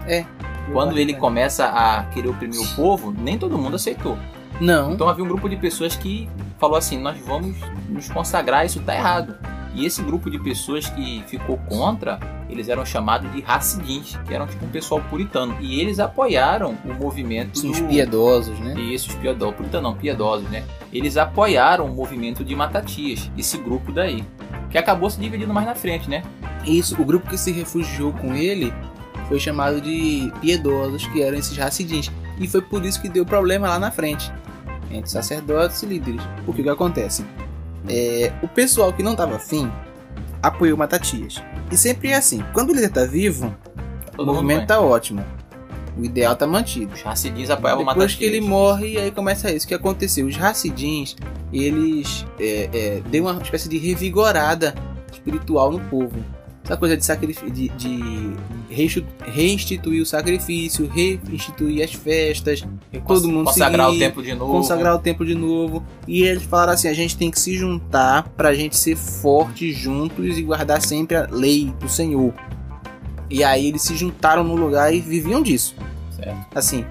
É. 0.08 0.26
Quando 0.74 0.98
ele 0.98 1.14
começa 1.14 1.68
a 1.68 2.06
querer 2.06 2.30
oprimir 2.30 2.60
o 2.60 2.76
povo, 2.76 3.14
nem 3.16 3.38
todo 3.38 3.60
mundo 3.60 3.76
aceitou. 3.76 4.18
Não. 4.60 4.94
Então 4.94 5.08
havia 5.08 5.24
um 5.24 5.28
grupo 5.28 5.48
de 5.48 5.56
pessoas 5.56 5.96
que 5.96 6.28
falou 6.58 6.78
assim: 6.78 6.98
nós 7.00 7.16
vamos 7.20 7.56
nos 7.88 8.10
consagrar, 8.10 8.66
isso 8.66 8.82
tá 8.82 8.96
errado. 8.96 9.38
E 9.78 9.86
esse 9.86 10.02
grupo 10.02 10.28
de 10.28 10.40
pessoas 10.40 10.90
que 10.90 11.24
ficou 11.28 11.56
contra, 11.70 12.20
eles 12.50 12.68
eram 12.68 12.84
chamados 12.84 13.32
de 13.32 13.44
Hassidins, 13.46 14.18
que 14.28 14.34
eram 14.34 14.48
tipo 14.48 14.66
um 14.66 14.70
pessoal 14.70 15.00
puritano. 15.08 15.56
E 15.62 15.80
eles 15.80 16.00
apoiaram 16.00 16.76
o 16.84 16.96
movimento 16.96 17.60
Sim, 17.60 17.70
os 17.70 17.80
do... 17.80 17.88
piedosos, 17.88 18.60
né? 18.60 18.74
Isso, 18.74 19.10
os 19.10 19.16
piedosos, 19.16 19.56
puritano 19.56 19.90
não, 19.90 19.96
piedosos, 19.96 20.50
né? 20.50 20.64
Eles 20.92 21.16
apoiaram 21.16 21.86
o 21.86 21.94
movimento 21.94 22.44
de 22.44 22.56
Matatias, 22.56 23.30
esse 23.38 23.56
grupo 23.60 23.92
daí. 23.92 24.24
Que 24.72 24.80
acabou 24.80 25.12
se 25.12 25.20
dividindo 25.20 25.54
mais 25.54 25.68
na 25.68 25.76
frente, 25.76 26.10
né? 26.10 26.24
Isso, 26.66 27.00
o 27.00 27.06
grupo 27.06 27.30
que 27.30 27.38
se 27.38 27.52
refugiou 27.52 28.12
com 28.14 28.34
ele 28.34 28.74
foi 29.28 29.40
chamado 29.40 29.80
de 29.80 30.34
piedosos, 30.42 31.06
que 31.06 31.22
eram 31.22 31.38
esses 31.38 31.56
racidins. 31.56 32.12
E 32.40 32.48
foi 32.48 32.64
por 32.64 32.84
isso 32.84 33.00
que 33.00 33.10
deu 33.10 33.28
problema 33.28 33.68
lá 33.68 33.78
na 33.78 33.92
frente, 33.92 34.32
entre 34.90 35.12
sacerdotes 35.12 35.84
e 35.84 35.86
líderes. 35.86 36.22
O 36.48 36.54
que 36.54 36.64
que 36.64 36.70
acontece? 36.70 37.24
É, 37.90 38.32
o 38.42 38.48
pessoal 38.48 38.92
que 38.94 39.02
não 39.04 39.12
estava 39.14 39.36
afim 39.36 39.72
apoiou 40.42 40.78
Matatias. 40.78 41.42
E 41.72 41.78
sempre 41.78 42.10
é 42.10 42.16
assim, 42.16 42.44
quando 42.54 42.70
o 42.72 42.74
líder 42.74 42.90
tá 42.92 43.06
vivo, 43.06 43.48
o 43.48 44.12
Todo 44.18 44.26
mundo 44.28 44.36
movimento 44.36 44.60
bem. 44.60 44.68
tá 44.68 44.80
ótimo. 44.80 45.24
O 45.98 46.06
ideal 46.06 46.36
tá 46.36 46.46
mantido. 46.46 46.94
Os 46.94 47.04
Hassidins 47.06 47.50
apoiavam 47.50 47.84
Depois 47.84 47.98
Matatias. 47.98 48.16
que 48.20 48.24
ele 48.26 48.40
morre, 48.42 48.98
aí 49.00 49.10
começa 49.12 49.52
isso. 49.52 49.66
O 49.66 49.70
que 49.70 49.74
aconteceu? 49.74 50.28
Os 50.28 50.40
Hassidins, 50.40 51.16
eles 51.52 52.24
é, 52.40 52.70
é, 52.72 53.02
deu 53.10 53.24
uma 53.26 53.42
espécie 53.42 53.68
de 53.68 53.78
revigorada 53.80 54.76
espiritual 55.12 55.72
no 55.72 55.80
povo. 55.80 56.24
Essa 56.68 56.76
coisa 56.76 56.98
de, 56.98 57.06
sacrifí- 57.06 57.50
de, 57.50 57.70
de 57.70 58.34
reinstituir 59.26 60.02
o 60.02 60.06
sacrifício, 60.06 60.86
reinstituir 60.86 61.82
as 61.82 61.94
festas, 61.94 62.62
todo 63.08 63.30
mundo 63.30 63.46
consagrar 63.46 63.88
seguir, 63.88 63.96
o 63.96 64.00
templo 64.00 64.22
de 64.24 64.34
novo. 64.34 64.52
consagrar 64.52 64.96
o 64.96 65.00
templo 65.00 65.26
de 65.26 65.34
novo. 65.34 65.82
E 66.06 66.24
eles 66.24 66.44
falaram 66.44 66.74
assim: 66.74 66.90
a 66.90 66.94
gente 66.94 67.16
tem 67.16 67.32
que 67.32 67.40
se 67.40 67.56
juntar 67.58 68.28
pra 68.36 68.54
gente 68.54 68.76
ser 68.76 68.98
forte 68.98 69.72
juntos 69.72 70.38
e 70.38 70.42
guardar 70.42 70.82
sempre 70.82 71.16
a 71.16 71.26
lei 71.32 71.74
do 71.80 71.88
Senhor. 71.88 72.34
E 73.30 73.46
aí 73.46 73.68
eles 73.68 73.84
se 73.84 73.96
juntaram 73.96 74.44
no 74.44 74.56
lugar 74.56 74.94
e 74.94 75.00
viviam 75.00 75.42
disso. 75.42 75.74
Certo. 76.16 76.48
Assim, 76.54 76.84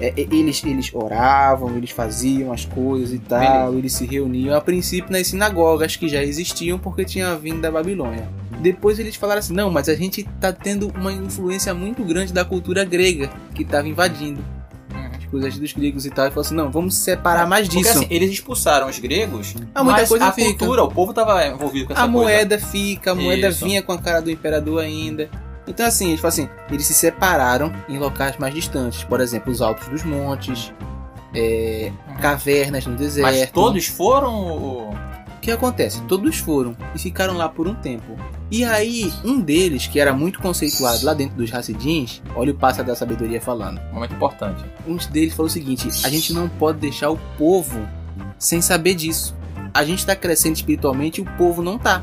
é, 0.00 0.08
é, 0.08 0.20
eles, 0.30 0.62
eles 0.64 0.90
oravam, 0.94 1.76
eles 1.76 1.90
faziam 1.90 2.52
as 2.52 2.64
coisas 2.64 3.12
e 3.12 3.18
tal, 3.18 3.74
eles 3.74 3.92
se 3.92 4.06
reuniam 4.06 4.56
a 4.56 4.60
princípio 4.60 5.10
nas 5.12 5.26
sinagogas 5.26 5.96
que 5.96 6.08
já 6.08 6.22
existiam 6.22 6.78
porque 6.78 7.04
tinha 7.04 7.34
vindo 7.36 7.60
da 7.60 7.70
Babilônia. 7.70 8.28
Depois 8.60 8.98
eles 8.98 9.14
falaram 9.16 9.38
assim: 9.40 9.52
não, 9.54 9.70
mas 9.70 9.88
a 9.88 9.94
gente 9.94 10.24
tá 10.40 10.52
tendo 10.52 10.88
uma 10.96 11.12
influência 11.12 11.72
muito 11.74 12.02
grande 12.04 12.32
da 12.32 12.44
cultura 12.44 12.84
grega 12.84 13.30
que 13.54 13.64
tava 13.64 13.88
invadindo 13.88 14.40
Uhum. 14.90 15.06
as 15.18 15.24
coisas 15.26 15.58
dos 15.58 15.72
gregos 15.72 16.06
e 16.06 16.10
tal. 16.10 16.26
E 16.26 16.30
falou 16.30 16.40
assim: 16.40 16.54
não, 16.54 16.70
vamos 16.70 16.94
separar 16.96 17.46
mais 17.46 17.68
Porque 17.68 17.82
disso. 17.82 17.98
assim, 17.98 18.06
eles 18.10 18.30
expulsaram 18.30 18.88
os 18.88 18.98
gregos, 18.98 19.54
Ah, 19.74 19.84
muita 19.84 20.06
coisa 20.06 20.26
a 20.26 20.32
fica. 20.32 20.48
cultura, 20.58 20.82
o 20.82 20.88
povo 20.90 21.12
tava 21.12 21.46
envolvido 21.46 21.86
com 21.86 21.92
essa 21.92 22.02
a 22.02 22.08
coisa. 22.08 22.18
moeda 22.24 22.58
fica, 22.58 23.12
a 23.12 23.14
moeda 23.14 23.48
Isso. 23.48 23.64
vinha 23.64 23.82
com 23.82 23.92
a 23.92 23.98
cara 23.98 24.20
do 24.20 24.30
imperador 24.30 24.80
ainda. 24.82 25.28
Então 25.68 25.86
assim, 25.86 26.08
eles 26.10 26.24
assim, 26.24 26.48
eles 26.70 26.86
se 26.86 26.94
separaram 26.94 27.72
em 27.88 27.98
locais 27.98 28.36
mais 28.38 28.54
distantes, 28.54 29.04
por 29.04 29.20
exemplo, 29.20 29.52
os 29.52 29.60
altos 29.62 29.86
dos 29.88 30.02
montes, 30.02 30.72
é, 31.34 31.92
cavernas 32.20 32.86
no 32.86 32.96
deserto. 32.96 33.26
Mas 33.26 33.50
todos 33.50 33.86
foram. 33.86 34.34
o- 34.56 35.08
que 35.40 35.52
acontece? 35.52 36.02
Todos 36.02 36.36
foram 36.36 36.76
e 36.94 36.98
ficaram 36.98 37.34
lá 37.34 37.48
por 37.48 37.66
um 37.66 37.74
tempo. 37.74 38.16
E 38.50 38.64
aí, 38.64 39.10
um 39.24 39.40
deles, 39.40 39.86
que 39.86 39.98
era 39.98 40.12
muito 40.12 40.40
conceituado 40.40 41.06
lá 41.06 41.14
dentro 41.14 41.36
dos 41.36 41.54
Hassidins, 41.54 42.20
olha 42.34 42.52
o 42.52 42.54
passo 42.54 42.82
da 42.84 42.94
sabedoria 42.94 43.40
falando. 43.40 43.80
Muito 43.92 44.12
importante. 44.12 44.62
Um 44.86 44.96
deles 45.10 45.32
falou 45.32 45.46
o 45.46 45.50
seguinte: 45.50 45.88
a 46.04 46.10
gente 46.10 46.34
não 46.34 46.48
pode 46.50 46.78
deixar 46.80 47.08
o 47.08 47.16
povo 47.38 47.80
sem 48.38 48.60
saber 48.60 48.94
disso. 48.94 49.34
A 49.72 49.84
gente 49.84 50.00
está 50.00 50.14
crescendo 50.14 50.56
espiritualmente 50.56 51.20
e 51.20 51.24
o 51.24 51.26
povo 51.38 51.62
não 51.62 51.78
tá. 51.78 52.02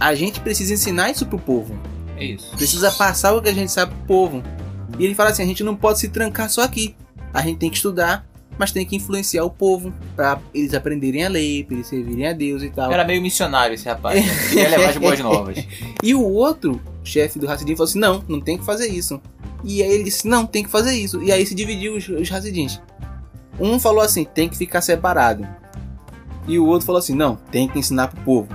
A 0.00 0.12
gente 0.16 0.40
precisa 0.40 0.74
ensinar 0.74 1.10
isso 1.10 1.24
pro 1.26 1.38
povo. 1.38 1.78
É 2.16 2.24
isso. 2.24 2.50
Precisa 2.56 2.90
passar 2.90 3.34
o 3.34 3.42
que 3.42 3.48
a 3.48 3.54
gente 3.54 3.70
sabe 3.70 3.94
pro 3.94 4.06
povo. 4.06 4.42
E 4.98 5.04
ele 5.04 5.14
fala 5.14 5.30
assim: 5.30 5.42
a 5.42 5.46
gente 5.46 5.62
não 5.62 5.76
pode 5.76 5.98
se 5.98 6.08
trancar 6.08 6.50
só 6.50 6.62
aqui. 6.62 6.96
A 7.32 7.42
gente 7.42 7.58
tem 7.58 7.70
que 7.70 7.76
estudar, 7.76 8.26
mas 8.58 8.72
tem 8.72 8.86
que 8.86 8.96
influenciar 8.96 9.44
o 9.44 9.50
povo 9.50 9.92
para 10.14 10.40
eles 10.54 10.72
aprenderem 10.72 11.24
a 11.24 11.28
lei, 11.28 11.62
para 11.62 11.74
eles 11.74 11.86
servirem 11.86 12.26
a 12.26 12.32
Deus 12.32 12.62
e 12.62 12.70
tal. 12.70 12.90
Era 12.90 13.04
meio 13.04 13.20
missionário 13.20 13.74
esse 13.74 13.86
rapaz. 13.86 14.24
Né? 14.24 14.48
Queria 14.48 14.68
levar 14.68 14.88
as 14.90 14.96
boas 14.96 15.20
novas. 15.20 15.58
E 16.02 16.14
o 16.14 16.22
outro 16.22 16.80
chefe 17.02 17.38
do 17.38 17.50
Hassidim 17.50 17.74
falou 17.74 17.88
assim: 17.88 17.98
não, 17.98 18.24
não 18.28 18.40
tem 18.40 18.56
que 18.56 18.64
fazer 18.64 18.88
isso. 18.88 19.20
E 19.64 19.82
aí 19.82 19.90
ele 19.90 20.04
disse: 20.04 20.26
não, 20.26 20.46
tem 20.46 20.62
que 20.62 20.70
fazer 20.70 20.92
isso. 20.92 21.22
E 21.22 21.32
aí 21.32 21.44
se 21.44 21.54
dividiu 21.54 21.96
os, 21.96 22.08
os 22.08 22.32
Hassidins. 22.32 22.80
Um 23.58 23.78
falou 23.78 24.02
assim: 24.02 24.24
tem 24.24 24.48
que 24.48 24.56
ficar 24.56 24.80
separado. 24.80 25.46
E 26.46 26.58
o 26.58 26.66
outro 26.66 26.86
falou 26.86 26.98
assim: 26.98 27.14
não, 27.14 27.36
tem 27.50 27.68
que 27.68 27.78
ensinar 27.78 28.08
pro 28.08 28.22
povo. 28.22 28.48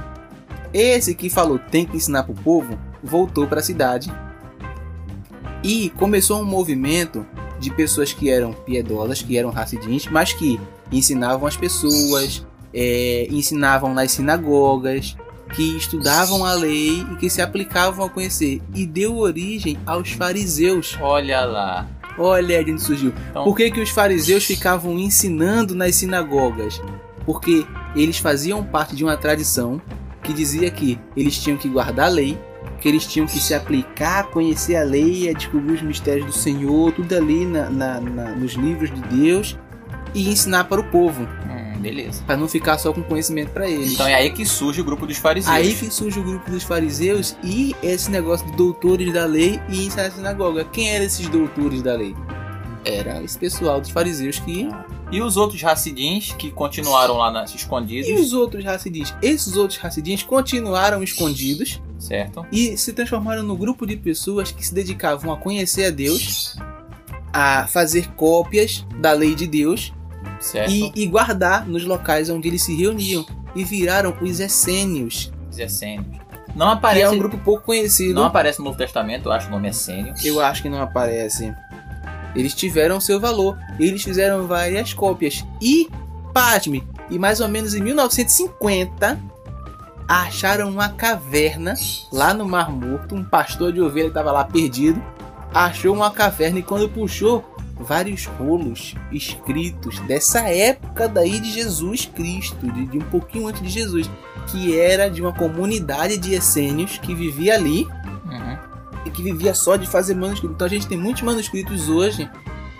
Esse 0.74 1.14
que 1.14 1.30
falou 1.30 1.59
tem 1.59 1.86
que 1.86 1.97
ensinar 1.97 2.24
pro 2.24 2.34
povo 2.34 2.78
voltou 3.04 3.47
para 3.47 3.60
a 3.60 3.64
cidade 3.64 4.12
e 5.64 5.89
começou 5.91 6.41
um 6.41 6.45
movimento 6.45 7.26
de 7.60 7.70
pessoas 7.72 8.12
que 8.12 8.30
eram 8.30 8.54
piedosas, 8.54 9.22
que 9.22 9.38
eram 9.38 9.52
racidins, 9.52 10.08
mas 10.08 10.34
que 10.34 10.60
ensinavam 10.91 11.47
as 11.47 11.56
pessoas, 11.56 12.45
é, 12.74 13.28
ensinavam 13.30 13.93
nas 13.93 14.12
sinagogas, 14.12 15.16
que 15.54 15.78
estudavam 15.78 16.43
a 16.45 16.54
lei 16.54 17.06
e 17.12 17.16
que 17.18 17.30
se 17.30 17.41
aplicavam 17.41 18.06
a 18.06 18.10
conhecer. 18.10 18.62
E 18.74 18.86
deu 18.86 19.18
origem 19.18 19.78
aos 19.86 20.12
fariseus. 20.12 20.97
Olha 20.99 21.41
lá. 21.45 21.88
Olha 22.18 22.64
de 22.64 22.72
onde 22.72 22.82
surgiu. 22.82 23.14
Então- 23.30 23.43
Por 23.43 23.56
que, 23.56 23.70
que 23.70 23.80
os 23.80 23.89
fariseus 23.89 24.43
ficavam 24.45 24.97
ensinando 24.97 25.76
nas 25.76 25.95
sinagogas? 25.95 26.82
Porque 27.26 27.66
eles 27.95 28.18
faziam 28.18 28.64
parte 28.64 28.95
de 28.95 29.04
uma 29.04 29.16
tradição 29.18 29.80
que 30.24 30.34
dizia 30.34 30.70
que 30.72 30.99
eles 31.16 31.38
tinham 31.38 31.58
que 31.58 31.68
guardar 31.70 32.08
a 32.08 32.10
lei, 32.10 32.38
que 32.82 32.90
eles 32.90 33.06
tinham 33.06 33.28
que 33.28 33.40
se 33.40 33.54
aplicar, 33.54 34.20
a 34.20 34.24
conhecer 34.24 34.76
a 34.76 34.84
lei, 34.84 35.30
a 35.30 35.34
descobrir 35.34 35.74
os 35.76 35.82
mistérios 35.82 36.26
do 36.26 36.34
Senhor, 36.34 36.92
tudo 36.92 37.16
ali 37.16 37.46
na- 37.46 37.70
na- 37.70 38.02
na- 38.02 38.32
nos 38.36 38.54
livros 38.54 38.90
de 38.94 39.02
Deus 39.16 39.56
e 40.14 40.28
ensinar 40.30 40.64
para 40.66 40.82
o 40.82 40.84
povo, 40.84 41.22
Hum, 41.24 41.80
beleza. 41.80 42.24
para 42.26 42.36
não 42.36 42.48
ficar 42.48 42.78
só 42.80 42.92
com 42.92 43.02
conhecimento 43.04 43.52
para 43.52 43.70
eles. 43.70 43.94
Então 43.94 44.08
é 44.08 44.16
aí 44.16 44.32
que 44.32 44.46
surge 44.46 44.82
o 44.82 44.84
grupo 44.84 45.06
dos 45.06 45.18
fariseus. 45.18 45.56
Aí 45.56 45.74
que 45.74 45.90
surge 45.94 46.20
o 46.20 46.24
grupo 46.24 46.50
dos 46.50 46.64
fariseus 46.64 47.36
e 47.44 47.76
esse 47.84 48.10
negócio 48.12 48.46
de 48.50 48.58
doutores 48.58 49.14
da 49.14 49.26
lei 49.26 49.62
e 49.70 49.86
ensinar 49.86 50.04
na 50.04 50.12
sinagoga. 50.12 50.66
Quem 50.66 50.90
eram 50.90 51.06
esses 51.06 51.28
doutores 51.30 51.82
da 51.82 51.94
lei? 51.96 52.16
Era 52.84 53.22
esse 53.24 53.38
pessoal 53.38 53.80
dos 53.80 53.92
fariseus 53.92 54.40
que. 54.40 54.68
E 55.12 55.22
os 55.22 55.36
outros 55.36 55.62
racidins 55.62 56.32
que 56.38 56.50
continuaram 56.50 57.18
lá 57.18 57.30
nas, 57.30 57.54
escondidos, 57.54 58.08
E 58.10 58.14
os 58.14 58.32
outros 58.32 58.64
racidins? 58.64 59.14
Esses 59.22 59.58
outros 59.58 59.78
racidins 59.78 60.24
continuaram 60.24 61.04
escondidos 61.04 61.82
certo? 62.02 62.45
e 62.52 62.76
se 62.78 62.93
transformaram 62.93 63.43
no 63.43 63.56
grupo 63.56 63.86
de 63.86 63.95
pessoas 63.95 64.52
que 64.52 64.66
se 64.66 64.74
dedicavam 64.74 65.32
a 65.32 65.38
conhecer 65.38 65.86
a 65.86 65.89
Deus, 65.89 66.56
a 67.32 67.68
fazer 67.68 68.08
cópias 68.16 68.86
da 68.99 69.14
lei 69.14 69.36
de 69.36 69.47
Deus 69.47 69.93
e, 70.68 70.91
e 70.95 71.08
guardar 71.08 71.68
nos 71.68 71.86
locais 71.86 72.30
onde 72.30 72.47
eles 72.47 72.64
se 72.64 72.76
reuniam. 72.76 73.26
E 73.54 73.66
viraram 73.66 74.16
os 74.22 74.39
essênios, 74.39 75.30
Os 75.49 75.60
essênios. 75.60 76.22
Não 76.56 76.68
que 76.68 76.74
aparece, 76.74 77.06
é 77.06 77.10
um 77.10 77.18
grupo 77.18 77.38
pouco 77.38 77.64
conhecido. 77.66 78.14
não 78.14 78.26
aparece 78.26 78.60
no 78.60 78.66
Novo 78.66 78.78
Testamento, 78.78 79.28
eu 79.28 79.32
acho 79.32 79.47
o 79.47 79.52
nome 79.52 79.70
essênio. 79.70 80.14
Eu 80.24 80.39
acho 80.39 80.62
que 80.62 80.70
não 80.70 80.82
aparece. 80.82 81.54
Eles 82.36 82.54
tiveram 82.54 82.99
seu 82.99 83.20
valor. 83.20 83.58
Eles 83.80 84.04
fizeram 84.04 84.47
várias 84.47 84.93
cópias. 84.93 85.45
E, 85.62 85.89
pasme, 86.34 86.84
e 87.10 87.20
mais 87.20 87.41
ou 87.41 87.49
menos 87.49 87.74
em 87.74 87.82
1950, 87.82 89.20
acharam 90.20 90.70
uma 90.70 90.89
caverna 90.89 91.74
lá 92.12 92.34
no 92.34 92.45
Mar 92.47 92.70
Morto. 92.70 93.16
Um 93.16 93.24
pastor 93.24 93.72
de 93.72 93.82
ovelha 93.82 94.07
estava 94.07 94.32
lá 94.32 94.43
perdido. 94.43 95.01
Achou 95.53 95.93
uma 95.95 96.12
caverna 96.12 96.59
e 96.59 96.64
quando 96.64 96.89
puxou, 96.89 97.43
vários 97.80 98.26
rolos 98.26 98.95
escritos 99.12 99.99
dessa 100.01 100.41
época 100.49 101.07
daí 101.07 101.39
de 101.39 101.51
Jesus 101.51 102.05
Cristo, 102.05 102.72
de, 102.72 102.86
de 102.86 102.97
um 102.97 103.01
pouquinho 103.01 103.47
antes 103.47 103.62
de 103.62 103.70
Jesus, 103.70 104.09
que 104.47 104.80
era 104.80 105.09
de 105.09 105.22
uma 105.22 105.34
comunidade 105.34 106.18
de 106.18 106.34
essênios 106.34 106.97
que 106.97 107.16
vivia 107.16 107.55
ali 107.55 107.88
Uhum. 108.26 108.57
e 109.05 109.09
que 109.09 109.22
vivia 109.22 109.53
só 109.53 109.76
de 109.76 109.86
fazer 109.86 110.14
manuscritos. 110.16 110.55
Então 110.55 110.66
a 110.66 110.70
gente 110.70 110.88
tem 110.88 110.97
muitos 110.97 111.22
manuscritos 111.22 111.89
hoje 111.89 112.30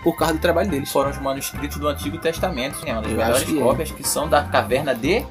por 0.02 0.16
causa 0.16 0.34
do 0.34 0.40
trabalho 0.40 0.70
deles. 0.70 0.90
Foram 0.90 1.10
os 1.10 1.18
manuscritos 1.18 1.76
do 1.78 1.88
Antigo 1.88 2.16
Testamento, 2.16 2.82
né? 2.84 2.92
Uma 2.92 3.02
das 3.02 3.10
Eu 3.10 3.18
melhores 3.18 3.48
é. 3.54 3.58
cópias 3.60 3.90
que 3.90 4.06
são 4.06 4.28
da 4.28 4.42
caverna 4.44 4.94
de. 4.94 5.24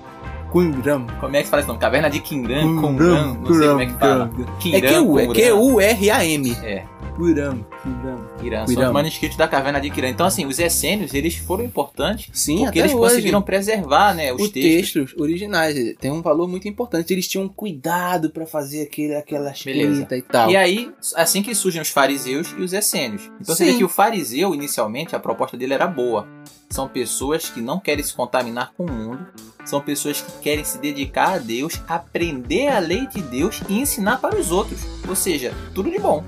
Qumran. 0.51 1.07
Como 1.19 1.35
é 1.35 1.39
que 1.39 1.45
se 1.45 1.49
fala 1.51 1.61
esse 1.61 1.67
nome? 1.67 1.79
Caverna 1.79 2.09
de 2.09 2.19
Qumran, 2.19 2.81
Qumran, 2.81 3.33
não 3.35 3.53
sei 3.55 3.67
como 3.69 3.81
é 3.81 3.85
que 3.85 3.93
fala. 3.93 4.31
É 4.73 4.81
Q-U, 4.81 5.19
é 5.19 5.25
Qumran. 5.25 5.33
Q-U-R-A-M. 5.33 6.51
É, 6.63 6.83
Qumran. 7.15 7.57
Qumran. 7.81 8.17
Irã. 8.43 8.67
São 8.67 8.83
os 8.87 8.91
manuscritos 8.91 9.37
da 9.37 9.47
caverna 9.47 9.79
de 9.79 9.89
Quirã. 9.89 10.09
Então, 10.09 10.25
assim, 10.25 10.45
os 10.45 10.59
essênios, 10.59 11.13
eles 11.13 11.35
foram 11.35 11.63
importantes 11.63 12.29
Sim, 12.33 12.63
porque 12.63 12.79
até 12.79 12.89
eles 12.89 12.91
hoje. 12.93 13.09
conseguiram 13.09 13.41
preservar, 13.41 14.13
né, 14.13 14.33
os 14.33 14.41
Os 14.41 14.49
textos. 14.49 14.93
textos 14.93 15.19
originais 15.21 15.75
tem 15.99 16.11
um 16.11 16.21
valor 16.21 16.47
muito 16.47 16.67
importante. 16.67 17.13
Eles 17.13 17.27
tinham 17.27 17.47
cuidado 17.47 18.29
pra 18.29 18.45
fazer 18.45 18.83
aquele, 18.83 19.15
aquela 19.15 19.51
Beleza. 19.63 19.91
escrita 19.91 20.17
e 20.17 20.21
tal. 20.21 20.49
E 20.51 20.55
aí, 20.57 20.91
assim 21.15 21.41
que 21.41 21.53
surgem 21.55 21.81
os 21.81 21.89
fariseus 21.89 22.53
e 22.57 22.61
os 22.61 22.73
essênios. 22.73 23.31
Então 23.39 23.55
você 23.55 23.65
Sim. 23.65 23.71
vê 23.71 23.77
que 23.77 23.83
o 23.83 23.89
fariseu, 23.89 24.53
inicialmente, 24.53 25.15
a 25.15 25.19
proposta 25.19 25.55
dele 25.55 25.73
era 25.73 25.87
boa. 25.87 26.27
São 26.71 26.87
pessoas 26.87 27.49
que 27.49 27.61
não 27.61 27.79
querem 27.79 28.03
se 28.03 28.13
contaminar 28.13 28.71
com 28.75 28.85
o 28.85 28.91
mundo. 28.91 29.27
São 29.65 29.79
pessoas 29.81 30.21
que 30.21 30.31
querem 30.41 30.63
se 30.63 30.77
dedicar 30.79 31.33
a 31.33 31.37
Deus, 31.37 31.79
aprender 31.87 32.69
a 32.69 32.79
lei 32.79 33.05
de 33.07 33.21
Deus 33.21 33.61
e 33.69 33.79
ensinar 33.79 34.17
para 34.17 34.39
os 34.39 34.51
outros. 34.51 34.79
Ou 35.07 35.15
seja, 35.15 35.53
tudo 35.75 35.91
de 35.91 35.99
bom. 35.99 36.23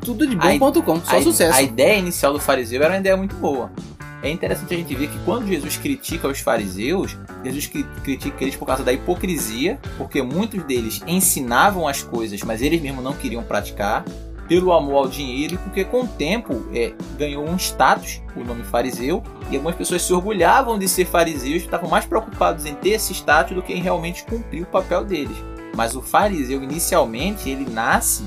Tudo 0.00 0.26
de 0.26 0.34
bom.com, 0.36 1.00
só 1.04 1.16
a, 1.18 1.22
sucesso. 1.22 1.58
A 1.58 1.62
ideia 1.62 1.98
inicial 1.98 2.32
do 2.32 2.40
fariseu 2.40 2.82
era 2.82 2.94
uma 2.94 2.98
ideia 3.00 3.16
muito 3.16 3.34
boa. 3.36 3.70
É 4.22 4.30
interessante 4.30 4.72
a 4.72 4.76
gente 4.76 4.94
ver 4.94 5.08
que 5.08 5.18
quando 5.24 5.48
Jesus 5.48 5.76
critica 5.76 6.28
os 6.28 6.38
fariseus, 6.38 7.16
Jesus 7.44 7.66
cri- 7.66 7.86
critica 8.04 8.36
eles 8.44 8.54
por 8.54 8.66
causa 8.66 8.84
da 8.84 8.92
hipocrisia, 8.92 9.80
porque 9.98 10.22
muitos 10.22 10.62
deles 10.62 11.02
ensinavam 11.08 11.88
as 11.88 12.02
coisas, 12.02 12.40
mas 12.42 12.62
eles 12.62 12.80
mesmos 12.80 13.02
não 13.02 13.14
queriam 13.14 13.42
praticar, 13.42 14.04
pelo 14.60 14.70
amor 14.72 14.96
ao 14.98 15.08
dinheiro 15.08 15.54
e 15.54 15.58
porque 15.58 15.82
com 15.84 16.02
o 16.02 16.06
tempo 16.06 16.62
é, 16.74 16.92
ganhou 17.16 17.42
um 17.48 17.56
status, 17.56 18.20
o 18.36 18.44
nome 18.44 18.62
fariseu, 18.64 19.22
e 19.50 19.54
algumas 19.56 19.74
pessoas 19.74 20.02
se 20.02 20.12
orgulhavam 20.12 20.78
de 20.78 20.86
ser 20.88 21.06
fariseus, 21.06 21.62
estavam 21.62 21.88
mais 21.88 22.04
preocupados 22.04 22.66
em 22.66 22.74
ter 22.74 22.90
esse 22.90 23.12
status 23.14 23.54
do 23.54 23.62
que 23.62 23.72
em 23.72 23.80
realmente 23.80 24.24
cumprir 24.24 24.62
o 24.62 24.66
papel 24.66 25.04
deles. 25.04 25.36
Mas 25.74 25.96
o 25.96 26.02
fariseu, 26.02 26.62
inicialmente, 26.62 27.48
ele 27.48 27.66
nasce 27.70 28.24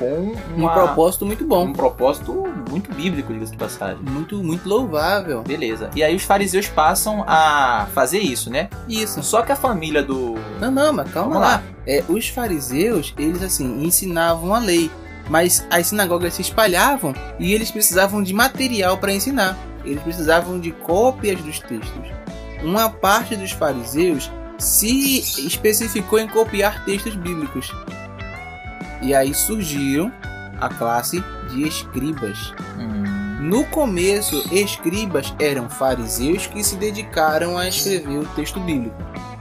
com 0.00 0.32
Um 0.56 0.56
uma- 0.56 0.72
propósito 0.72 1.24
muito 1.24 1.44
bom. 1.44 1.66
um 1.66 1.72
propósito 1.72 2.32
muito 2.68 2.92
bíblico, 2.92 3.32
diga-se 3.32 3.52
de 3.52 3.58
passagem. 3.58 3.98
Muito, 4.02 4.36
muito 4.42 4.68
louvável. 4.68 5.42
Beleza. 5.42 5.90
E 5.94 6.02
aí 6.02 6.14
os 6.16 6.22
fariseus 6.24 6.66
passam 6.68 7.24
a 7.26 7.86
fazer 7.94 8.18
isso, 8.18 8.50
né? 8.50 8.68
Isso. 8.88 9.22
Só 9.22 9.42
que 9.42 9.52
a 9.52 9.56
família 9.56 10.02
do. 10.02 10.34
Não, 10.60 10.70
não, 10.72 10.92
mas 10.92 11.10
calma 11.12 11.34
Vamos 11.34 11.48
lá. 11.48 11.54
lá. 11.56 11.62
É, 11.86 12.02
os 12.08 12.28
fariseus, 12.28 13.14
eles 13.16 13.42
assim, 13.42 13.82
ensinavam 13.84 14.54
a 14.54 14.58
lei, 14.58 14.90
mas 15.28 15.66
as 15.70 15.88
sinagogas 15.88 16.34
se 16.34 16.42
espalhavam 16.42 17.14
e 17.38 17.52
eles 17.52 17.70
precisavam 17.70 18.22
de 18.22 18.32
material 18.32 18.98
para 18.98 19.12
ensinar. 19.12 19.56
Eles 19.84 20.02
precisavam 20.02 20.58
de 20.58 20.70
cópias 20.72 21.40
dos 21.40 21.58
textos. 21.60 22.08
Uma 22.62 22.90
parte 22.90 23.36
dos 23.36 23.52
fariseus 23.52 24.30
se 24.58 25.20
especificou 25.46 26.18
em 26.18 26.26
copiar 26.28 26.84
textos 26.84 27.14
bíblicos. 27.14 27.70
E 29.00 29.14
aí 29.14 29.32
surgiram 29.32 30.12
a 30.60 30.68
classe 30.68 31.22
de 31.50 31.62
escribas. 31.66 32.52
Hum, 32.76 33.38
No 33.40 33.64
começo, 33.66 34.42
escribas 34.52 35.32
eram 35.38 35.70
fariseus 35.70 36.48
que 36.48 36.62
se 36.64 36.74
dedicaram 36.74 37.56
a 37.56 37.68
escrever 37.68 38.18
o 38.18 38.26
texto 38.34 38.58
bíblico. 38.58 38.96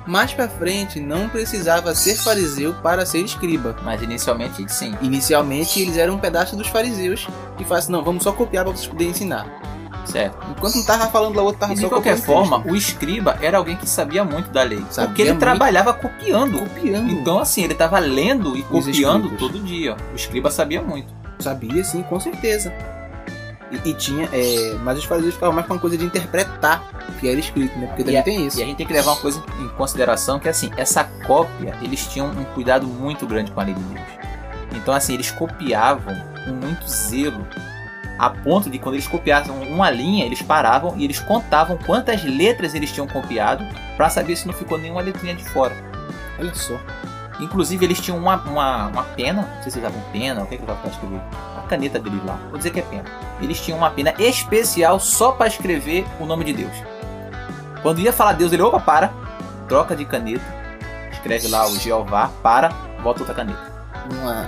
Mais 0.08 0.34
pra 0.34 0.47
frente, 0.47 0.99
não 0.99 1.28
precisava 1.28 1.93
ser 1.93 2.16
fariseu 2.16 2.74
para 2.76 3.05
ser 3.05 3.20
escriba. 3.20 3.76
mas 3.84 4.01
inicialmente 4.01 4.66
sim. 4.72 4.95
Inicialmente, 5.01 5.82
eles 5.82 5.97
eram 5.97 6.16
um 6.16 6.20
pedaço 6.20 6.55
dos 6.55 6.68
fariseus 6.68 7.28
que 7.58 7.64
falavam 7.64 7.78
assim, 7.78 7.91
não, 7.91 8.03
vamos 8.03 8.24
só 8.24 8.32
copiar 8.32 8.64
para 8.64 8.74
vocês 8.74 8.88
poderem 8.88 9.12
ensinar. 9.12 9.45
Certo. 10.05 10.38
Enquanto 10.49 10.78
um 10.78 10.86
tava 10.86 11.08
falando 11.08 11.36
lá, 11.36 11.43
o 11.43 11.45
outro 11.47 11.60
tava 11.60 11.74
E 11.74 11.76
de 11.76 11.88
qualquer 11.88 12.18
forma, 12.18 12.60
o 12.66 12.76
escriba 12.76 13.38
era 13.41 13.58
alguém 13.58 13.76
que 13.76 13.88
sabia 13.88 14.24
muito 14.24 14.49
da 14.49 14.64
lei. 14.64 14.82
Sabia 14.89 15.08
porque 15.08 15.22
ele 15.22 15.32
muito. 15.32 15.41
trabalhava 15.41 15.93
copiando. 15.93 16.60
copiando. 16.60 17.12
Então, 17.12 17.39
assim, 17.39 17.64
ele 17.64 17.74
estava 17.74 17.99
lendo 17.99 18.55
e 18.55 18.66
Os 18.72 18.86
copiando 18.86 19.38
todo 19.38 19.60
dia. 19.60 19.97
O 20.14 20.16
escriba 20.16 20.49
sabia 20.49 20.82
muito. 20.82 21.14
Sabia 21.39 21.84
sim, 21.84 22.01
com 22.03 22.20
certeza. 22.20 22.74
E, 23.72 23.89
e 23.89 23.93
tinha, 23.93 24.30
é, 24.32 24.76
mas 24.84 24.97
os 24.97 25.03
fariseus 25.05 25.34
ficavam 25.34 25.53
mais 25.53 25.68
com 25.68 25.74
uma 25.74 25.80
coisa 25.80 25.97
de 25.97 26.05
interpretar 26.05 26.82
o 27.09 27.11
que 27.20 27.28
era 27.30 27.39
escrito, 27.39 27.78
né? 27.78 27.88
Porque 27.88 28.03
também 28.03 28.20
a- 28.20 28.24
tem 28.24 28.45
isso. 28.47 28.59
E 28.59 28.63
a 28.63 28.65
gente 28.65 28.78
tem 28.78 28.86
que 28.88 28.93
levar 28.93 29.11
uma 29.11 29.20
coisa 29.22 29.43
em 29.59 29.68
consideração 29.70 30.39
que 30.39 30.47
assim, 30.47 30.72
essa 30.78 31.03
cópia, 31.26 31.76
eles 31.82 32.05
tinham 32.07 32.28
um 32.28 32.43
cuidado 32.53 32.88
muito 32.88 33.26
grande 33.28 33.51
com 33.51 33.59
a 33.59 33.63
lei 33.63 33.74
de 33.74 33.82
Deus. 33.84 34.05
Então 34.74 34.93
assim, 34.93 35.13
eles 35.13 35.32
copiavam 35.32 36.15
com 36.45 36.51
muito 36.51 36.88
zelo, 36.88 37.45
a 38.18 38.30
ponto 38.30 38.70
de 38.70 38.80
quando 38.80 38.95
eles 38.95 39.07
copiavam 39.07 39.61
uma 39.63 39.89
linha, 39.91 40.26
eles 40.26 40.41
paravam 40.41 40.95
e 40.97 41.03
eles 41.03 41.20
contavam 41.20 41.78
quantas 41.86 42.24
letras 42.24 42.74
eles 42.74 42.91
tinham 42.91 43.07
copiado 43.07 43.63
para 43.95 44.09
saber 44.09 44.36
se 44.36 44.47
não 44.47 44.53
ficou 44.53 44.78
nenhuma 44.78 45.01
letrinha 45.01 45.36
de 45.36 45.43
fora. 45.43 45.76
Olha 46.39 46.53
só. 46.55 46.80
Inclusive 47.39 47.86
eles 47.86 47.99
tinham 47.99 48.18
uma, 48.18 48.36
uma, 48.38 48.88
uma 48.88 49.03
pena, 49.03 49.41
não 49.55 49.61
sei 49.61 49.72
se 49.72 49.78
usavam 49.80 50.01
pena, 50.11 50.41
o 50.41 50.47
que 50.47 50.55
é 50.55 50.57
que 50.57 50.63
usavam 50.63 50.82
pra 50.82 50.91
escrever? 50.91 51.22
Caneta 51.68 51.99
deles 51.99 52.24
lá, 52.26 52.39
vou 52.49 52.57
dizer 52.57 52.72
que 52.72 52.80
é 52.80 52.84
pena. 52.84 53.05
Eles 53.41 53.59
tinham 53.59 53.78
uma 53.78 53.89
pena 53.89 54.13
especial 54.18 54.99
só 54.99 55.32
para 55.32 55.47
escrever 55.47 56.05
o 56.20 56.26
nome 56.26 56.43
de 56.45 56.53
Deus. 56.53 56.76
Quando 57.82 57.99
ia 57.99 58.11
falar 58.11 58.34
Deus, 58.34 58.51
ele, 58.51 58.61
opa, 58.61 58.80
para, 58.80 59.13
troca 59.68 59.95
de 59.95 60.05
caneta, 60.05 60.43
escreve 61.11 61.47
lá 61.47 61.68
o 61.68 61.78
Jeová, 61.78 62.32
para, 62.41 62.70
bota 63.03 63.20
outra 63.20 63.36
caneta. 63.36 63.72
Uma 64.11 64.47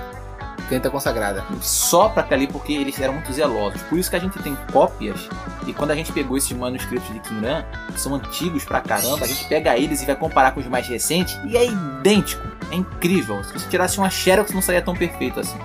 caneta 0.68 0.90
consagrada. 0.90 1.44
Só 1.60 2.08
para 2.08 2.26
ali, 2.34 2.46
porque 2.46 2.72
eles 2.72 2.98
eram 3.00 3.14
muito 3.14 3.32
zelosos. 3.32 3.82
Por 3.82 3.98
isso 3.98 4.08
que 4.08 4.16
a 4.16 4.20
gente 4.20 4.38
tem 4.38 4.56
cópias, 4.72 5.28
e 5.66 5.72
quando 5.72 5.90
a 5.90 5.94
gente 5.94 6.12
pegou 6.12 6.36
esses 6.36 6.52
manuscritos 6.52 7.12
de 7.12 7.20
Qumran, 7.20 7.64
que 7.92 8.00
são 8.00 8.14
antigos 8.14 8.64
pra 8.64 8.80
caramba, 8.80 9.24
a 9.24 9.28
gente 9.28 9.44
pega 9.46 9.76
eles 9.76 10.02
e 10.02 10.06
vai 10.06 10.16
comparar 10.16 10.52
com 10.52 10.60
os 10.60 10.66
mais 10.66 10.86
recentes, 10.86 11.38
e 11.44 11.56
é 11.56 11.66
idêntico, 11.66 12.46
é 12.70 12.76
incrível. 12.76 13.42
Se 13.44 13.52
você 13.52 13.68
tirasse 13.68 13.98
uma 13.98 14.08
Xerox, 14.10 14.52
não 14.52 14.62
saía 14.62 14.80
tão 14.82 14.94
perfeito 14.94 15.40
assim. 15.40 15.58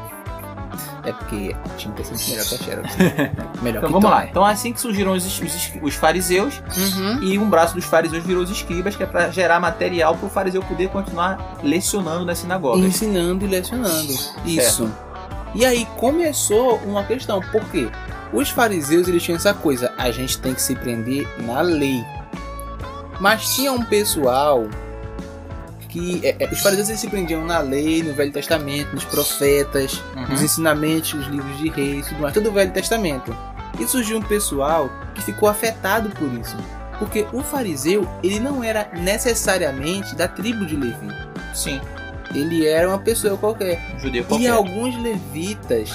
É 1.05 1.11
porque 1.13 1.55
a 1.65 1.75
tinta 1.77 2.01
é 2.01 2.05
sempre 2.05 2.29
melhor 2.31 2.45
que 2.45 2.55
a 2.55 2.57
Xerox. 2.57 2.95
melhor 3.61 3.77
Então 3.77 3.87
que 3.89 3.93
vamos 3.93 4.09
lá. 4.09 4.21
Tom. 4.21 4.27
Então 4.29 4.45
assim 4.45 4.73
que 4.73 4.81
surgiram 4.81 5.13
os, 5.13 5.25
os, 5.25 5.71
os 5.81 5.95
fariseus 5.95 6.61
Uhum. 6.75 7.23
e 7.23 7.37
um 7.37 7.49
braço 7.49 7.75
dos 7.75 7.85
fariseus 7.85 8.23
virou 8.23 8.43
os 8.43 8.49
escribas, 8.49 8.95
que 8.95 9.03
é 9.03 9.05
para 9.05 9.29
gerar 9.29 9.59
material 9.59 10.15
para 10.15 10.25
o 10.27 10.29
fariseu 10.29 10.61
poder 10.63 10.89
continuar 10.89 11.57
lecionando 11.63 12.25
nas 12.25 12.39
sinagogas. 12.39 12.83
Ensinando 12.83 13.45
e 13.45 13.47
lecionando. 13.47 14.13
Isso. 14.45 14.91
E 15.53 15.63
aí 15.65 15.85
começou 15.97 16.77
uma 16.85 17.03
questão. 17.03 17.39
Por 17.51 17.63
quê? 17.69 17.87
Os 18.33 18.49
fariseus 18.49 19.07
eles 19.07 19.23
tinham 19.23 19.37
essa 19.37 19.53
coisa. 19.53 19.93
A 19.97 20.11
gente 20.11 20.37
tem 20.39 20.53
que 20.53 20.61
se 20.61 20.75
prender 20.75 21.27
na 21.45 21.61
lei. 21.61 22.03
Mas 23.19 23.55
tinha 23.55 23.71
um 23.71 23.83
pessoal 23.85 24.67
que... 25.99 26.21
é, 26.27 26.35
é, 26.39 26.49
os 26.51 26.59
fariseus 26.59 26.89
eles 26.89 26.99
se 27.01 27.07
prendiam 27.09 27.45
na 27.45 27.59
lei, 27.59 28.03
no 28.03 28.13
Velho 28.13 28.31
Testamento, 28.31 28.93
nos 28.93 29.03
profetas, 29.05 30.01
Uhum. 30.15 30.27
nos 30.29 30.41
ensinamentos, 30.41 31.13
os 31.13 31.27
livros 31.27 31.57
de 31.57 31.69
reis, 31.69 32.07
tudo 32.07 32.21
mais, 32.21 32.33
todo 32.33 32.49
o 32.49 32.51
Velho 32.51 32.71
Testamento. 32.71 33.35
E 33.79 33.85
surgiu 33.87 34.17
um 34.17 34.21
pessoal 34.21 34.89
que 35.13 35.21
ficou 35.21 35.49
afetado 35.49 36.09
por 36.09 36.31
isso. 36.33 36.55
Porque 36.99 37.25
o 37.33 37.41
fariseu, 37.43 38.07
ele 38.23 38.39
não 38.39 38.63
era 38.63 38.89
necessariamente 38.93 40.15
da 40.15 40.27
tribo 40.27 40.65
de 40.65 40.75
Levi. 40.75 41.07
Sim, 41.53 41.79
Ele 42.33 42.65
era 42.67 42.87
uma 42.89 42.97
pessoa 42.99 43.37
qualquer. 43.37 43.79
um 43.95 43.99
judeu 43.99 44.21
E 44.21 44.25
qualquer. 44.25 44.49
alguns 44.51 44.95
levitas, 45.01 45.89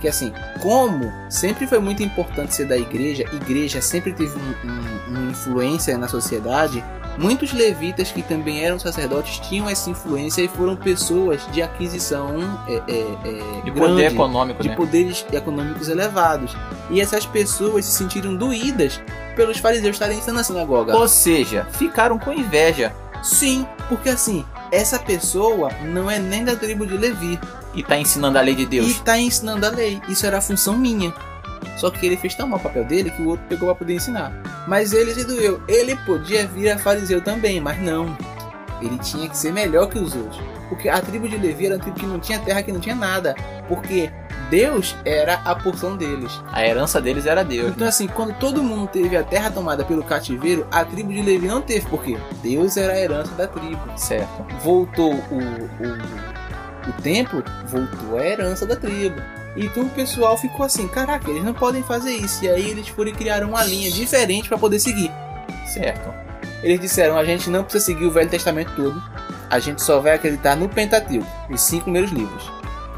que 0.00 0.08
assim, 0.08 0.32
como 0.60 1.10
sempre 1.30 1.66
foi 1.66 1.78
muito 1.78 2.02
importante 2.02 2.54
ser 2.54 2.66
da 2.66 2.76
igreja, 2.76 3.24
igreja 3.32 3.80
sempre 3.80 4.12
teve 4.12 4.32
um- 4.38 4.68
um- 4.68 5.16
uma 5.18 5.30
influência 5.30 5.96
na 5.96 6.06
sociedade, 6.08 6.82
muitos 7.18 7.52
levitas 7.52 8.10
que 8.12 8.22
também 8.22 8.64
eram 8.64 8.78
sacerdotes 8.78 9.38
tinham 9.40 9.68
essa 9.68 9.90
influência 9.90 10.42
e 10.42 10.48
foram 10.48 10.76
pessoas 10.76 11.40
de 11.52 11.60
aquisição 11.60 12.36
é, 12.66 12.74
é, 12.74 12.78
é, 12.78 13.60
De 13.62 13.70
grande, 13.70 13.80
poder 13.80 14.12
econômico, 14.12 14.62
de 14.62 14.68
né? 14.68 14.76
poderes 14.76 15.26
econômicos 15.32 15.88
elevados. 15.88 16.56
E 16.90 17.00
essas 17.00 17.26
pessoas 17.26 17.84
se 17.84 17.92
sentiram 17.92 18.34
doídas 18.34 19.00
pelos 19.36 19.58
fariseus 19.58 19.96
estarem 19.96 20.16
ensinando 20.18 20.38
na 20.38 20.44
sinagoga. 20.44 20.96
Ou 20.96 21.08
seja, 21.08 21.66
ficaram 21.72 22.18
com 22.18 22.32
inveja 22.32 22.92
Sim, 23.22 23.66
porque 23.88 24.08
assim, 24.08 24.44
essa 24.70 24.98
pessoa 24.98 25.70
não 25.84 26.10
é 26.10 26.18
nem 26.18 26.44
da 26.44 26.54
tribo 26.54 26.86
de 26.86 26.96
Levi. 26.96 27.38
e 27.74 27.82
tá 27.82 27.98
ensinando 27.98 28.38
a 28.38 28.40
lei 28.40 28.54
de 28.54 28.62
E 28.62 28.66
Deus. 28.66 29.00
tá 29.00 29.18
ensinando 29.18 29.66
a 29.66 29.70
lei. 29.70 30.00
Isso 30.08 30.26
era 30.26 30.38
a 30.38 30.40
função 30.40 30.76
minha. 30.76 31.12
Só 31.76 31.90
que 31.90 32.04
ele 32.04 32.16
fez 32.16 32.34
tão 32.34 32.48
mal 32.48 32.58
o 32.58 32.62
papel 32.62 32.84
dele 32.84 33.10
que 33.10 33.22
o 33.22 33.28
outro 33.28 33.44
pegou 33.48 33.68
pra 33.68 33.74
poder 33.74 33.94
ensinar. 33.94 34.32
Mas 34.66 34.92
ele 34.92 35.14
se 35.14 35.24
doeu. 35.24 35.62
Ele 35.68 35.96
podia 36.04 36.46
vir 36.46 36.70
a 36.70 36.78
fariseu 36.78 37.20
também, 37.20 37.60
mas 37.60 37.80
não. 37.80 38.16
Ele 38.80 38.98
tinha 38.98 39.28
que 39.28 39.36
ser 39.36 39.52
melhor 39.52 39.88
que 39.88 39.98
os 39.98 40.14
outros. 40.14 40.40
Porque 40.68 40.88
a 40.88 41.00
tribo 41.00 41.28
de 41.28 41.36
Levi 41.36 41.66
era 41.66 41.76
uma 41.76 41.80
tribo 41.80 41.98
que 41.98 42.06
não 42.06 42.20
tinha 42.20 42.38
terra, 42.38 42.62
que 42.62 42.72
não 42.72 42.80
tinha 42.80 42.94
nada. 42.94 43.34
Porque 43.66 44.10
Deus 44.50 44.96
era 45.04 45.34
a 45.44 45.54
porção 45.54 45.96
deles. 45.96 46.32
A 46.52 46.64
herança 46.66 47.00
deles 47.00 47.26
era 47.26 47.42
Deus. 47.42 47.70
Então, 47.70 47.86
assim, 47.86 48.06
quando 48.06 48.34
todo 48.38 48.62
mundo 48.62 48.88
teve 48.88 49.16
a 49.16 49.22
terra 49.22 49.50
tomada 49.50 49.84
pelo 49.84 50.02
cativeiro, 50.02 50.66
a 50.70 50.84
tribo 50.84 51.12
de 51.12 51.22
Levi 51.22 51.46
não 51.46 51.60
teve. 51.60 51.86
Por 51.86 52.02
quê? 52.02 52.16
Deus 52.42 52.76
era 52.76 52.92
a 52.92 52.98
herança 52.98 53.32
da 53.34 53.46
tribo 53.46 53.80
Certo. 53.96 54.28
voltou 54.62 55.12
o, 55.14 55.38
o, 55.38 56.88
o 56.88 57.02
templo, 57.02 57.42
voltou 57.66 58.18
a 58.18 58.24
herança 58.24 58.64
da 58.66 58.76
tribo. 58.76 59.20
Então 59.64 59.84
o 59.84 59.90
pessoal 59.90 60.36
ficou 60.36 60.64
assim, 60.64 60.86
caraca, 60.88 61.30
eles 61.30 61.42
não 61.44 61.54
podem 61.54 61.82
fazer 61.82 62.12
isso. 62.12 62.44
E 62.44 62.48
aí 62.48 62.70
eles 62.70 62.88
foram 62.88 63.12
criaram 63.12 63.48
uma 63.48 63.64
linha 63.64 63.90
diferente 63.90 64.48
para 64.48 64.58
poder 64.58 64.78
seguir. 64.78 65.10
Certo. 65.66 66.12
Eles 66.62 66.80
disseram, 66.80 67.16
a 67.16 67.24
gente 67.24 67.48
não 67.50 67.62
precisa 67.62 67.84
seguir 67.84 68.06
o 68.06 68.10
Velho 68.10 68.28
Testamento 68.28 68.72
todo. 68.74 69.00
A 69.50 69.58
gente 69.58 69.82
só 69.82 70.00
vai 70.00 70.14
acreditar 70.14 70.56
no 70.56 70.68
Pentateuco, 70.68 71.26
os 71.50 71.60
cinco 71.60 71.84
primeiros 71.84 72.10
livros. 72.10 72.50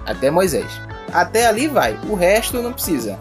Até 0.07 0.31
Moisés. 0.31 0.71
Até 1.13 1.47
ali 1.47 1.69
vai, 1.69 1.99
o 2.09 2.15
resto 2.15 2.61
não 2.63 2.73
precisa. 2.73 3.19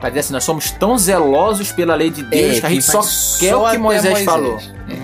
Pra 0.00 0.08
dizer 0.08 0.20
assim, 0.20 0.32
nós 0.32 0.44
somos 0.44 0.70
tão 0.72 0.98
zelosos 0.98 1.72
pela 1.72 1.94
lei 1.94 2.10
de 2.10 2.22
Deus 2.22 2.56
É, 2.58 2.60
que 2.60 2.66
a 2.66 2.70
gente 2.70 2.82
só 2.84 3.00
quer 3.38 3.52
só 3.52 3.66
o 3.66 3.70
que 3.70 3.78
Moisés, 3.78 4.04
Moisés. 4.12 4.24
falou. 4.24 4.54
Uhum. 4.54 5.03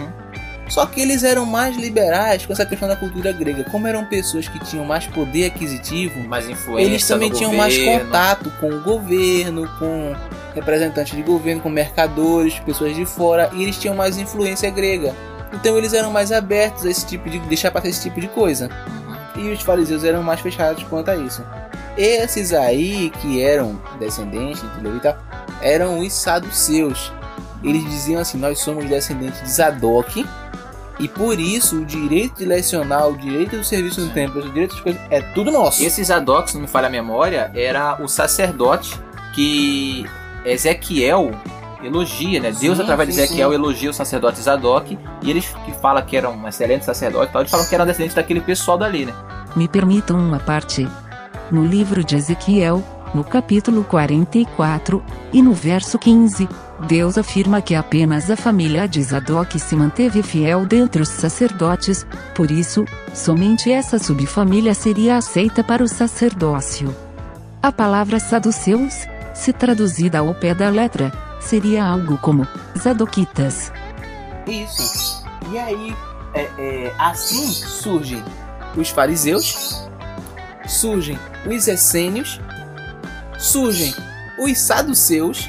Só 0.71 0.87
que 0.87 1.01
eles 1.01 1.25
eram 1.25 1.45
mais 1.45 1.77
liberais 1.77 2.47
com 2.47 2.53
essa 2.53 2.65
questão 2.65 2.89
da 2.89 2.97
cultura 2.97 3.33
grega. 3.33 3.65
Como 3.65 3.87
eram 3.87 4.05
pessoas 4.05 4.49
que 4.49 4.59
tinham 4.61 4.85
mais 4.85 5.07
poder 5.07 5.47
aquisitivo, 5.47 6.21
Mais 6.29 6.49
influência 6.49 6.89
eles 6.89 7.07
também 7.07 7.31
tinham 7.31 7.53
mais 7.53 7.77
governo. 7.77 8.05
contato 8.05 8.53
com 8.61 8.71
o 8.71 8.81
governo, 8.81 9.69
com 9.79 10.15
representantes 10.55 11.17
de 11.17 11.23
governo, 11.23 11.61
com 11.61 11.69
mercadores, 11.69 12.59
pessoas 12.61 12.95
de 12.95 13.05
fora, 13.05 13.51
e 13.53 13.63
eles 13.63 13.77
tinham 13.77 13.97
mais 13.97 14.17
influência 14.17 14.71
grega. 14.71 15.15
Então 15.53 15.77
eles 15.77 15.93
eram 15.93 16.13
mais 16.13 16.31
abertos 16.31 16.87
a 16.87 16.91
esse 16.91 17.05
tipo 17.05 17.29
de 17.29 17.41
deixar 17.41 17.73
passar 17.73 17.89
esse 17.89 18.03
tipo 18.03 18.21
de 18.21 18.29
coisa. 18.29 18.71
E 19.37 19.51
os 19.51 19.63
fariseus 19.63 20.05
eram 20.05 20.23
mais 20.23 20.41
fechados 20.41 20.85
quanto 20.85 21.11
a 21.11 21.17
isso. 21.17 21.45
Esses 21.97 22.53
aí 22.53 23.11
que 23.21 23.43
eram 23.43 23.81
descendentes 23.99 24.63
de 24.63 24.81
Levi 24.81 25.01
tal, 25.01 25.17
eram 25.61 25.99
os 25.99 26.13
saduceus. 26.13 27.13
Eles 27.63 27.85
diziam 27.85 28.21
assim: 28.21 28.39
nós 28.39 28.61
somos 28.61 28.85
descendentes 28.87 29.43
de 29.43 29.51
Zadok. 29.51 30.25
E 31.01 31.09
por 31.09 31.41
isso 31.41 31.81
o 31.81 31.85
direito 31.85 32.37
de 32.37 32.45
lecionar, 32.45 33.09
o 33.09 33.17
direito 33.17 33.57
do 33.57 33.65
serviço 33.65 34.03
no 34.03 34.11
templo, 34.11 34.43
o 34.43 34.51
direito 34.51 34.73
das 34.73 34.81
coisas, 34.81 35.01
é 35.11 35.23
tudo 35.23 35.51
nosso. 35.51 35.83
Esse 35.83 36.05
Zadok, 36.05 36.51
se 36.51 36.57
não 36.57 36.63
me 36.63 36.69
falha 36.69 36.89
a 36.89 36.91
memória, 36.91 37.51
era 37.55 38.01
o 38.03 38.07
sacerdote 38.07 39.01
que 39.35 40.05
Ezequiel 40.45 41.31
elogia, 41.83 42.41
né? 42.41 42.53
Deus, 42.53 42.77
Sim, 42.77 42.83
através 42.83 43.09
de 43.09 43.15
sim, 43.15 43.23
Ezequiel, 43.23 43.49
sim. 43.49 43.55
elogia 43.55 43.91
o 43.91 43.95
sacerdote 43.95 44.41
Zadok. 44.41 44.99
E 45.23 45.31
eles 45.31 45.49
que 45.65 45.73
falam 45.73 46.03
que 46.05 46.17
era 46.17 46.29
um 46.29 46.47
excelente 46.47 46.85
sacerdote 46.85 47.31
e 47.31 47.33
tal, 47.33 47.43
eles 47.43 47.51
falam 47.51 47.67
que 47.67 47.75
eram 47.75 47.87
descendentes 47.87 48.15
daquele 48.15 48.41
pessoal 48.41 48.77
dali, 48.77 49.07
né? 49.07 49.15
Me 49.57 49.67
permitam 49.67 50.19
uma 50.19 50.39
parte. 50.39 50.87
No 51.51 51.65
livro 51.65 52.05
de 52.05 52.15
Ezequiel, 52.15 52.83
no 53.15 53.25
capítulo 53.25 53.85
44, 53.85 55.03
e 55.33 55.43
no 55.43 55.53
verso 55.53 55.99
15, 55.99 56.49
Deus 56.87 57.19
afirma 57.19 57.61
que 57.61 57.75
apenas 57.75 58.31
a 58.31 58.37
família 58.37 58.87
de 58.89 59.03
Zadok 59.03 59.59
se 59.59 59.77
manteve 59.77 60.23
fiel 60.23 60.65
dentre 60.65 61.03
os 61.03 61.09
sacerdotes, 61.09 62.07
por 62.35 62.51
isso, 62.51 62.85
somente 63.13 63.71
essa 63.71 63.99
subfamília 63.99 64.75
seria 64.75 65.17
aceita 65.17 65.63
para 65.63 65.83
o 65.83 65.89
sacerdócio. 65.89 66.95
A 67.63 67.71
palavra 67.71 68.19
saduceus, 68.19 69.07
se 69.35 69.53
traduzida 69.53 70.21
ao 70.21 70.35
pé 70.35 70.55
da 70.55 70.71
letra, 70.71 71.13
seria 71.41 71.85
algo 71.85 72.17
como 72.19 72.47
Zadoquitas. 72.79 73.73
Isso. 74.47 75.25
E 75.53 75.59
aí, 75.59 75.97
é, 76.35 76.49
é, 76.59 76.95
assim 76.99 77.49
surgem 77.49 78.23
os 78.77 78.89
fariseus, 78.89 79.89
surgem 80.67 81.19
os 81.47 81.69
essênios, 81.69 82.41
surgem 83.41 83.95
os 84.39 84.59
saduceus, 84.59 85.49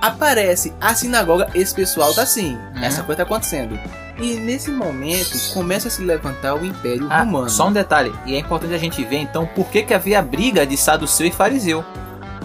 aparece 0.00 0.72
a 0.80 0.94
sinagoga, 0.94 1.48
esse 1.54 1.74
pessoal 1.74 2.12
tá 2.14 2.22
assim, 2.22 2.54
Uhum. 2.76 2.82
essa 2.84 3.02
coisa 3.02 3.18
tá 3.18 3.22
acontecendo. 3.22 3.78
E 4.18 4.34
nesse 4.36 4.70
momento 4.70 5.36
começa 5.52 5.88
a 5.88 5.90
se 5.90 6.02
levantar 6.02 6.54
o 6.54 6.64
Império 6.64 7.06
Ah, 7.10 7.20
Romano. 7.20 7.50
só 7.50 7.68
um 7.68 7.72
detalhe, 7.72 8.12
e 8.24 8.34
é 8.34 8.38
importante 8.38 8.72
a 8.74 8.78
gente 8.78 9.02
ver 9.04 9.18
então 9.18 9.46
por 9.46 9.66
que, 9.66 9.82
que 9.82 9.92
havia 9.92 10.22
briga 10.22 10.66
de 10.66 10.76
saduceu 10.76 11.26
e 11.26 11.30
fariseu. 11.30 11.84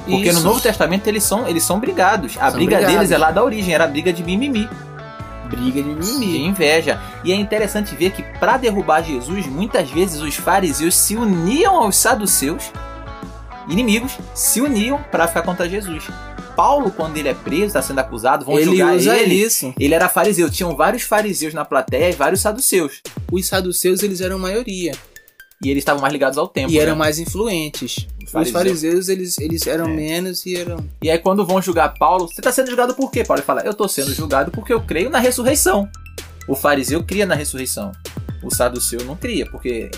Porque 0.06 0.30
Isso. 0.30 0.40
no 0.40 0.46
Novo 0.46 0.60
Testamento 0.60 1.08
eles 1.08 1.24
são, 1.24 1.48
eles 1.48 1.64
são 1.64 1.80
brigados. 1.80 2.36
A 2.40 2.46
São 2.50 2.54
briga 2.54 2.78
brigados. 2.78 2.96
deles 2.96 3.12
é 3.12 3.18
lá 3.18 3.30
da 3.32 3.44
origem, 3.44 3.74
era 3.74 3.84
a 3.84 3.88
briga 3.88 4.12
de 4.12 4.24
mimimi. 4.24 4.68
briga 5.48 5.84
de 5.84 5.94
de 5.94 6.12
mimimi. 6.14 6.46
inveja. 6.48 7.00
E 7.24 7.32
é 7.32 7.36
interessante 7.36 7.94
ver 7.96 8.12
que 8.12 8.24
para 8.40 8.58
derrubar 8.58 9.04
Jesus, 9.04 9.46
muitas 9.46 9.90
vezes 9.92 10.20
os 10.22 10.36
fariseus 10.36 10.96
se 10.96 11.16
uniam 11.16 11.76
aos 11.76 11.96
saduceus 11.98 12.72
inimigos 13.70 14.14
se 14.34 14.62
uniam 14.62 15.02
para 15.12 15.28
ficar 15.28 15.42
contra 15.44 15.68
Jesus. 15.70 16.06
Paulo, 16.56 16.92
quando 16.92 17.18
ele 17.18 17.30
é 17.30 17.34
preso, 17.34 17.68
está 17.68 17.82
sendo 17.82 18.00
acusado, 18.00 18.46
vão 18.46 18.56
ele 18.56 18.66
julgar 18.66 18.96
usa 18.96 19.18
ele. 19.18 19.36
isso. 19.36 19.74
Ele 19.80 19.94
era 19.94 20.10
fariseu, 20.10 20.50
tinham 20.50 20.76
vários 20.76 21.04
fariseus 21.04 21.54
na 21.54 21.64
plateia 21.64 22.10
e 22.10 22.14
vários 22.14 22.42
saduceus. 22.42 23.02
Os 23.32 23.46
saduceus, 23.48 24.04
eles 24.04 24.20
eram 24.22 24.38
maioria. 24.38 24.92
E 25.64 25.70
eles 25.70 25.82
estavam 25.82 26.02
mais 26.02 26.12
ligados 26.12 26.38
ao 26.38 26.48
templo. 26.48 26.72
e 26.74 26.80
eram 26.80 26.94
né? 26.94 26.98
mais 27.00 27.20
influentes. 27.20 28.08
Os 28.24 28.32
Fariseu. 28.32 28.54
fariseus, 28.54 29.10
eles, 29.10 29.38
eles 29.38 29.68
eram 29.68 29.86
É. 29.86 29.94
menos 29.94 30.44
e 30.46 30.56
eram... 30.56 30.78
E 31.02 31.10
aí, 31.10 31.20
quando 31.20 31.46
vão 31.46 31.62
julgar 31.62 31.94
Paulo, 32.00 32.28
você 32.28 32.42
está 32.42 32.52
sendo 32.52 32.68
julgado 32.68 32.96
por 32.96 33.12
quê? 33.12 33.24
Paulo 33.24 33.44
fala: 33.44 33.62
Eu 33.62 33.72
estou 33.72 33.88
sendo 33.88 34.12
julgado 34.14 34.50
porque 34.52 34.74
eu 34.74 34.82
creio 34.82 35.10
na 35.10 35.20
ressurreição. 35.20 35.88
O 36.48 36.56
fariseu 36.56 37.04
cria 37.04 37.28
na 37.28 37.36
ressurreição. 37.36 37.92
O 38.44 38.50
saduceu 38.54 39.04
não 39.06 39.16
cria, 39.16 39.46
porque 39.46 39.92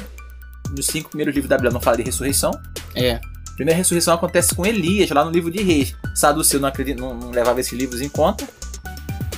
nos 0.76 0.86
cinco 0.88 1.10
primeiros 1.10 1.34
livros 1.34 1.50
da 1.50 1.56
Bíblia 1.56 1.72
não 1.72 1.80
fala 1.80 1.96
de 1.96 2.04
ressurreição. 2.04 2.52
É. 2.94 3.22
A 3.54 3.56
primeira 3.56 3.78
ressurreição 3.78 4.16
acontece 4.16 4.56
com 4.56 4.66
Elias, 4.66 5.12
lá 5.12 5.24
no 5.24 5.30
livro 5.30 5.52
de 5.52 5.62
Reis. 5.62 5.96
Saduceu 6.16 6.60
não, 6.60 6.68
acredita, 6.68 7.00
não, 7.00 7.14
não 7.14 7.30
levava 7.30 7.60
esses 7.60 7.74
livros 7.74 8.02
em 8.02 8.10
conta. 8.10 8.48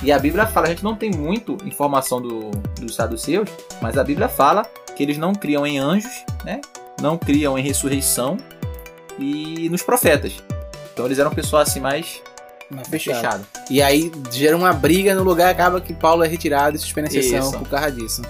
E 0.02 0.10
a 0.10 0.18
Bíblia 0.18 0.46
fala, 0.46 0.66
a 0.66 0.70
gente 0.70 0.82
não 0.82 0.96
tem 0.96 1.10
muito 1.10 1.58
informação 1.64 2.20
do, 2.20 2.50
dos 2.80 2.94
saduceus, 2.94 3.48
mas 3.80 3.98
a 3.98 4.04
Bíblia 4.04 4.28
fala 4.28 4.64
que 4.94 5.02
eles 5.02 5.18
não 5.18 5.34
criam 5.34 5.66
em 5.66 5.78
anjos, 5.78 6.24
né? 6.44 6.60
não 7.00 7.18
criam 7.18 7.58
em 7.58 7.62
ressurreição 7.62 8.38
e 9.18 9.68
nos 9.68 9.82
profetas. 9.82 10.34
Então 10.92 11.04
eles 11.04 11.18
eram 11.18 11.30
pessoas 11.30 11.68
assim 11.68 11.80
mais 11.80 12.22
Mas 12.70 12.88
fechado. 12.88 13.16
fechadas. 13.16 13.46
E 13.68 13.82
aí 13.82 14.10
gera 14.30 14.56
uma 14.56 14.72
briga 14.72 15.14
no 15.14 15.22
lugar, 15.22 15.50
acaba 15.50 15.78
que 15.78 15.92
Paulo 15.92 16.24
é 16.24 16.28
retirado 16.28 16.76
e 16.76 16.78
suspende 16.78 17.08
a 17.08 17.10
sessão 17.10 17.50
Isso. 17.50 17.58
por 17.58 17.68
causa 17.68 17.92
disso. 17.92 18.22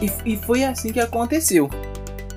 E, 0.00 0.32
e 0.32 0.36
foi 0.36 0.64
assim 0.64 0.92
que 0.92 1.00
aconteceu. 1.00 1.68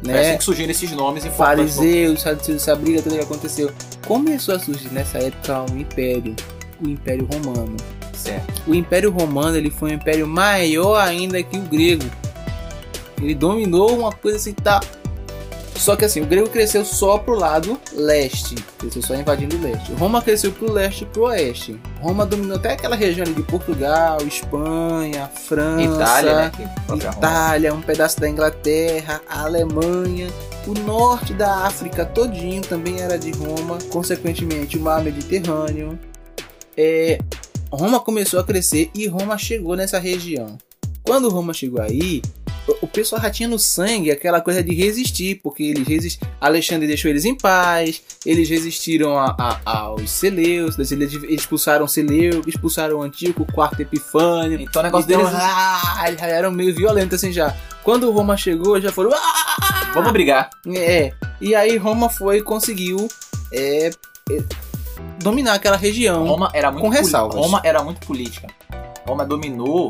É 0.08 0.20
assim 0.20 0.30
Né? 0.32 0.38
que 0.38 0.44
surgiram 0.44 0.72
esses 0.72 0.92
nomes 0.92 1.24
de- 1.24 1.30
Fariseus, 1.30 2.22
saduceus, 2.22 2.62
essa 2.62 2.76
briga 2.76 3.02
toda 3.02 3.18
que 3.18 3.24
aconteceu. 3.24 3.72
Começou 4.08 4.56
a 4.56 4.60
surgir 4.60 4.90
nessa 4.92 5.20
época 5.20 5.66
um 5.72 5.78
império, 5.78 6.36
o 6.84 6.88
Império 6.90 7.28
Romano. 7.32 7.76
Certo. 8.14 8.62
O 8.68 8.74
Império 8.76 9.12
Romano 9.12 9.56
ele 9.58 9.70
foi 9.70 9.92
um 9.92 9.94
império 9.96 10.28
maior 10.28 11.00
ainda 11.00 11.42
que 11.44 11.58
o 11.58 11.62
grego. 11.62 12.04
Ele 13.22 13.36
dominou 13.36 13.96
uma 13.98 14.12
coisa 14.12 14.38
assim, 14.38 14.54
tá. 14.54 14.80
Só 15.76 15.96
que 15.96 16.06
assim, 16.06 16.22
o 16.22 16.26
grego 16.26 16.50
cresceu 16.50 16.86
só 16.86 17.18
pro 17.18 17.34
lado 17.34 17.80
leste, 17.94 18.56
cresceu 18.78 19.02
só 19.02 19.16
invadindo 19.16 19.58
o 19.58 19.62
leste. 19.62 19.92
Roma 19.94 20.22
cresceu 20.22 20.52
pro 20.52 20.72
leste 20.72 21.04
e 21.04 21.08
pro 21.08 21.24
oeste. 21.24 21.80
Roma 22.00 22.26
dominou 22.26 22.58
até 22.58 22.74
aquela 22.74 22.96
região 22.96 23.26
ali 23.26 23.34
de 23.34 23.44
Portugal, 23.44 24.20
Espanha, 24.22 25.28
França, 25.28 25.82
Itália, 25.82 26.36
né? 26.36 26.52
Itália, 26.96 27.74
um 27.74 27.82
pedaço 27.82 28.20
da 28.20 28.30
Inglaterra, 28.30 29.22
Alemanha, 29.28 30.28
o 30.68 30.74
norte 30.74 31.34
da 31.34 31.66
África 31.66 32.06
todinho 32.06 32.62
também 32.62 33.00
era 33.00 33.18
de 33.18 33.32
Roma, 33.32 33.80
consequentemente 33.90 34.78
o 34.78 34.82
mar 34.82 35.04
Mediterrâneo. 35.04 35.98
É, 36.78 37.18
Roma 37.72 38.00
começou 38.00 38.40
a 38.40 38.44
crescer 38.44 38.92
e 38.94 39.08
Roma 39.08 39.38
chegou 39.38 39.76
nessa 39.76 39.98
região. 39.98 40.58
Quando 41.04 41.30
Roma 41.30 41.54
chegou 41.54 41.82
aí, 41.82 42.22
o- 42.68 42.88
pessoal 42.88 43.22
já 43.22 43.30
tinha 43.30 43.48
no 43.50 43.58
sangue 43.58 44.12
aquela 44.12 44.42
coisa 44.42 44.62
de 44.64 44.74
resistir, 44.76 45.40
porque 45.42 45.64
eles 45.64 45.88
resist... 45.88 46.22
Alexandre 46.40 46.88
deixou 46.88 47.10
eles 47.10 47.26
em 47.26 47.36
paz, 47.36 48.02
eles 48.26 48.50
resistiram 48.50 49.18
a, 49.18 49.36
a- 49.38 49.60
aos 49.80 50.10
Seleus, 50.12 50.78
eles 50.92 51.14
expulsaram 51.30 51.88
Seleuco, 51.88 52.50
expulsaram 52.50 52.98
o 53.00 53.02
Antíoco, 53.02 53.44
o 53.44 53.52
quarto 53.52 53.82
Epifânio, 53.82 54.60
Então 54.62 54.82
o 54.82 54.86
negócio 54.86 55.08
deles. 55.08 55.28
ah, 55.32 56.04
eles 56.08 56.20
já 56.22 56.28
eram 56.28 56.52
meio 56.52 56.74
violentos 56.76 57.16
assim 57.16 57.32
já. 57.32 57.56
Quando 57.84 58.12
Roma 58.12 58.38
chegou, 58.38 58.80
já 58.80 58.92
foram. 58.92 59.12
Ah! 59.14 59.92
Vamos 59.94 60.12
brigar. 60.12 60.50
É. 60.68 61.12
E 61.42 61.56
aí 61.56 61.76
Roma 61.78 62.10
foi 62.10 62.38
e 62.38 62.42
conseguiu 62.44 63.08
é, 63.52 63.90
é, 64.30 64.44
dominar 65.22 65.54
aquela 65.56 65.78
região. 65.78 66.26
Roma 66.28 66.52
era 66.54 66.70
muito 66.72 66.84
Com 66.84 66.90
ressalvas. 66.90 67.36
Roma 67.36 67.60
era 67.64 67.84
muito 67.84 68.06
política. 68.06 68.48
Roma 69.08 69.26
dominou 69.26 69.88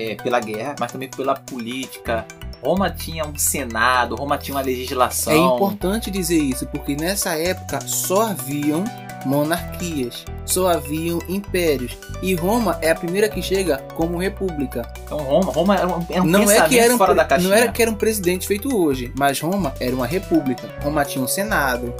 é, 0.00 0.14
pela 0.14 0.40
guerra, 0.40 0.74
mas 0.78 0.92
também 0.92 1.08
pela 1.08 1.34
política. 1.34 2.26
Roma 2.62 2.90
tinha 2.90 3.24
um 3.24 3.36
senado, 3.36 4.14
Roma 4.14 4.36
tinha 4.36 4.54
uma 4.54 4.62
legislação. 4.62 5.32
É 5.32 5.54
importante 5.54 6.10
dizer 6.10 6.38
isso, 6.38 6.66
porque 6.66 6.94
nessa 6.94 7.30
época 7.38 7.80
só 7.80 8.28
haviam 8.28 8.84
monarquias, 9.24 10.24
só 10.44 10.68
haviam 10.68 11.18
impérios. 11.28 11.96
E 12.22 12.34
Roma 12.34 12.78
é 12.82 12.90
a 12.90 12.94
primeira 12.94 13.28
que 13.28 13.42
chega 13.42 13.78
como 13.94 14.18
república. 14.18 14.90
Então 15.04 15.18
Roma, 15.18 15.52
Roma 15.52 15.76
era 15.76 15.88
um, 15.88 16.06
era 16.10 16.22
um 16.22 16.26
não 16.26 16.50
é 16.50 16.68
que 16.68 16.78
era 16.78 16.94
um, 16.94 16.98
fora 16.98 17.14
da 17.14 17.24
caixinha. 17.24 17.50
não 17.50 17.56
era 17.56 17.72
que 17.72 17.80
era 17.80 17.90
um 17.90 17.94
presidente 17.94 18.46
feito 18.46 18.76
hoje, 18.76 19.12
mas 19.16 19.40
Roma 19.40 19.74
era 19.80 19.94
uma 19.94 20.06
república. 20.06 20.68
Roma 20.82 21.04
tinha 21.04 21.24
um 21.24 21.28
senado, 21.28 21.94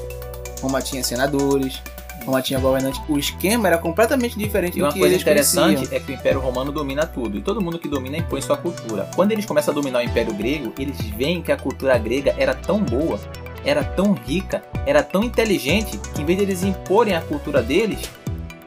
Roma 0.61 0.83
tinha 0.83 1.03
senadores, 1.03 1.81
Roma 2.25 2.43
tinha 2.43 2.59
governante. 2.61 3.01
O 3.09 3.19
esquema 3.19 3.69
era 3.69 3.79
completamente 3.79 4.39
diferente 4.39 4.77
E 4.77 4.79
do 4.81 4.85
uma 4.87 4.93
que 4.93 4.99
coisa 4.99 5.15
eles 5.15 5.23
interessante 5.23 5.77
conheciam. 5.77 5.97
é 5.97 6.01
que 6.01 6.13
o 6.13 6.15
Império 6.15 6.41
Romano 6.41 6.71
domina 6.73 7.07
tudo. 7.07 7.39
E 7.39 7.41
todo 7.41 7.61
mundo 7.61 7.79
que 7.79 7.89
domina 7.89 8.17
impõe 8.17 8.41
sua 8.41 8.57
cultura. 8.57 9.09
Quando 9.15 9.33
eles 9.33 9.45
começam 9.47 9.73
a 9.73 9.75
dominar 9.75 10.01
o 10.01 10.03
Império 10.03 10.33
Grego, 10.35 10.73
eles 10.79 10.99
veem 11.17 11.43
que 11.43 11.51
a 11.53 11.57
cultura 11.57 11.97
grega 11.99 12.35
era 12.39 12.55
tão 12.55 12.81
boa, 12.83 13.19
era 13.65 13.83
tão 13.85 14.13
rica, 14.13 14.63
era 14.87 15.03
tão 15.03 15.23
inteligente, 15.25 15.99
que 16.15 16.23
em 16.23 16.25
vez 16.25 16.39
de 16.39 16.45
eles 16.45 16.63
imporem 16.63 17.15
a 17.15 17.21
cultura 17.21 17.63
deles, 17.63 18.01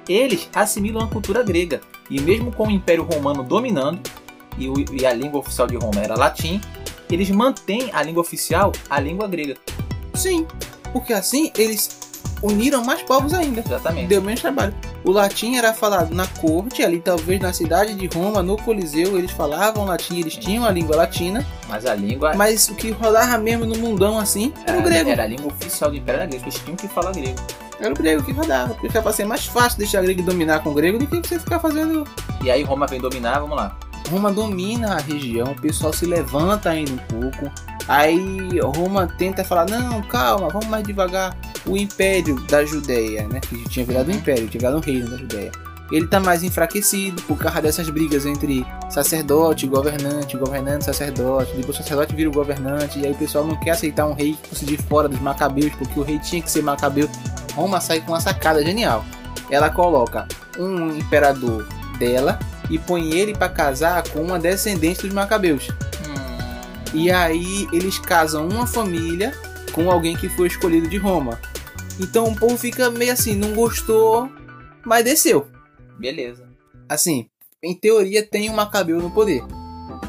eles 0.07 0.49
assimilam 0.53 1.03
a 1.03 1.07
cultura 1.07 1.43
grega. 1.43 1.81
E 2.09 2.19
mesmo 2.19 2.51
com 2.51 2.67
o 2.67 2.71
Império 2.71 3.03
Romano 3.03 3.43
dominando, 3.43 4.01
e, 4.57 4.67
o- 4.69 4.73
e 4.93 5.05
a 5.05 5.13
língua 5.13 5.39
oficial 5.39 5.65
de 5.67 5.75
Roma 5.77 6.01
era 6.01 6.15
latim, 6.15 6.59
eles 7.09 7.29
mantêm 7.29 7.89
a 7.93 8.03
língua 8.03 8.21
oficial, 8.21 8.71
a 8.89 8.99
língua 8.99 9.27
grega. 9.27 9.55
Sim, 10.13 10.45
porque 10.91 11.13
assim 11.13 11.51
eles 11.57 12.02
uniram 12.43 12.83
mais 12.83 13.01
povos 13.01 13.33
ainda. 13.33 13.61
Exatamente. 13.61 14.07
Deu 14.07 14.21
menos 14.21 14.41
trabalho. 14.41 14.73
O 15.03 15.11
latim 15.11 15.55
era 15.55 15.73
falado 15.73 16.13
na 16.13 16.27
corte, 16.27 16.83
ali 16.83 16.99
talvez 16.99 17.41
na 17.41 17.51
cidade 17.51 17.95
de 17.95 18.07
Roma, 18.07 18.43
no 18.43 18.57
Coliseu, 18.57 19.17
eles 19.17 19.31
falavam 19.31 19.85
latim, 19.85 20.19
eles 20.19 20.35
tinham 20.35 20.65
a 20.65 20.71
língua 20.71 20.95
latina, 20.95 21.45
Mas 21.67 21.85
a 21.85 21.95
língua 21.95 22.33
mas 22.35 22.69
o 22.69 22.75
que 22.75 22.91
rodava 22.91 23.37
mesmo 23.37 23.65
no 23.65 23.77
mundão 23.77 24.17
assim 24.19 24.53
era 24.65 24.77
o 24.77 24.81
grego. 24.81 25.09
era 25.09 25.23
a 25.23 25.27
língua 25.27 25.47
oficial 25.47 25.89
do 25.89 25.97
Império 25.97 26.27
grego. 26.27 26.43
Eles 26.43 26.55
tinham 26.55 26.75
que 26.75 26.87
falar 26.87 27.11
grego. 27.11 27.39
Era 27.79 27.91
o 27.91 27.95
grego 27.95 28.23
que 28.23 28.31
rodava, 28.31 28.73
porque 28.73 28.87
ficava 28.87 29.11
ser 29.11 29.25
mais 29.25 29.45
fácil 29.45 29.77
deixar 29.79 30.01
grego 30.01 30.21
dominar 30.21 30.61
com 30.61 30.69
o 30.69 30.73
grego 30.73 30.97
do 30.97 31.07
que 31.07 31.17
você 31.17 31.39
ficar 31.39 31.59
fazendo. 31.59 32.07
E 32.43 32.51
aí 32.51 32.63
Roma 32.63 32.87
vem 32.87 32.99
dominar, 32.99 33.39
vamos 33.39 33.55
lá. 33.57 33.77
Roma 34.09 34.31
domina 34.31 34.95
a 34.95 34.99
região, 34.99 35.51
o 35.51 35.61
pessoal 35.61 35.93
se 35.93 36.05
levanta 36.05 36.69
ainda 36.69 36.91
um 36.91 36.97
pouco. 36.97 37.51
Aí 37.87 38.59
Roma 38.59 39.07
tenta 39.17 39.43
falar: 39.43 39.65
não, 39.65 40.01
calma, 40.03 40.49
vamos 40.49 40.67
mais 40.67 40.83
devagar. 40.83 41.35
O 41.65 41.77
império 41.77 42.39
da 42.47 42.65
Judéia, 42.65 43.27
né? 43.27 43.39
Que 43.39 43.63
tinha 43.69 43.85
virado 43.85 44.11
um 44.11 44.15
império, 44.15 44.47
tinha 44.47 44.59
virado 44.59 44.77
um 44.77 44.81
reino 44.81 45.09
da 45.09 45.17
Judéia. 45.17 45.51
Ele 45.91 46.07
tá 46.07 46.19
mais 46.19 46.43
enfraquecido 46.43 47.21
por 47.23 47.37
causa 47.37 47.61
dessas 47.61 47.89
brigas 47.89 48.25
entre 48.25 48.65
sacerdote, 48.89 49.67
governante, 49.67 50.37
governante, 50.37 50.85
sacerdote. 50.85 51.55
Depois 51.55 51.77
o 51.77 51.83
sacerdote 51.83 52.15
vira 52.15 52.29
o 52.29 52.33
governante. 52.33 52.99
E 52.99 53.05
aí 53.05 53.11
o 53.11 53.15
pessoal 53.15 53.45
não 53.45 53.55
quer 53.55 53.71
aceitar 53.71 54.05
um 54.07 54.13
rei 54.13 54.33
que 54.33 54.49
fosse 54.49 54.65
de 54.65 54.77
fora 54.77 55.07
dos 55.07 55.19
macabeus, 55.19 55.73
porque 55.75 55.99
o 55.99 56.03
rei 56.03 56.17
tinha 56.19 56.41
que 56.41 56.49
ser 56.49 56.63
macabeu. 56.63 57.07
Roma 57.53 57.79
sai 57.79 58.01
com 58.01 58.11
uma 58.11 58.21
sacada 58.21 58.63
genial. 58.63 59.05
Ela 59.49 59.69
coloca 59.69 60.27
um 60.57 60.97
imperador 60.97 61.67
dela 61.99 62.39
e 62.69 62.79
põe 62.79 63.11
ele 63.13 63.35
para 63.35 63.49
casar 63.49 64.03
com 64.09 64.21
uma 64.21 64.39
descendente 64.39 65.01
dos 65.01 65.13
macabeus. 65.13 65.67
E 66.93 67.11
aí 67.11 67.67
eles 67.73 67.97
casam 67.97 68.47
uma 68.47 68.67
família 68.67 69.33
com 69.71 69.89
alguém 69.89 70.15
que 70.15 70.29
foi 70.29 70.47
escolhido 70.47 70.87
de 70.87 70.97
Roma. 70.97 71.39
Então 71.99 72.27
o 72.27 72.35
povo 72.35 72.57
fica 72.57 72.89
meio 72.89 73.11
assim, 73.11 73.35
não 73.35 73.53
gostou, 73.53 74.29
mas 74.85 75.03
desceu. 75.03 75.47
Beleza. 75.99 76.47
Assim, 76.87 77.27
em 77.61 77.73
teoria 77.73 78.25
tem 78.25 78.49
um 78.49 78.53
macabeu 78.53 79.01
no 79.01 79.11
poder. 79.11 79.43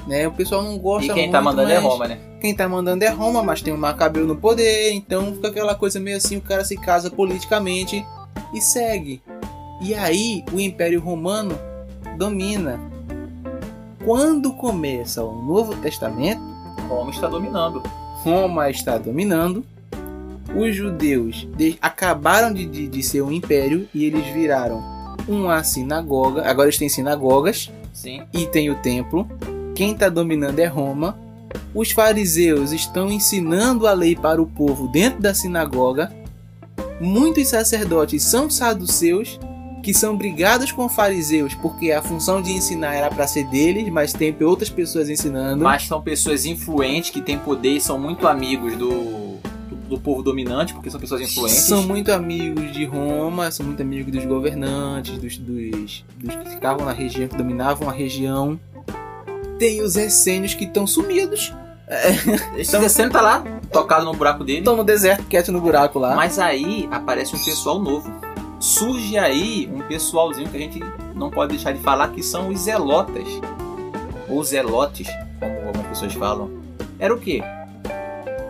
Né? 0.06 0.28
O 0.28 0.32
pessoal 0.32 0.62
não 0.62 0.78
gosta 0.78 1.10
E 1.10 1.14
quem 1.14 1.24
muito, 1.24 1.32
tá 1.32 1.40
mandando 1.40 1.70
é 1.72 1.78
Roma, 1.78 2.08
né? 2.08 2.20
Quem 2.40 2.54
tá 2.54 2.68
mandando 2.68 3.04
é 3.04 3.08
Roma, 3.08 3.42
mas 3.42 3.62
tem 3.62 3.72
um 3.72 3.78
macabeu 3.78 4.26
no 4.26 4.36
poder, 4.36 4.92
então 4.92 5.32
fica 5.34 5.48
aquela 5.48 5.74
coisa 5.74 5.98
meio 5.98 6.18
assim, 6.18 6.36
o 6.36 6.42
cara 6.42 6.62
se 6.62 6.76
casa 6.76 7.10
politicamente 7.10 8.04
e 8.52 8.60
segue. 8.60 9.22
E 9.80 9.94
aí 9.94 10.44
o 10.52 10.60
Império 10.60 11.00
Romano 11.00 11.58
domina. 12.18 12.78
Quando 14.04 14.52
começa 14.52 15.24
o 15.24 15.40
Novo 15.42 15.74
Testamento, 15.76 16.53
Roma 16.88 17.10
está 17.10 17.28
dominando. 17.28 17.82
Roma 18.22 18.70
está 18.70 18.98
dominando. 18.98 19.64
Os 20.56 20.74
judeus 20.76 21.48
de- 21.56 21.76
acabaram 21.80 22.52
de, 22.52 22.66
de, 22.66 22.86
de 22.86 23.02
ser 23.02 23.22
um 23.22 23.32
império 23.32 23.88
e 23.94 24.04
eles 24.04 24.24
viraram 24.26 24.82
uma 25.26 25.62
sinagoga. 25.64 26.48
Agora 26.48 26.68
eles 26.68 26.78
têm 26.78 26.88
sinagogas 26.88 27.70
Sim. 27.92 28.22
e 28.32 28.46
tem 28.46 28.70
o 28.70 28.76
templo. 28.76 29.26
Quem 29.74 29.92
está 29.92 30.08
dominando 30.08 30.58
é 30.60 30.66
Roma. 30.66 31.18
Os 31.74 31.90
fariseus 31.90 32.70
estão 32.72 33.10
ensinando 33.10 33.86
a 33.86 33.92
lei 33.92 34.14
para 34.14 34.40
o 34.40 34.46
povo 34.46 34.86
dentro 34.88 35.20
da 35.20 35.34
sinagoga. 35.34 36.12
Muitos 37.00 37.48
sacerdotes 37.48 38.22
são 38.22 38.48
saduceus 38.48 39.40
que 39.84 39.92
são 39.92 40.16
brigados 40.16 40.72
com 40.72 40.88
fariseus 40.88 41.54
porque 41.54 41.92
a 41.92 42.00
função 42.00 42.40
de 42.40 42.50
ensinar 42.50 42.94
era 42.94 43.10
para 43.10 43.26
ser 43.26 43.46
deles, 43.48 43.86
mas 43.90 44.14
tem 44.14 44.34
outras 44.40 44.70
pessoas 44.70 45.10
ensinando. 45.10 45.62
Mas 45.62 45.86
são 45.86 46.00
pessoas 46.00 46.46
influentes 46.46 47.10
que 47.10 47.20
têm 47.20 47.38
poder 47.38 47.76
e 47.76 47.80
são 47.80 47.98
muito 47.98 48.26
amigos 48.26 48.74
do, 48.78 48.88
do, 49.68 49.76
do 49.90 50.00
povo 50.00 50.22
dominante, 50.22 50.72
porque 50.72 50.90
são 50.90 50.98
pessoas 50.98 51.20
influentes. 51.20 51.58
São 51.58 51.82
muito 51.82 52.10
amigos 52.10 52.72
de 52.72 52.86
Roma, 52.86 53.50
são 53.50 53.66
muito 53.66 53.82
amigos 53.82 54.10
dos 54.10 54.24
governantes, 54.24 55.18
dos, 55.18 55.36
dos, 55.36 56.02
dos 56.16 56.34
que 56.34 56.48
ficavam 56.48 56.86
na 56.86 56.92
região, 56.92 57.28
que 57.28 57.36
dominavam 57.36 57.86
a 57.86 57.92
região. 57.92 58.58
Tem 59.58 59.82
os 59.82 59.96
essênios 59.96 60.54
que 60.54 60.64
estão 60.64 60.86
sumidos. 60.86 61.52
Esse 62.56 62.78
descendo 62.78 63.12
tá 63.12 63.20
lá, 63.20 63.44
tocado 63.70 64.06
no 64.06 64.14
buraco 64.14 64.42
dele. 64.42 64.60
Estão 64.60 64.76
no 64.76 64.82
deserto, 64.82 65.24
quieto 65.24 65.52
no 65.52 65.60
buraco 65.60 65.98
lá. 65.98 66.14
Mas 66.14 66.38
aí 66.38 66.88
aparece 66.90 67.36
um 67.36 67.44
pessoal 67.44 67.78
novo. 67.78 68.10
Surge 68.64 69.18
aí 69.18 69.70
um 69.70 69.80
pessoalzinho 69.80 70.48
que 70.48 70.56
a 70.56 70.60
gente 70.60 70.80
não 71.14 71.30
pode 71.30 71.50
deixar 71.50 71.72
de 71.72 71.80
falar 71.80 72.08
que 72.08 72.22
são 72.22 72.48
os 72.48 72.60
zelotas. 72.60 73.28
Ou 74.26 74.42
zelotes, 74.42 75.06
como 75.38 75.68
algumas 75.68 75.86
pessoas 75.88 76.14
falam. 76.14 76.50
Era 76.98 77.14
o 77.14 77.20
quê? 77.20 77.42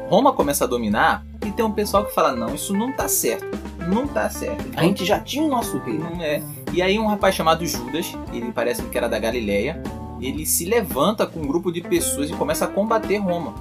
Roma 0.09 0.33
começa 0.33 0.63
a 0.63 0.69
dominar 0.69 1.27
e 1.45 1.51
tem 1.51 1.65
um 1.65 1.73
pessoal 1.73 2.05
que 2.05 2.15
fala: 2.15 2.31
não, 2.31 2.55
isso 2.55 2.73
não 2.73 2.93
tá 2.93 3.09
certo. 3.09 3.59
Não 3.89 4.07
tá 4.07 4.31
certo. 4.31 4.65
A 4.77 4.85
gente 4.85 5.05
já 5.05 5.19
tinha 5.19 5.43
o 5.43 5.49
nosso 5.49 5.79
rei. 5.79 5.99
Não 5.99 6.23
é. 6.23 6.41
E 6.73 6.81
aí 6.81 6.97
um 6.97 7.09
rapaz 7.09 7.35
chamado 7.35 7.67
Judas, 7.67 8.17
ele 8.33 8.53
parece 8.53 8.85
que 8.85 8.97
era 8.97 9.09
da 9.09 9.19
Galileia, 9.19 9.83
ele 10.21 10.47
se 10.47 10.65
levanta 10.65 11.27
com 11.27 11.41
um 11.41 11.47
grupo 11.47 11.73
de 11.73 11.81
pessoas 11.81 12.31
e 12.31 12.35
começa 12.35 12.67
a 12.67 12.69
combater 12.69 13.17
Roma. 13.17 13.53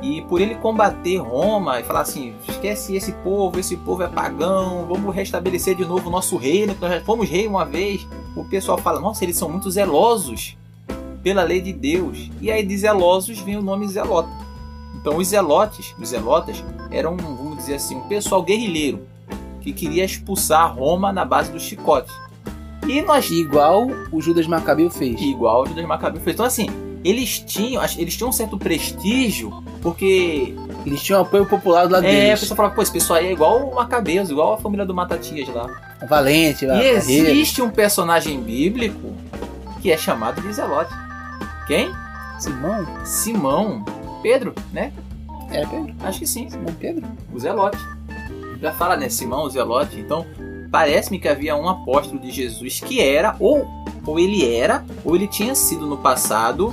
E 0.00 0.22
por 0.22 0.40
ele 0.40 0.54
combater 0.54 1.16
Roma 1.16 1.80
e 1.80 1.84
falar 1.84 2.00
assim: 2.00 2.34
esquece 2.48 2.94
esse 2.94 3.12
povo, 3.12 3.58
esse 3.58 3.76
povo 3.76 4.02
é 4.02 4.08
pagão, 4.08 4.86
vamos 4.86 5.14
restabelecer 5.14 5.74
de 5.74 5.84
novo 5.84 6.08
o 6.08 6.12
nosso 6.12 6.36
reino, 6.36 6.74
que 6.74 6.80
nós 6.80 6.92
já 6.92 7.00
fomos 7.00 7.28
rei 7.28 7.46
uma 7.46 7.64
vez. 7.64 8.06
O 8.36 8.44
pessoal 8.44 8.78
fala: 8.78 9.00
nossa, 9.00 9.24
eles 9.24 9.36
são 9.36 9.48
muito 9.48 9.70
zelosos 9.70 10.56
pela 11.22 11.42
lei 11.42 11.60
de 11.60 11.72
Deus. 11.72 12.30
E 12.40 12.50
aí 12.50 12.64
de 12.64 12.76
zelosos 12.76 13.40
vem 13.40 13.56
o 13.56 13.62
nome 13.62 13.88
zelota. 13.88 14.30
Então 15.00 15.16
os 15.16 15.28
zelotes, 15.28 15.94
os 15.98 16.08
zelotas, 16.08 16.62
eram, 16.90 17.16
vamos 17.16 17.58
dizer 17.58 17.74
assim, 17.74 17.96
um 17.96 18.08
pessoal 18.08 18.42
guerrilheiro 18.42 19.00
que 19.60 19.72
queria 19.72 20.04
expulsar 20.04 20.74
Roma 20.74 21.12
na 21.12 21.24
base 21.24 21.52
do 21.52 21.60
chicote. 21.60 22.12
E 22.86 23.02
nós 23.02 23.30
Igual 23.30 23.86
o 24.10 24.20
Judas 24.20 24.46
Macabeu 24.46 24.90
fez. 24.90 25.20
igual 25.20 25.62
o 25.62 25.66
Judas 25.66 25.84
Macabeu 25.84 26.20
fez. 26.20 26.34
Então 26.34 26.46
assim, 26.46 26.66
eles 27.08 27.38
tinham, 27.40 27.82
eles 27.96 28.16
tinham 28.16 28.28
um 28.30 28.32
certo 28.32 28.58
prestígio 28.58 29.62
porque 29.80 30.54
Eles 30.86 31.02
tinham 31.02 31.20
apoio 31.20 31.44
popular 31.46 31.86
do 31.86 31.92
lado 31.92 32.04
é, 32.04 32.08
a 32.08 32.12
deles. 32.12 32.40
pessoa 32.40 32.56
falava, 32.56 32.74
pô, 32.74 32.82
esse 32.82 32.92
pessoal 32.92 33.18
aí 33.18 33.26
é 33.26 33.32
igual 33.32 33.68
o 33.68 33.74
Macabeus, 33.74 34.30
igual 34.30 34.54
a 34.54 34.58
família 34.58 34.84
do 34.86 34.94
Matatias 34.94 35.48
lá. 35.48 35.68
Valente, 36.08 36.64
E 36.64 36.68
guerreiro. 36.68 37.28
existe 37.28 37.60
um 37.62 37.70
personagem 37.70 38.40
bíblico 38.40 39.12
que 39.82 39.90
é 39.92 39.96
chamado 39.96 40.40
de 40.40 40.52
Zelote. 40.52 40.92
Quem? 41.66 41.90
Simão? 42.38 42.86
Simão 43.04 43.84
Pedro, 44.22 44.54
né? 44.72 44.92
É 45.50 45.64
Pedro? 45.66 45.94
Acho 46.02 46.18
que 46.20 46.26
sim, 46.26 46.48
Simão 46.48 46.72
Pedro? 46.78 47.06
o 47.32 47.38
Zelote. 47.38 47.78
Já 48.60 48.72
fala, 48.72 48.96
né? 48.96 49.08
Simão, 49.08 49.44
o 49.44 49.50
Zelote. 49.50 49.98
Então, 49.98 50.24
parece-me 50.70 51.18
que 51.18 51.28
havia 51.28 51.54
um 51.56 51.68
apóstolo 51.68 52.20
de 52.20 52.30
Jesus 52.30 52.80
que 52.80 53.00
era, 53.00 53.36
ou, 53.38 53.66
ou 54.06 54.18
ele 54.18 54.52
era, 54.52 54.84
ou 55.04 55.14
ele 55.14 55.26
tinha 55.28 55.54
sido 55.54 55.86
no 55.86 55.96
passado 55.98 56.72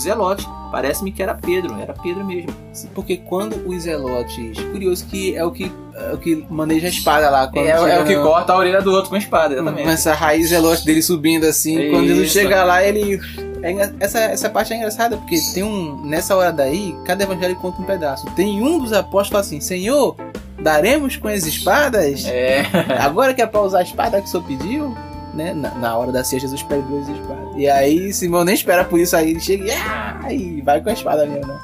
Zelote. 0.00 0.46
Parece-me 0.70 1.10
que 1.10 1.20
era 1.22 1.34
Pedro, 1.34 1.76
era 1.80 1.92
Pedro 1.92 2.24
mesmo. 2.24 2.50
Porque 2.94 3.16
quando 3.16 3.68
os 3.68 3.82
zelotes. 3.82 4.58
Curioso 4.70 5.04
que 5.06 5.34
é 5.36 5.44
o 5.44 5.50
que, 5.50 5.70
é 5.96 6.12
o 6.12 6.18
que 6.18 6.46
maneja 6.48 6.86
a 6.86 6.90
espada 6.90 7.28
lá. 7.28 7.48
Quando 7.48 7.66
É, 7.66 7.70
é 7.70 8.00
o 8.00 8.04
que 8.04 8.14
no- 8.16 8.22
corta 8.22 8.52
a 8.52 8.56
orelha 8.56 8.80
do 8.80 8.92
outro 8.92 9.10
com 9.10 9.16
a 9.16 9.18
espada, 9.18 9.54
exatamente. 9.54 9.82
Com 9.84 9.90
essa 9.90 10.12
raiz 10.14 10.48
zelote 10.48 10.84
dele 10.84 11.02
subindo 11.02 11.44
assim. 11.46 11.78
Isso. 11.80 11.90
Quando 11.90 12.06
Jesus 12.06 12.30
chega 12.30 12.62
lá, 12.64 12.84
ele. 12.84 13.20
é 13.62 13.90
essa, 14.00 14.18
essa 14.20 14.48
parte 14.48 14.72
é 14.72 14.76
engraçada, 14.76 15.16
porque 15.16 15.36
tem 15.52 15.62
um. 15.64 16.04
Nessa 16.04 16.36
hora 16.36 16.52
daí, 16.52 16.94
cada 17.04 17.24
evangelho 17.24 17.56
conta 17.56 17.82
um 17.82 17.84
pedaço. 17.84 18.26
Tem 18.36 18.62
um 18.62 18.78
dos 18.78 18.92
apóstolos 18.92 19.26
que 19.26 19.32
fala 19.32 19.40
assim: 19.44 19.60
Senhor, 19.60 20.14
daremos 20.62 21.16
com 21.16 21.26
as 21.26 21.44
espadas? 21.46 22.24
É. 22.26 22.64
Agora 23.00 23.34
que 23.34 23.42
é 23.42 23.46
pra 23.46 23.60
usar 23.60 23.80
a 23.80 23.82
espada 23.82 24.20
que 24.20 24.28
o 24.28 24.30
senhor 24.30 24.44
pediu? 24.44 24.96
Né? 25.34 25.54
Na, 25.54 25.74
na 25.74 25.96
hora 25.96 26.10
da 26.10 26.24
ceia, 26.24 26.40
Jesus 26.40 26.62
pede 26.62 26.82
duas 26.88 27.08
espadas. 27.08 27.54
E 27.56 27.68
aí, 27.68 28.12
Simão 28.12 28.44
nem 28.44 28.54
espera 28.54 28.84
por 28.84 28.98
isso, 28.98 29.16
aí 29.16 29.30
ele 29.30 29.40
chega 29.40 29.64
e, 29.64 29.70
ah, 29.70 30.32
e 30.32 30.60
vai 30.60 30.80
com 30.80 30.90
a 30.90 30.92
espada 30.92 31.26
mesmo, 31.26 31.46
né? 31.46 31.58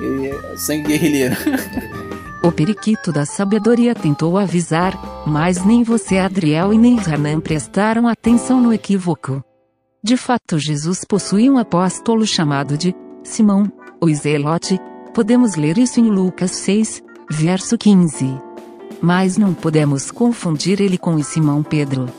Ele 0.00 0.28
é 0.28 0.56
sangue 0.56 0.88
guerrilheiro. 0.88 1.36
O 2.44 2.52
periquito 2.52 3.10
da 3.10 3.24
sabedoria 3.24 3.94
tentou 3.94 4.36
avisar, 4.36 4.92
mas 5.26 5.64
nem 5.64 5.82
você, 5.82 6.18
Adriel 6.18 6.74
e 6.74 6.78
nem 6.78 7.00
Hanan 7.00 7.40
prestaram 7.40 8.06
atenção 8.06 8.60
no 8.60 8.70
equívoco. 8.70 9.42
De 10.02 10.14
fato, 10.18 10.58
Jesus 10.58 11.06
possui 11.06 11.48
um 11.48 11.56
apóstolo 11.56 12.26
chamado 12.26 12.76
de 12.76 12.94
Simão, 13.22 13.72
o 13.98 14.12
Zelote. 14.12 14.78
Podemos 15.14 15.54
ler 15.54 15.78
isso 15.78 15.98
em 15.98 16.10
Lucas 16.10 16.50
6, 16.50 17.02
verso 17.30 17.78
15. 17.78 18.38
Mas 19.00 19.38
não 19.38 19.54
podemos 19.54 20.10
confundir 20.10 20.82
ele 20.82 20.98
com 20.98 21.14
o 21.14 21.24
Simão 21.24 21.62
Pedro. 21.62 22.10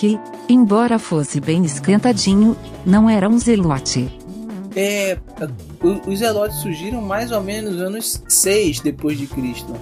Que, 0.00 0.18
embora 0.48 0.98
fosse 0.98 1.38
bem 1.42 1.62
esquentadinho, 1.62 2.56
não 2.86 3.10
era 3.10 3.28
um 3.28 3.38
zelote. 3.38 4.08
É, 4.74 5.18
os 6.06 6.20
zelotes 6.20 6.56
surgiram 6.56 7.02
mais 7.02 7.30
ou 7.30 7.42
menos 7.42 7.74
nos 7.74 7.82
anos 7.82 8.22
6 8.26 8.80
depois 8.80 9.18
de 9.18 9.26
Cristo. 9.26 9.74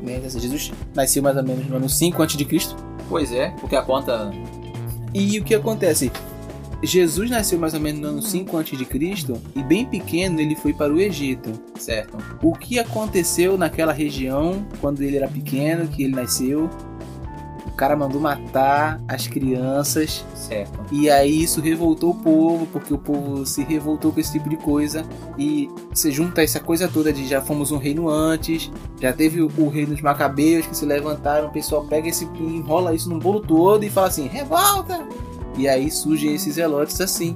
Né? 0.00 0.22
Jesus 0.28 0.70
nasceu 0.94 1.24
mais 1.24 1.36
ou 1.36 1.42
menos 1.42 1.66
no 1.66 1.74
ano 1.74 1.88
5 1.88 2.22
antes 2.22 2.36
de 2.36 2.44
Cristo. 2.44 2.76
Pois 3.08 3.32
é, 3.32 3.50
porque 3.58 3.74
a 3.74 3.82
conta. 3.82 4.30
E 5.12 5.40
o 5.40 5.44
que 5.44 5.56
acontece? 5.56 6.12
Jesus 6.80 7.28
nasceu 7.28 7.58
mais 7.58 7.74
ou 7.74 7.80
menos 7.80 8.00
no 8.00 8.08
ano 8.10 8.22
5 8.22 8.56
antes 8.56 8.78
de 8.78 8.84
Cristo 8.84 9.42
e 9.56 9.62
bem 9.64 9.84
pequeno 9.84 10.38
ele 10.38 10.54
foi 10.54 10.72
para 10.72 10.94
o 10.94 11.00
Egito. 11.00 11.50
Certo. 11.80 12.16
O 12.40 12.52
que 12.52 12.78
aconteceu 12.78 13.58
naquela 13.58 13.92
região 13.92 14.64
quando 14.80 15.02
ele 15.02 15.16
era 15.16 15.26
pequeno, 15.26 15.88
que 15.88 16.04
ele 16.04 16.14
nasceu? 16.14 16.70
O 17.74 17.76
cara 17.76 17.96
mandou 17.96 18.20
matar 18.20 19.00
as 19.08 19.26
crianças 19.26 20.24
Certo. 20.36 20.78
e 20.92 21.10
aí 21.10 21.42
isso 21.42 21.60
revoltou 21.60 22.12
o 22.12 22.14
povo, 22.14 22.66
porque 22.66 22.94
o 22.94 22.98
povo 22.98 23.44
se 23.44 23.64
revoltou 23.64 24.12
com 24.12 24.20
esse 24.20 24.30
tipo 24.30 24.48
de 24.48 24.56
coisa. 24.56 25.04
E 25.36 25.68
você 25.92 26.12
junta 26.12 26.40
essa 26.40 26.60
coisa 26.60 26.86
toda 26.86 27.12
de 27.12 27.26
já 27.26 27.42
fomos 27.42 27.72
um 27.72 27.76
reino 27.76 28.08
antes, 28.08 28.70
já 29.00 29.12
teve 29.12 29.42
o, 29.42 29.50
o 29.58 29.68
reino 29.68 29.90
dos 29.90 30.00
macabeus 30.00 30.66
que 30.66 30.76
se 30.76 30.86
levantaram, 30.86 31.48
o 31.48 31.50
pessoal 31.50 31.84
pega 31.84 32.08
esse 32.08 32.26
enrola 32.38 32.94
isso 32.94 33.08
num 33.10 33.18
bolo 33.18 33.40
todo 33.40 33.82
e 33.82 33.90
fala 33.90 34.06
assim, 34.06 34.28
revolta! 34.28 35.04
E 35.58 35.66
aí 35.66 35.90
surgem 35.90 36.32
esses 36.32 36.54
zelotes 36.54 37.00
assim, 37.00 37.34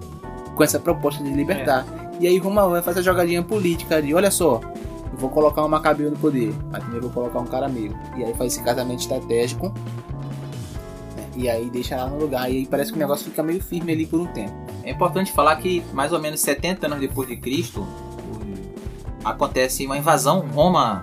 com 0.55 0.62
essa 0.62 0.78
proposta 0.78 1.20
de 1.20 1.30
libertar. 1.30 1.84
E 2.20 2.28
aí 2.28 2.39
Roma 2.39 2.68
vai 2.68 2.80
fazer 2.80 3.01
a 3.01 3.03
jogadinha 3.03 3.43
política 3.43 4.01
de, 4.01 4.14
olha 4.14 4.30
só, 4.30 4.61
eu 5.12 5.18
vou 5.18 5.30
colocar 5.30 5.64
um 5.64 5.68
macabeu 5.68 6.12
no 6.12 6.16
poder, 6.16 6.55
mas 6.70 6.80
primeiro 6.80 7.07
eu 7.07 7.11
vou 7.11 7.24
colocar 7.24 7.41
um 7.41 7.47
cara 7.47 7.68
meu. 7.68 7.93
E 8.16 8.24
aí 8.24 8.32
faz 8.34 8.53
esse 8.53 8.62
casamento 8.62 9.01
estratégico. 9.01 9.74
E 11.39 11.49
aí 11.49 11.70
deixa 11.70 11.97
lá 11.97 12.09
no 12.09 12.18
lugar. 12.18 12.51
E 12.51 12.57
aí 12.57 12.66
parece 12.66 12.91
que 12.91 12.97
o 12.97 12.99
negócio 12.99 13.24
fica 13.24 13.45
meio 13.45 13.62
firme 13.62 13.93
ali 13.93 14.05
por 14.05 14.20
um 14.20 14.26
tempo. 14.26 14.53
É 14.82 14.91
importante 14.91 15.30
falar 15.30 15.55
que 15.55 15.84
mais 15.93 16.12
ou 16.12 16.18
menos 16.18 16.41
70 16.41 16.89
anos 16.89 16.99
depois 16.99 17.28
de 17.28 17.36
Cristo 17.36 17.86
acontece 19.24 19.86
uma 19.86 19.97
invasão. 19.97 20.41
Roma. 20.41 21.01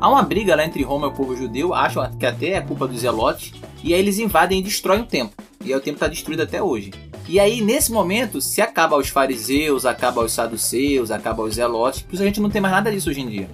Há 0.00 0.08
uma 0.08 0.22
briga 0.22 0.54
lá 0.54 0.64
entre 0.64 0.84
Roma 0.84 1.08
e 1.08 1.10
o 1.10 1.12
povo 1.12 1.36
judeu, 1.36 1.74
acham 1.74 2.08
que 2.16 2.24
até 2.24 2.50
é 2.50 2.60
culpa 2.60 2.86
dos 2.88 3.00
zelotes, 3.00 3.52
e 3.84 3.92
aí 3.92 4.00
eles 4.00 4.18
invadem 4.18 4.60
e 4.60 4.62
destroem 4.62 5.02
o 5.02 5.06
templo. 5.06 5.34
E 5.64 5.72
aí 5.72 5.74
o 5.76 5.80
templo 5.80 5.96
está 5.96 6.08
destruído 6.08 6.42
até 6.42 6.62
hoje. 6.62 6.92
E 7.28 7.38
aí, 7.38 7.60
nesse 7.60 7.92
momento, 7.92 8.40
se 8.40 8.60
acaba 8.60 8.96
os 8.96 9.08
fariseus, 9.08 9.86
acaba 9.86 10.24
os 10.24 10.32
saduceus, 10.32 11.12
acaba 11.12 11.42
os 11.42 11.54
zelotes, 11.54 12.02
por 12.02 12.14
isso 12.14 12.22
a 12.22 12.26
gente 12.26 12.40
não 12.40 12.50
tem 12.50 12.60
mais 12.60 12.74
nada 12.74 12.90
disso 12.90 13.10
hoje 13.10 13.20
em 13.20 13.28
dia. 13.28 13.48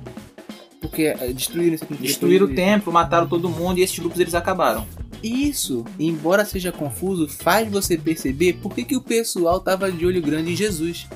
Porque 0.81 1.03
é, 1.03 1.33
destruíram 1.33 1.75
esse 1.75 1.85
Destruíram 1.85 2.47
o 2.47 2.55
templo, 2.55 2.91
mataram 2.91 3.29
todo 3.29 3.51
mundo 3.51 3.79
e 3.79 3.83
esses 3.83 3.99
grupos 3.99 4.19
eles 4.19 4.35
acabaram. 4.35 4.87
Isso, 5.23 5.85
embora 5.99 6.45
seja 6.45 6.71
confuso, 6.71 7.29
faz 7.29 7.71
você 7.71 7.97
perceber 7.97 8.55
por 8.55 8.75
que, 8.75 8.85
que 8.85 8.97
o 8.97 9.01
pessoal 9.01 9.61
tava 9.61 9.91
de 9.91 10.07
olho 10.07 10.23
grande 10.23 10.53
em 10.53 10.57
Jesus. 10.57 11.07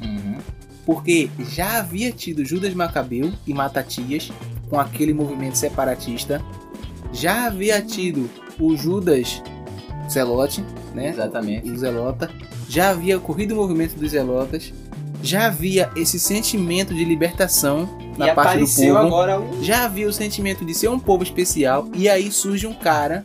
Uhum. 0.00 0.38
Porque 0.84 1.30
já 1.50 1.78
havia 1.78 2.10
tido 2.10 2.44
Judas 2.44 2.74
Macabeu 2.74 3.32
e 3.46 3.54
Matatias 3.54 4.30
com 4.68 4.78
aquele 4.80 5.14
movimento 5.14 5.56
separatista. 5.56 6.42
Já 7.12 7.46
havia 7.46 7.80
tido 7.80 8.28
o 8.58 8.76
Judas 8.76 9.42
Zelote, 10.10 10.64
né? 10.94 11.10
Exatamente. 11.10 11.70
O 11.70 11.76
Zelota. 11.76 12.30
Já 12.68 12.90
havia 12.90 13.18
ocorrido 13.18 13.54
o 13.54 13.58
movimento 13.58 13.94
dos 13.94 14.10
Zelotas. 14.10 14.72
Já 15.22 15.46
havia 15.46 15.90
esse 15.94 16.18
sentimento 16.18 16.92
de 16.92 17.04
libertação 17.04 17.88
na 18.16 18.28
e 18.28 18.34
parte 18.34 18.58
do 18.58 18.64
apareceu 18.64 18.94
povo. 18.94 19.06
agora 19.06 19.40
o. 19.40 19.62
já 19.62 19.84
havia 19.84 20.08
o 20.08 20.12
sentimento 20.12 20.64
de 20.64 20.74
ser 20.74 20.88
um 20.88 20.98
povo 20.98 21.22
especial 21.22 21.88
e 21.94 22.08
aí 22.08 22.30
surge 22.30 22.66
um 22.66 22.74
cara 22.74 23.22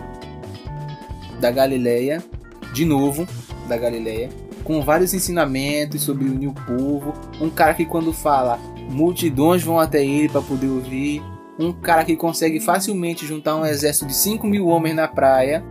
da 1.39 1.51
Galileia, 1.51 2.23
de 2.73 2.85
novo, 2.85 3.27
da 3.67 3.77
Galileia, 3.77 4.29
com 4.63 4.81
vários 4.81 5.13
ensinamentos 5.13 6.01
sobre 6.01 6.25
unir 6.25 6.47
o 6.47 6.53
povo, 6.53 7.13
um 7.39 7.49
cara 7.49 7.73
que 7.73 7.85
quando 7.85 8.11
fala, 8.11 8.59
multidões 8.89 9.63
vão 9.63 9.79
até 9.79 10.03
ele 10.05 10.29
para 10.29 10.41
poder 10.41 10.67
ouvir, 10.67 11.21
um 11.59 11.71
cara 11.71 12.03
que 12.03 12.15
consegue 12.15 12.59
facilmente 12.59 13.25
juntar 13.25 13.55
um 13.55 13.65
exército 13.65 14.05
de 14.05 14.15
5 14.15 14.45
mil 14.45 14.67
homens 14.67 14.95
na 14.95 15.07
praia 15.07 15.63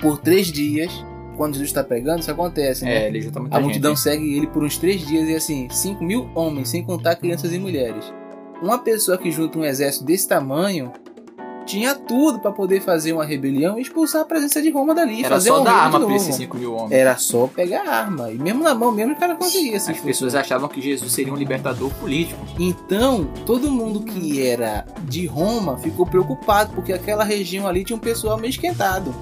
por 0.00 0.18
três 0.18 0.48
dias. 0.48 0.92
Quando 1.36 1.54
Jesus 1.54 1.70
está 1.70 1.82
pregando, 1.82 2.20
isso 2.20 2.30
acontece, 2.30 2.84
né? 2.84 3.04
É, 3.04 3.08
ele 3.08 3.20
junta 3.20 3.40
muita 3.40 3.56
A 3.56 3.58
gente. 3.58 3.64
multidão 3.66 3.96
segue 3.96 4.36
ele 4.36 4.46
por 4.46 4.62
uns 4.62 4.76
três 4.76 5.06
dias 5.06 5.28
e 5.28 5.34
assim, 5.34 5.68
5 5.70 6.02
mil 6.04 6.28
homens, 6.34 6.68
sem 6.68 6.84
contar 6.84 7.16
crianças 7.16 7.52
e 7.52 7.58
mulheres. 7.58 8.12
Uma 8.62 8.78
pessoa 8.78 9.18
que 9.18 9.30
junta 9.30 9.58
um 9.58 9.64
exército 9.64 10.04
desse 10.04 10.28
tamanho 10.28 10.92
tinha 11.64 11.94
tudo 11.94 12.40
para 12.40 12.50
poder 12.52 12.80
fazer 12.80 13.12
uma 13.12 13.24
rebelião 13.24 13.78
e 13.78 13.82
expulsar 13.82 14.22
a 14.22 14.24
presença 14.24 14.60
de 14.60 14.70
Roma 14.70 14.94
dali. 14.94 15.20
Era 15.20 15.28
fazer 15.36 15.48
só 15.48 15.60
um 15.60 15.64
dar 15.64 15.72
arma 15.74 16.00
pra 16.00 16.14
esses 16.14 16.34
5 16.34 16.56
mil 16.56 16.74
homens. 16.74 16.92
Era 16.92 17.16
só 17.16 17.46
pegar 17.46 17.82
a 17.86 17.96
arma. 17.96 18.30
E 18.30 18.38
mesmo 18.38 18.62
na 18.62 18.74
mão, 18.74 18.92
mesmo 18.92 19.12
o 19.12 19.16
cara 19.16 19.36
conseguia. 19.36 19.78
se 19.78 19.90
As 19.90 19.98
pessoas 20.00 20.34
achavam 20.34 20.68
que 20.68 20.80
Jesus 20.80 21.12
seria 21.12 21.32
um 21.32 21.36
libertador 21.36 21.90
político. 21.94 22.40
Então, 22.58 23.24
todo 23.46 23.70
mundo 23.70 24.00
que 24.00 24.44
era 24.44 24.84
de 25.04 25.26
Roma 25.26 25.78
ficou 25.78 26.06
preocupado, 26.06 26.72
porque 26.74 26.92
aquela 26.92 27.24
região 27.24 27.66
ali 27.66 27.84
tinha 27.84 27.96
um 27.96 28.00
pessoal 28.00 28.36
meio 28.38 28.50
esquentado. 28.50 29.14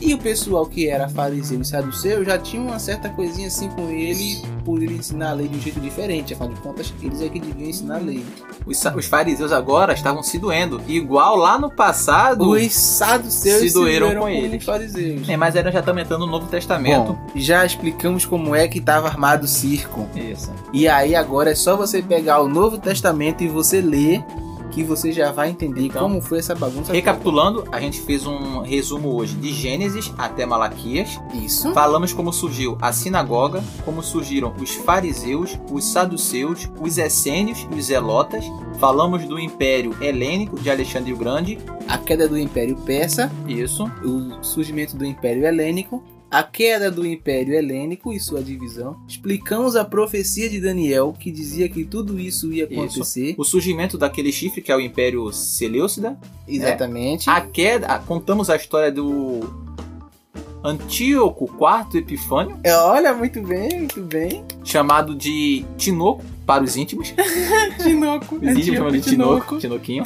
E 0.00 0.12
o 0.12 0.18
pessoal 0.18 0.66
que 0.66 0.88
era 0.88 1.08
fariseu 1.08 1.60
e 1.60 1.64
saduceu 1.64 2.24
já 2.24 2.38
tinha 2.38 2.60
uma 2.62 2.78
certa 2.78 3.08
coisinha 3.08 3.48
assim 3.48 3.68
com 3.70 3.88
ele, 3.88 4.42
por 4.64 4.82
ele 4.82 4.94
ensinar 4.94 5.30
a 5.30 5.32
lei 5.32 5.48
de 5.48 5.56
um 5.56 5.60
jeito 5.60 5.80
diferente. 5.80 6.34
Afinal 6.34 6.52
de 6.52 6.60
contas, 6.60 6.92
eles 7.02 7.20
é 7.22 7.28
que 7.28 7.40
deviam 7.40 7.68
ensinar 7.68 7.96
a 7.96 8.00
lei. 8.00 8.24
Os, 8.66 8.84
os 8.84 9.06
fariseus 9.06 9.52
agora 9.52 9.94
estavam 9.94 10.22
se 10.22 10.38
doendo, 10.38 10.80
igual 10.86 11.36
lá 11.36 11.58
no 11.58 11.70
passado. 11.70 12.50
Os 12.50 12.72
saduceus 12.72 13.60
Se 13.60 13.72
doeram 13.72 14.08
com 14.08 14.14
como 14.20 14.28
eles. 14.28 14.64
fariseus. 14.64 15.28
É, 15.28 15.36
mas 15.36 15.54
nós 15.54 15.72
já 15.72 15.80
estamos 15.80 16.02
entrando 16.02 16.26
no 16.26 16.32
Novo 16.32 16.46
Testamento. 16.46 17.12
Bom, 17.14 17.26
já 17.34 17.64
explicamos 17.64 18.26
como 18.26 18.54
é 18.54 18.68
que 18.68 18.78
estava 18.78 19.08
armado 19.08 19.44
o 19.44 19.48
circo. 19.48 20.06
Isso. 20.14 20.52
E 20.72 20.86
aí 20.86 21.14
agora 21.14 21.50
é 21.50 21.54
só 21.54 21.76
você 21.76 22.02
pegar 22.02 22.40
o 22.40 22.48
Novo 22.48 22.78
Testamento 22.78 23.42
e 23.42 23.48
você 23.48 23.80
ler 23.80 24.24
que 24.76 24.84
você 24.84 25.10
já 25.10 25.32
vai 25.32 25.48
entender 25.48 25.86
Então, 25.86 26.02
como 26.02 26.20
foi 26.20 26.38
essa 26.38 26.54
bagunça. 26.54 26.92
Recapitulando, 26.92 27.64
a 27.72 27.80
gente 27.80 27.98
fez 28.02 28.26
um 28.26 28.60
resumo 28.60 29.16
hoje 29.16 29.34
de 29.34 29.50
Gênesis 29.50 30.12
até 30.18 30.44
Malaquias. 30.44 31.14
toda. 31.14 31.36
Isso. 31.42 31.72
Falamos 31.72 32.12
como 32.12 32.30
surgiu 32.30 32.76
a 32.82 32.92
sinagoga, 32.92 33.64
como 33.86 34.02
surgiram 34.02 34.52
os 34.60 34.74
fariseus, 34.74 35.58
os 35.70 35.82
saduceus, 35.82 36.68
os 36.78 36.98
essênios 36.98 37.66
e 37.72 37.74
os 37.74 37.86
zelotas. 37.86 38.44
Falamos 38.78 39.24
do 39.24 39.40
Império 39.40 39.96
Helênico 39.98 40.60
de 40.60 40.68
Alexandre 40.68 41.10
o 41.10 41.16
Grande. 41.16 41.58
A 41.88 41.96
queda 41.96 42.28
do 42.28 42.38
Império 42.38 42.76
Persa, 42.76 43.32
Isso. 43.48 43.90
o 44.04 44.44
surgimento 44.44 44.94
do 44.94 45.06
Império 45.06 45.46
Helênico, 45.46 46.04
a 46.30 46.42
queda 46.42 46.90
do 46.90 47.06
Império 47.06 47.54
Helênico 47.54 48.12
e 48.12 48.18
sua 48.20 48.42
divisão. 48.42 48.96
Explicamos 49.08 49.76
a 49.76 49.84
profecia 49.84 50.48
de 50.50 50.60
Daniel 50.60 51.14
que 51.18 51.30
dizia 51.30 51.68
que 51.68 51.84
tudo 51.84 52.18
isso 52.18 52.52
ia 52.52 52.64
Isso. 52.64 52.72
acontecer. 52.74 53.34
O 53.38 53.44
surgimento 53.44 53.96
daquele 53.96 54.32
chifre 54.32 54.60
que 54.60 54.72
é 54.72 54.76
o 54.76 54.80
Império 54.80 55.32
Seleucida. 55.32 56.18
Exatamente. 56.46 57.30
A 57.30 57.40
queda. 57.40 57.98
Contamos 58.00 58.50
a 58.50 58.56
história 58.56 58.90
do 58.90 59.40
Antíoco 60.64 61.44
IV 61.44 62.00
Epifânio, 62.00 62.58
É, 62.64 62.74
Olha, 62.76 63.14
muito 63.14 63.40
bem, 63.40 63.68
muito 63.78 64.02
bem. 64.02 64.44
chamado 64.64 65.14
de 65.14 65.64
Tinoco 65.76 66.24
para 66.44 66.64
os 66.64 66.76
íntimos. 66.76 67.14
Tinoco. 67.82 68.34
Os 68.36 68.42
íntimos 68.42 68.76
chamam 68.76 68.90
de 68.92 69.00
Tinoco, 69.00 69.58
Tinoquinho. 69.58 70.02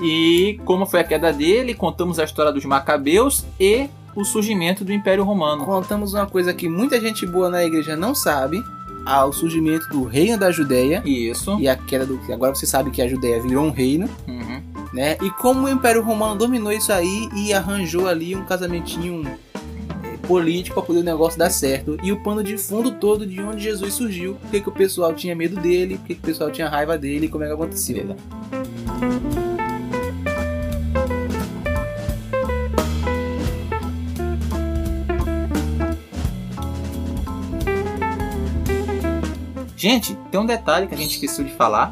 E 0.00 0.60
como 0.64 0.86
foi 0.86 1.00
a 1.00 1.04
queda 1.04 1.32
dele, 1.32 1.74
contamos 1.74 2.20
a 2.20 2.24
história 2.24 2.52
dos 2.52 2.64
Macabeus 2.64 3.44
e 3.58 3.88
o 4.20 4.24
surgimento 4.24 4.84
do 4.84 4.92
Império 4.92 5.24
Romano. 5.24 5.64
Contamos 5.64 6.14
uma 6.14 6.26
coisa 6.26 6.52
que 6.52 6.68
muita 6.68 7.00
gente 7.00 7.26
boa 7.26 7.48
na 7.48 7.64
igreja 7.64 7.96
não 7.96 8.14
sabe. 8.14 8.62
Ao 9.06 9.32
surgimento 9.32 9.88
do 9.88 10.04
reino 10.04 10.36
da 10.36 10.52
Judéia 10.52 11.02
Isso. 11.06 11.58
e 11.58 11.66
a 11.66 11.74
queda 11.74 12.04
do. 12.04 12.20
Agora 12.30 12.54
você 12.54 12.66
sabe 12.66 12.90
que 12.90 13.00
a 13.00 13.08
Judéia 13.08 13.40
virou 13.40 13.64
um 13.64 13.70
reino, 13.70 14.06
Uhum. 14.28 14.60
né? 14.92 15.16
E 15.22 15.30
como 15.30 15.64
o 15.66 15.68
Império 15.70 16.02
Romano 16.02 16.36
dominou 16.36 16.70
isso 16.70 16.92
aí 16.92 17.26
e 17.34 17.50
arranjou 17.54 18.06
ali 18.06 18.36
um 18.36 18.44
casamentinho 18.44 19.22
eh, 20.04 20.16
político 20.28 20.74
para 20.74 20.82
poder 20.84 21.00
o 21.00 21.02
negócio 21.02 21.38
dar 21.38 21.48
certo. 21.48 21.96
E 22.02 22.12
o 22.12 22.22
pano 22.22 22.44
de 22.44 22.58
fundo 22.58 22.90
todo 22.92 23.24
de 23.26 23.40
onde 23.40 23.62
Jesus 23.62 23.94
surgiu. 23.94 24.34
Por 24.34 24.50
que, 24.50 24.68
o 24.68 24.72
pessoal 24.72 25.14
tinha 25.14 25.34
medo 25.34 25.58
dele, 25.58 25.96
por 25.96 26.06
que, 26.06 26.12
o 26.12 26.16
pessoal 26.16 26.50
tinha 26.50 26.68
raiva 26.68 26.98
dele 26.98 27.24
e 27.24 27.28
como 27.30 27.42
é 27.42 27.46
que 27.46 27.54
aconteceu. 27.54 27.96
Beleza. 27.96 28.16
Gente, 39.80 40.14
tem 40.30 40.38
um 40.38 40.44
detalhe 40.44 40.86
que 40.86 40.94
a 40.94 40.96
gente 40.98 41.12
esqueceu 41.14 41.42
de 41.42 41.54
falar, 41.54 41.90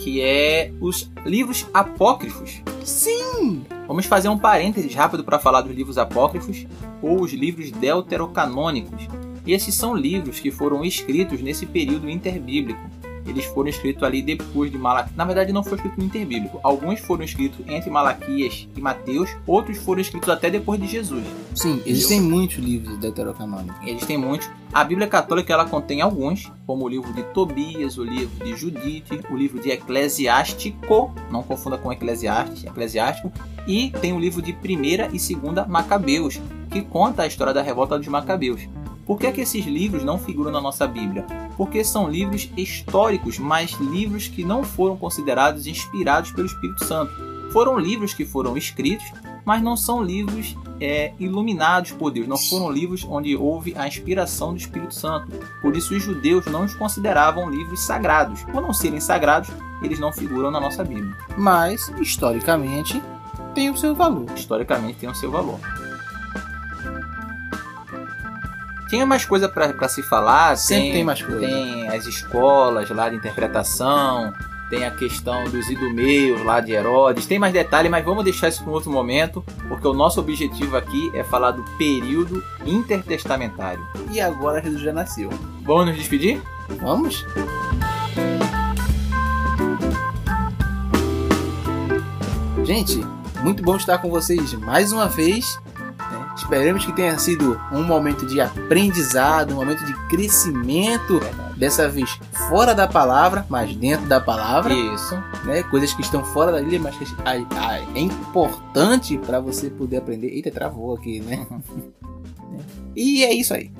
que 0.00 0.20
é 0.20 0.72
os 0.80 1.08
livros 1.24 1.64
apócrifos. 1.72 2.60
Sim! 2.84 3.64
Vamos 3.86 4.06
fazer 4.06 4.28
um 4.28 4.36
parênteses 4.36 4.92
rápido 4.92 5.22
para 5.22 5.38
falar 5.38 5.60
dos 5.60 5.72
livros 5.72 5.96
apócrifos 5.98 6.66
ou 7.00 7.20
os 7.20 7.32
livros 7.32 7.70
deuterocanônicos. 7.70 9.06
Esses 9.46 9.72
são 9.72 9.94
livros 9.94 10.40
que 10.40 10.50
foram 10.50 10.84
escritos 10.84 11.40
nesse 11.40 11.64
período 11.64 12.10
interbíblico. 12.10 12.80
Eles 13.28 13.44
foram 13.46 13.68
escritos 13.68 14.02
ali 14.02 14.22
depois 14.22 14.70
de 14.70 14.78
Malaquias. 14.78 15.16
Na 15.16 15.24
verdade, 15.24 15.52
não 15.52 15.62
foi 15.62 15.76
escrito 15.76 15.98
no 15.98 16.04
interbíblico. 16.04 16.58
Alguns 16.62 17.00
foram 17.00 17.22
escritos 17.24 17.60
entre 17.68 17.90
Malaquias 17.90 18.68
e 18.76 18.80
Mateus, 18.80 19.30
outros 19.46 19.78
foram 19.78 20.00
escritos 20.00 20.28
até 20.28 20.50
depois 20.50 20.80
de 20.80 20.86
Jesus. 20.86 21.24
Sim, 21.54 21.82
existem 21.84 22.20
muitos 22.20 22.56
livros 22.56 22.98
deuterocanônicos. 22.98 23.76
Eles 23.86 24.04
têm 24.06 24.16
muitos. 24.16 24.48
A 24.72 24.84
Bíblia 24.84 25.06
Católica 25.06 25.52
ela 25.52 25.64
contém 25.64 26.00
alguns, 26.00 26.50
como 26.66 26.84
o 26.84 26.88
livro 26.88 27.12
de 27.12 27.22
Tobias, 27.34 27.96
o 27.96 28.04
livro 28.04 28.44
de 28.44 28.54
Judite, 28.54 29.20
o 29.30 29.36
livro 29.36 29.60
de 29.60 29.70
Eclesiástico, 29.70 31.12
não 31.30 31.42
confunda 31.42 31.78
com 31.78 31.92
Eclesiastes, 31.92 32.64
Eclesiástico, 32.64 33.32
e 33.66 33.90
tem 34.00 34.12
o 34.12 34.18
livro 34.18 34.42
de 34.42 34.52
Primeira 34.52 35.08
e 35.12 35.18
Segunda 35.18 35.64
Macabeus, 35.64 36.40
que 36.70 36.82
conta 36.82 37.22
a 37.22 37.26
história 37.26 37.54
da 37.54 37.62
revolta 37.62 37.98
dos 37.98 38.08
Macabeus. 38.08 38.68
Por 39.06 39.18
que, 39.18 39.26
é 39.26 39.32
que 39.32 39.40
esses 39.40 39.64
livros 39.64 40.04
não 40.04 40.18
figuram 40.18 40.52
na 40.52 40.60
nossa 40.60 40.86
Bíblia? 40.86 41.24
Porque 41.58 41.84
são 41.84 42.08
livros 42.08 42.48
históricos, 42.56 43.38
mas 43.38 43.72
livros 43.72 44.28
que 44.28 44.44
não 44.44 44.64
foram 44.64 44.96
considerados 44.96 45.66
inspirados 45.66 46.32
pelo 46.32 46.46
Espírito 46.46 46.84
Santo. 46.86 47.12
Foram 47.52 47.78
livros 47.78 48.14
que 48.14 48.24
foram 48.24 48.56
escritos, 48.56 49.04
mas 49.44 49.60
não 49.60 49.76
são 49.76 50.02
livros 50.02 50.56
é, 50.80 51.12
iluminados 51.18 51.92
por 51.92 52.10
Deus, 52.10 52.28
não 52.28 52.38
foram 52.38 52.70
livros 52.70 53.04
onde 53.08 53.34
houve 53.34 53.74
a 53.76 53.86
inspiração 53.86 54.52
do 54.52 54.58
Espírito 54.58 54.94
Santo. 54.94 55.32
Por 55.60 55.76
isso, 55.76 55.94
os 55.94 56.02
judeus 56.02 56.46
não 56.46 56.64
os 56.64 56.74
consideravam 56.74 57.50
livros 57.50 57.80
sagrados. 57.80 58.42
Por 58.44 58.62
não 58.62 58.72
serem 58.72 59.00
sagrados, 59.00 59.50
eles 59.82 59.98
não 59.98 60.12
figuram 60.12 60.50
na 60.50 60.60
nossa 60.60 60.84
Bíblia. 60.84 61.16
Mas, 61.36 61.88
historicamente, 62.00 63.02
tem 63.54 63.70
o 63.70 63.76
seu 63.76 63.94
valor. 63.94 64.26
Historicamente, 64.36 65.00
tem 65.00 65.08
o 65.08 65.14
seu 65.14 65.30
valor. 65.30 65.58
Tinha 68.88 69.04
mais 69.04 69.24
coisa 69.24 69.48
para 69.48 69.88
se 69.88 70.02
falar. 70.02 70.56
Sempre 70.56 70.92
tem 70.92 71.04
mais 71.04 71.22
coisa. 71.22 71.40
Tem 71.40 71.88
as 71.88 72.06
escolas 72.06 72.88
lá 72.90 73.10
de 73.10 73.16
interpretação, 73.16 74.32
tem 74.70 74.84
a 74.84 74.90
questão 74.90 75.44
dos 75.44 75.68
idumeus 75.68 76.42
lá 76.42 76.60
de 76.60 76.72
Herodes, 76.72 77.26
tem 77.26 77.38
mais 77.38 77.52
detalhes, 77.52 77.90
mas 77.90 78.04
vamos 78.04 78.24
deixar 78.24 78.48
isso 78.48 78.62
para 78.62 78.70
um 78.70 78.74
outro 78.74 78.90
momento, 78.90 79.44
porque 79.68 79.86
o 79.86 79.92
nosso 79.92 80.20
objetivo 80.20 80.76
aqui 80.76 81.10
é 81.14 81.22
falar 81.22 81.50
do 81.52 81.62
período 81.76 82.42
intertestamentário. 82.64 83.86
E 84.10 84.20
agora 84.20 84.62
Jesus 84.62 84.82
já 84.82 84.92
nasceu. 84.92 85.30
Vamos 85.62 85.86
nos 85.86 85.96
despedir? 85.96 86.40
Vamos? 86.80 87.24
Gente, 92.64 93.02
muito 93.42 93.62
bom 93.62 93.76
estar 93.76 93.98
com 93.98 94.10
vocês 94.10 94.52
mais 94.54 94.92
uma 94.92 95.08
vez. 95.08 95.58
Esperamos 96.38 96.86
que 96.86 96.92
tenha 96.92 97.18
sido 97.18 97.60
um 97.72 97.82
momento 97.82 98.24
de 98.24 98.40
aprendizado, 98.40 99.52
um 99.52 99.56
momento 99.56 99.84
de 99.84 99.92
crescimento. 100.08 101.20
Dessa 101.56 101.88
vez 101.88 102.16
fora 102.48 102.72
da 102.72 102.86
palavra, 102.86 103.44
mas 103.48 103.74
dentro 103.74 104.06
da 104.06 104.20
palavra. 104.20 104.72
Isso. 104.72 105.16
né? 105.44 105.64
Coisas 105.64 105.92
que 105.92 106.02
estão 106.02 106.24
fora 106.24 106.52
da 106.52 106.62
ilha, 106.62 106.78
mas 106.78 106.96
que 106.96 107.04
é 107.94 108.00
importante 108.00 109.18
para 109.18 109.40
você 109.40 109.68
poder 109.68 109.96
aprender. 109.96 110.28
Eita, 110.28 110.52
travou 110.52 110.94
aqui, 110.94 111.20
né? 111.20 111.44
e 112.94 113.24
é 113.24 113.34
isso 113.34 113.52
aí. 113.52 113.72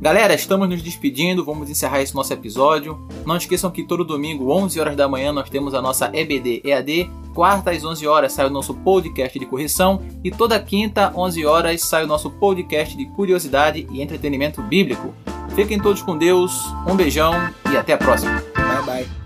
Galera, 0.00 0.34
estamos 0.34 0.68
nos 0.68 0.82
despedindo, 0.82 1.44
vamos 1.44 1.70
encerrar 1.70 2.02
esse 2.02 2.14
nosso 2.14 2.32
episódio. 2.32 3.06
Não 3.24 3.36
esqueçam 3.36 3.70
que 3.70 3.84
todo 3.84 4.04
domingo, 4.04 4.50
11 4.50 4.78
horas 4.78 4.96
da 4.96 5.08
manhã, 5.08 5.32
nós 5.32 5.48
temos 5.48 5.74
a 5.74 5.80
nossa 5.80 6.10
EBD 6.12 6.62
EAD. 6.64 7.10
Quarta 7.32 7.70
às 7.70 7.84
11 7.84 8.06
horas 8.06 8.32
sai 8.32 8.46
o 8.46 8.50
nosso 8.50 8.74
podcast 8.74 9.38
de 9.38 9.46
correção 9.46 10.02
e 10.22 10.30
toda 10.30 10.60
quinta, 10.60 11.12
11 11.16 11.44
horas, 11.46 11.82
sai 11.82 12.04
o 12.04 12.06
nosso 12.06 12.30
podcast 12.30 12.96
de 12.96 13.06
curiosidade 13.06 13.88
e 13.90 14.00
entretenimento 14.00 14.62
bíblico. 14.62 15.12
Fiquem 15.54 15.80
todos 15.80 16.02
com 16.02 16.16
Deus, 16.16 16.64
um 16.86 16.94
beijão 16.94 17.32
e 17.72 17.76
até 17.76 17.92
a 17.94 17.98
próxima. 17.98 18.42
Bye 18.54 18.84
bye. 18.84 19.23